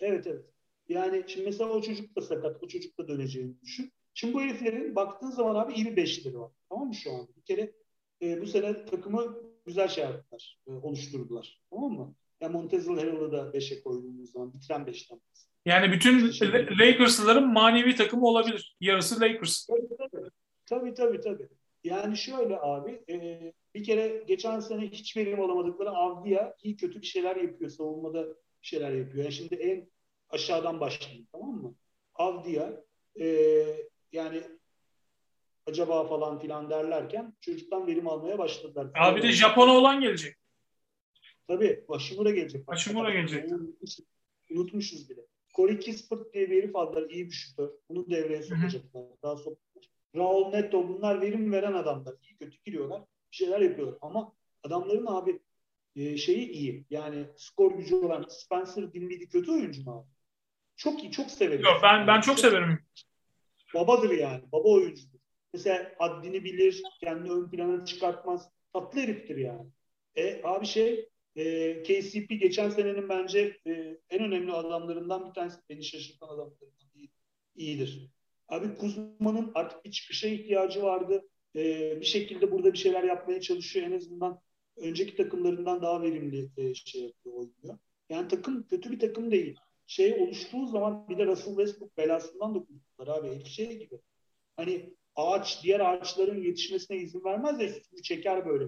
[0.00, 0.55] evet evet.
[0.88, 3.92] Yani şimdi mesela o çocuk da sakat, o çocuk da döneceğini düşün.
[4.14, 6.52] Şimdi bu heriflerin baktığın zaman abi iyi bir beşleri var.
[6.68, 7.28] Tamam mı şu an?
[7.36, 7.72] Bir kere
[8.22, 9.36] e, bu sene takımı
[9.66, 11.60] güzel şey yaptılar, e, oluşturdular.
[11.70, 12.14] Tamam mı?
[12.40, 15.20] Yani Montezl Harrell'ı da beşe koyduğumuz zaman bitiren beşten.
[15.66, 18.76] Yani bütün şey, Lakers'ların manevi takımı olabilir.
[18.80, 19.66] Yarısı Lakers.
[19.66, 20.30] Tabii tabii.
[20.66, 21.20] Tabii tabii.
[21.20, 21.48] tabii.
[21.84, 27.06] Yani şöyle abi e, bir kere geçen sene hiç verim alamadıkları Avdiya iyi kötü bir
[27.06, 27.70] şeyler yapıyor.
[27.70, 29.24] Savunmada bir şeyler yapıyor.
[29.24, 29.88] Yani şimdi en
[30.30, 31.74] aşağıdan başlayayım tamam mı?
[32.14, 32.84] Avdiya
[33.20, 33.26] e,
[34.12, 34.42] yani
[35.66, 38.90] acaba falan filan derlerken çocuktan verim almaya başladılar.
[38.94, 40.36] Abi de Japon olan gelecek.
[41.48, 42.68] Tabii Hashimura gelecek.
[42.68, 43.50] Hashimura gelecek.
[44.50, 45.20] Unutmuşuz, bile.
[45.54, 47.10] Corey Kispert diye bir herif aldılar.
[47.10, 47.70] iyi bir şutör.
[47.88, 49.04] Bunu devreye sokacaklar.
[49.22, 49.90] Daha sokacaklar.
[50.16, 52.14] Raul Neto bunlar verim veren adamlar.
[52.22, 53.02] İyi kötü giriyorlar.
[53.32, 53.98] Bir şeyler yapıyorlar.
[54.00, 54.32] Ama
[54.62, 55.40] adamların abi
[55.96, 56.84] e, şeyi iyi.
[56.90, 60.15] Yani skor gücü olan Spencer Dinwiddie kötü oyuncu mu abi?
[60.76, 61.12] Çok iyi.
[61.12, 61.64] Çok severim.
[61.64, 62.78] Yok ben ben çok severim.
[63.74, 64.42] Babadır yani.
[64.52, 65.18] Baba oyuncudur.
[65.52, 66.82] Mesela haddini bilir.
[67.00, 68.50] Kendini ön plana çıkartmaz.
[68.72, 69.70] Tatlı heriftir yani.
[70.16, 75.58] E abi şey e, KCP geçen senenin bence e, en önemli adamlarından bir tanesi.
[75.70, 77.10] Beni şaşırtan adamlarından iyi,
[77.54, 78.10] iyidir.
[78.48, 81.28] Abi Kuzma'nın artık bir çıkışa ihtiyacı vardı.
[81.56, 83.86] E, bir şekilde burada bir şeyler yapmaya çalışıyor.
[83.86, 84.40] En azından
[84.76, 87.78] önceki takımlarından daha verimli e, şey yapıyor, oynuyor.
[88.08, 89.56] Yani takım kötü bir takım değil.
[89.86, 93.28] Şey oluştuğu zaman bir de Russell Westbrook belasından da kurtuldular abi.
[93.28, 94.00] Herif şey gibi.
[94.56, 98.64] Hani ağaç, diğer ağaçların yetişmesine izin vermez de üstünü çeker böyle.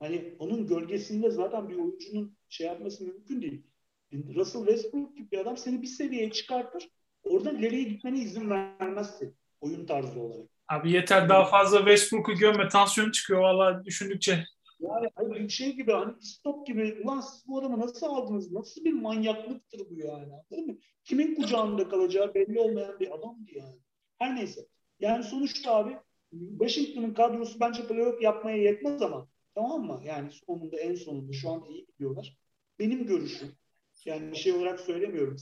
[0.00, 3.62] Hani onun gölgesinde zaten bir oyuncunun şey yapması mümkün değil.
[4.12, 6.88] Russell Westbrook gibi bir adam seni bir seviyeye çıkartır.
[7.24, 9.32] Oradan ileriye gitmene izin vermez seni.
[9.60, 10.48] Oyun tarzı olarak.
[10.68, 12.68] Abi yeter daha fazla Westbrook'u görme.
[12.68, 14.44] Tansiyon çıkıyor valla düşündükçe.
[14.88, 18.52] Yani hani şey gibi hani stop gibi ulan siz bu adamı nasıl aldınız?
[18.52, 20.32] Nasıl bir manyaklıktır bu yani?
[20.50, 20.78] Değil mi?
[21.04, 23.78] Kimin kucağında kalacağı belli olmayan bir adamdı yani.
[24.18, 24.66] Her neyse.
[25.00, 25.98] Yani sonuçta abi
[26.30, 30.00] Washington'ın kadrosu bence playoff yapmaya yetmez ama Tamam mı?
[30.04, 32.38] Yani sonunda en sonunda şu anda iyi gidiyorlar.
[32.78, 33.52] Benim görüşüm
[34.04, 35.36] yani bir şey olarak söylemiyorum.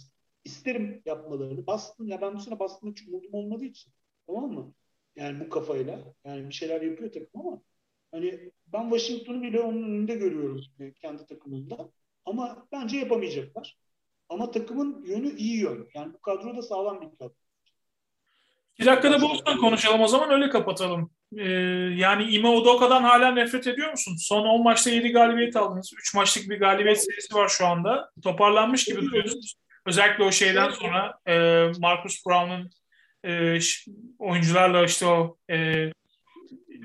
[0.45, 1.67] İsterim yapmalarını.
[1.67, 3.93] Boston ya ben bu sene Boston'da hiç umudum olmadığı için.
[4.27, 4.75] Tamam mı?
[5.17, 6.15] Yani bu kafayla.
[6.25, 7.63] Yani bir şeyler yapıyor takım ama
[8.13, 10.61] hani ben Washington'u bile onun önünde görüyorum
[11.03, 11.91] kendi takımında.
[12.25, 13.77] Ama bence yapamayacaklar.
[14.29, 15.89] Ama takımın yönü iyi yön.
[15.95, 17.35] Yani bu kadro da sağlam bir kadro.
[18.79, 21.11] Bir dakikada Boston konuşalım o zaman öyle kapatalım.
[21.37, 21.51] Ee,
[21.97, 24.17] yani Ime Udoka'dan hala nefret ediyor musun?
[24.19, 25.93] Son 10 maçta 7 galibiyet aldınız.
[25.99, 28.11] 3 maçlık bir galibiyet serisi var şu anda.
[28.23, 29.55] Toparlanmış gibi duruyorsunuz.
[29.87, 31.35] Özellikle o şeyden sonra e,
[31.79, 32.71] Marcus Brown'un
[33.25, 33.59] e,
[34.19, 35.87] oyuncularla işte o e,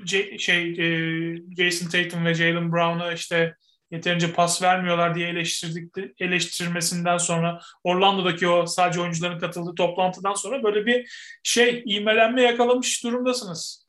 [0.04, 3.54] C, şey e, Jason Tatum ve Jalen Brown'a işte
[3.90, 10.86] yeterince pas vermiyorlar diye eleştirdik eleştirmesinden sonra Orlando'daki o sadece oyuncuların katıldığı toplantıdan sonra böyle
[10.86, 11.10] bir
[11.42, 13.88] şey imelenme yakalamış durumdasınız.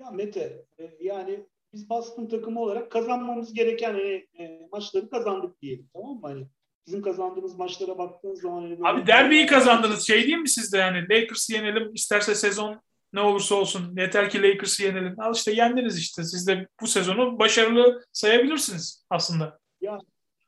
[0.00, 1.40] Ya Mete e, yani
[1.72, 6.20] biz Boston takımı olarak kazanmamız gereken hani, e, maçları kazandık diyelim tamam mı?
[6.22, 6.46] Hani
[6.86, 10.06] bizim kazandığımız maçlara baktığınız zaman hani Abi derbiyi kazandınız.
[10.06, 12.82] Şey değil mi sizde yani Lakers'ı yenelim isterse sezon
[13.12, 15.20] ne olursa olsun yeter ki Lakers'ı yenelim.
[15.20, 16.24] Al işte yendiniz işte.
[16.24, 19.58] Siz de bu sezonu başarılı sayabilirsiniz aslında.
[19.80, 19.98] Ya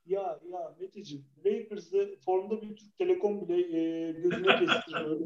[0.07, 5.21] ya ya Meteciğim Lakers'ı formda bir Türk Telekom bile e, gözüne kestiriyor.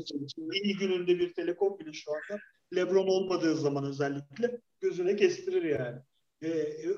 [0.53, 2.43] İyi gününde bir Telekom bile şu anda
[2.77, 5.99] LeBron olmadığı zaman özellikle gözüne kestirir yani.
[6.43, 6.49] E,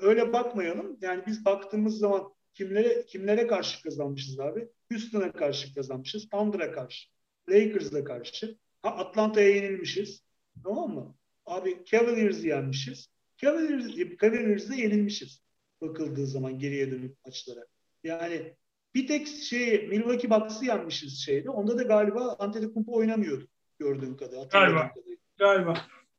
[0.01, 0.97] öyle bakmayalım.
[1.01, 4.67] Yani biz baktığımız zaman kimlere kimlere karşı kazanmışız abi?
[4.91, 6.29] Houston'a karşı kazanmışız.
[6.29, 7.09] Thunder'a karşı.
[7.49, 8.57] Lakers'a karşı.
[8.83, 10.23] Atlanta'ya yenilmişiz.
[10.63, 11.15] Tamam mı?
[11.45, 13.09] Abi Cavaliers'ı yenmişiz.
[13.37, 15.41] Cavaliers, Cavaliers'ı yenilmişiz.
[15.81, 17.65] Bakıldığı zaman geriye dönük maçlara.
[18.03, 18.55] Yani
[18.95, 21.49] bir tek şey Milwaukee Bucks'ı yenmişiz şeyde.
[21.49, 23.47] Onda da galiba Antetokounmpo oynamıyordu
[23.79, 24.47] gördüğüm kadarıyla.
[24.51, 24.93] Galiba.
[25.37, 25.77] Galiba.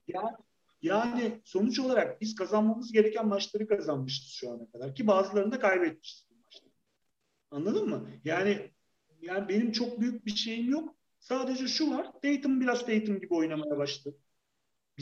[0.09, 0.37] Yani,
[0.83, 6.27] yani sonuç olarak biz kazanmamız gereken maçları kazanmışız şu ana kadar ki bazılarını da kaybetmişiz.
[7.51, 8.11] Anladın mı?
[8.25, 8.71] Yani
[9.23, 10.95] yani benim çok büyük bir şeyim yok.
[11.19, 12.13] Sadece şu var.
[12.23, 14.17] Tatum biraz Tatum gibi oynamaya başladı.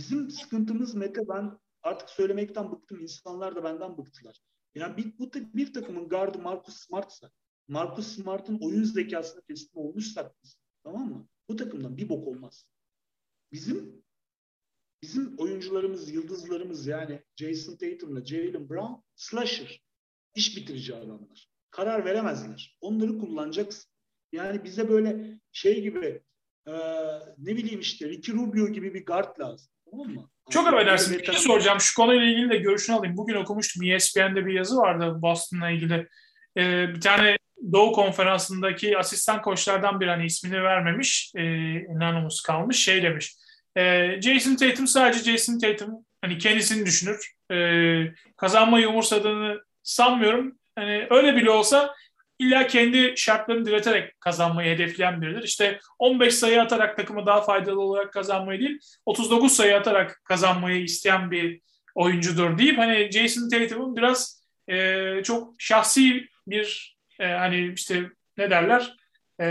[0.01, 3.01] Bizim sıkıntımız Mete ben artık söylemekten bıktım.
[3.01, 4.40] İnsanlar da benden bıktılar.
[4.74, 7.31] Yani bir, bu bir takımın gardı Marcus Smart'sa
[7.68, 11.28] Marcus Smart'ın oyun zekasına teslim olmuşsak biz, tamam mı?
[11.48, 12.66] Bu takımdan bir bok olmaz.
[13.52, 14.05] Bizim
[15.02, 19.82] bizim oyuncularımız, yıldızlarımız yani Jason Tatum'la Jalen Brown slasher.
[20.35, 21.48] iş bitirici adamlar.
[21.70, 22.78] Karar veremezler.
[22.81, 23.90] Onları kullanacaksın.
[24.32, 26.22] Yani bize böyle şey gibi
[26.66, 26.72] e,
[27.39, 29.72] ne bileyim işte Ricky Rubio gibi bir guard lazım.
[29.90, 30.30] Tamam mı?
[30.50, 31.18] Çok affedersin.
[31.18, 31.80] Bir şey soracağım.
[31.80, 33.16] Şu konuyla ilgili de görüşünü alayım.
[33.16, 33.82] Bugün okumuştum.
[33.82, 36.08] ESPN'de bir yazı vardı Boston'la ilgili.
[36.56, 37.36] Ee, bir tane
[37.72, 41.32] Doğu Konferansı'ndaki asistan koçlardan bir hani ismini vermemiş.
[41.36, 41.42] E,
[41.88, 42.76] anonymous kalmış.
[42.76, 43.36] Şey demiş.
[43.76, 45.90] E, Jason Tatum sadece Jason Tatum
[46.22, 47.32] hani kendisini düşünür.
[47.52, 47.56] E,
[48.36, 50.58] kazanmayı umursadığını sanmıyorum.
[50.76, 51.94] Hani öyle bile olsa
[52.40, 55.42] illa kendi şartlarını direterek kazanmayı hedefleyen biridir.
[55.42, 61.30] İşte 15 sayı atarak takımı daha faydalı olarak kazanmayı değil, 39 sayı atarak kazanmayı isteyen
[61.30, 61.60] bir
[61.94, 68.96] oyuncudur deyip hani Jason Tatum'un biraz e, çok şahsi bir e, hani işte ne derler
[69.40, 69.46] e,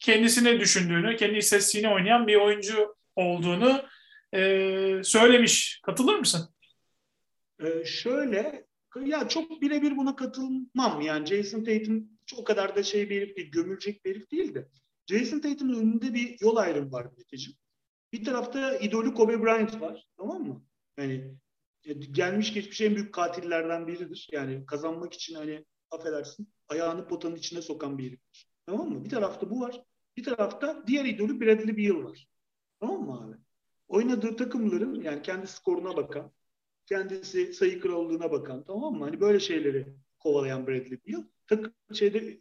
[0.00, 3.82] kendisini düşündüğünü, kendi istatistiğini oynayan bir oyuncu olduğunu
[4.34, 4.40] e,
[5.04, 5.80] söylemiş.
[5.82, 6.50] Katılır mısın?
[7.64, 8.64] Ee, şöyle
[9.04, 11.00] ya çok birebir buna katılmam.
[11.00, 14.68] Yani Jason Tatum o kadar da şey bir herif değil, gömülecek bir herif değil de.
[15.06, 17.58] Jason Tatum'un önünde bir yol ayrımı var Meteciğim.
[18.12, 20.06] Bir tarafta idolü Kobe Bryant var.
[20.16, 20.64] Tamam mı?
[20.98, 21.34] Yani
[21.84, 24.28] e, gelmiş geçmiş en büyük katillerden biridir.
[24.32, 28.48] Yani kazanmak için hani affedersin ayağını potanın içine sokan bir heriftir.
[28.66, 29.04] Tamam mı?
[29.04, 29.82] Bir tarafta bu var.
[30.16, 32.28] Bir tarafta diğer idolü Bradley Beal var.
[32.80, 33.36] Tamam mı abi?
[33.88, 36.32] Oynadığı takımların yani kendi skoruna bakan,
[36.90, 39.04] kendisi sayı krallığına bakan tamam mı?
[39.04, 39.86] Hani böyle şeyleri
[40.18, 41.22] kovalayan Bradley Beal.
[41.46, 42.40] Takım şeyde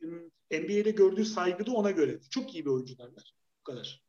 [0.52, 2.20] NBA'de gördüğü saygı da ona göre.
[2.30, 3.36] Çok iyi bir oyuncu derler.
[3.60, 4.04] Bu kadar.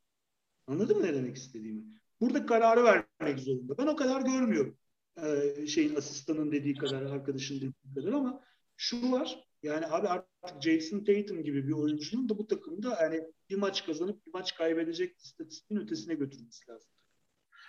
[0.66, 1.82] Anladın mı ne demek istediğimi?
[2.20, 3.78] Burada kararı vermek zorunda.
[3.78, 4.76] Ben o kadar görmüyorum.
[5.22, 8.44] Ee, şeyin asistanın dediği kadar, arkadaşın dediği kadar ama
[8.76, 9.44] şu var.
[9.62, 14.26] Yani abi artık Jason Tatum gibi bir oyuncunun da bu takımda yani bir maç kazanıp
[14.26, 16.90] bir maç kaybedecek istatistiğin ötesine götürmesi lazım.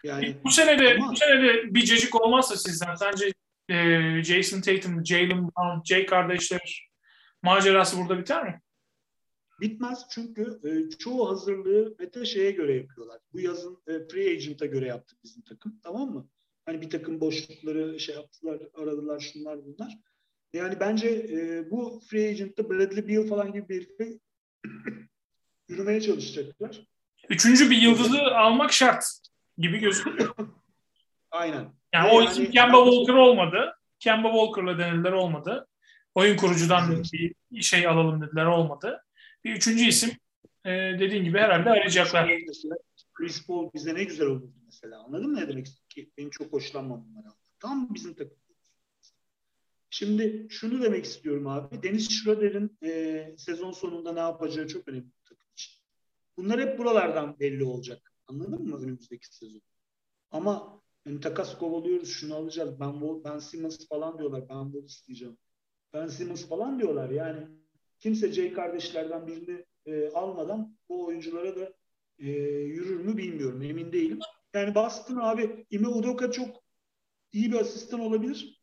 [0.04, 3.34] Yani bu sene de ama, bu sene de bir cecik olmazsa sizden sence
[3.70, 6.90] e, Jason Tatum, Jalen Brown, Jay kardeşler
[7.42, 8.62] macerası burada biter mi?
[9.62, 13.20] Bitmez çünkü e, çoğu hazırlığı Mete şeye göre yapıyorlar.
[13.34, 15.80] Bu yazın e, free agent'a göre yaptık bizim takım.
[15.84, 16.28] Tamam mı?
[16.66, 19.98] Hani bir takım boşlukları şey yaptılar, aradılar şunlar bunlar.
[20.54, 24.20] Yani bence e, bu free agent'ta Bradley Beal falan gibi bir herife
[25.68, 26.88] yürümeye çalışacaklar.
[27.30, 29.06] Üçüncü bir yıldızı almak şart
[29.58, 30.36] gibi gözüküyor.
[31.32, 31.74] Aynen.
[31.94, 33.76] Yani Ve o isim yani, Kemba Walker olmadı.
[34.00, 35.68] Kemba Walker'la denildiler olmadı.
[36.16, 37.04] Oyun kurucudan
[37.52, 39.04] bir şey alalım dediler olmadı.
[39.44, 40.10] Bir üçüncü isim
[40.66, 42.32] e, dediğin gibi herhalde arayacaklar.
[43.14, 45.04] Chris Paul bize ne güzel olurdu mesela.
[45.04, 46.12] Anladın mı ne demek ki?
[46.18, 47.34] Benim çok hoşlanmam bunlara.
[47.60, 48.38] Tam bizim takım.
[49.90, 51.84] Şimdi şunu demek istiyorum abi.
[51.84, 55.74] Deniz Schroeder'in e, sezon sonunda ne yapacağı çok önemli takım için.
[56.38, 58.11] Bunlar hep buralardan belli olacak.
[58.32, 59.62] Anladın mı önümüzdeki sezon?
[60.32, 62.80] Ama yani takas kovalıyoruz, şunu alacağız.
[62.80, 64.50] Ben Ben Simmons falan diyorlar.
[64.50, 65.38] Ben Wall isteyeceğim.
[65.94, 67.10] Ben Simmons falan diyorlar.
[67.10, 67.48] Yani
[68.00, 71.74] kimse Jay kardeşlerden birini e, almadan bu oyunculara da
[72.20, 72.30] e,
[72.62, 73.62] yürür mü bilmiyorum.
[73.62, 74.20] Emin değilim.
[74.54, 76.64] Yani Boston abi Ime Udoka çok
[77.32, 78.62] iyi bir asistan olabilir.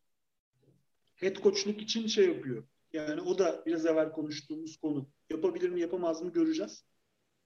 [1.15, 2.63] Head coachluk için şey yapıyor.
[2.93, 5.09] Yani o da biraz evvel konuştuğumuz konu.
[5.29, 6.85] Yapabilir mi yapamaz mı göreceğiz.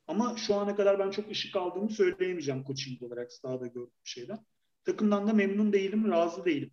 [0.07, 4.45] Ama şu ana kadar ben çok ışık aldığımı söyleyemeyeceğim coaching olarak sahada gördüğüm şeyden.
[4.85, 6.71] Takımdan da memnun değilim, razı değilim.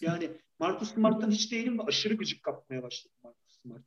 [0.00, 3.82] Yani Marcus Smart'tan hiç değilim ve aşırı gıcık kapmaya başladım Marcus Smart.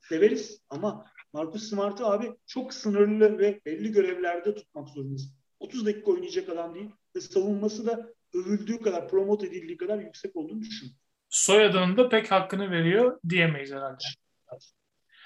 [0.00, 5.32] Severiz ama Marcus Smart'ı abi çok sınırlı ve belli görevlerde tutmak zorundayız.
[5.60, 10.60] 30 dakika oynayacak adam değil ve savunması da övüldüğü kadar, promote edildiği kadar yüksek olduğunu
[10.60, 11.00] düşünüyorum.
[11.28, 14.04] Soyadının da pek hakkını veriyor diyemeyiz herhalde.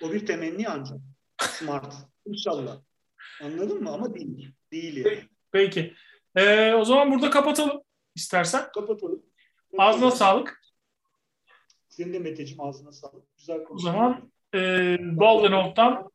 [0.02, 0.98] O bir temenni ancak.
[1.40, 1.94] Smart.
[2.26, 2.80] İnşallah.
[3.44, 3.90] Anladın mı?
[3.90, 4.52] Ama değil.
[4.72, 5.28] Değil yani.
[5.52, 5.94] Peki.
[6.36, 7.82] Ee, o zaman burada kapatalım
[8.14, 8.72] istersen.
[8.74, 9.22] Kapatalım.
[9.78, 10.60] Ağzına sağlık.
[11.88, 13.36] Senin de Meteciğim ağzına sağlık.
[13.38, 13.88] Güzel konuştun.
[13.88, 14.58] O zaman e,
[15.14, 16.10] Golden Oak'tan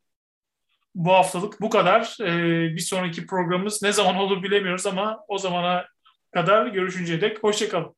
[0.96, 2.18] bu haftalık bu kadar.
[2.22, 5.86] E, bir sonraki programımız ne zaman olur bilemiyoruz ama o zamana
[6.32, 7.96] kadar görüşünceye dek hoşçakalın.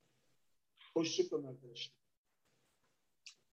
[0.94, 1.97] Hoşçakalın arkadaşlar.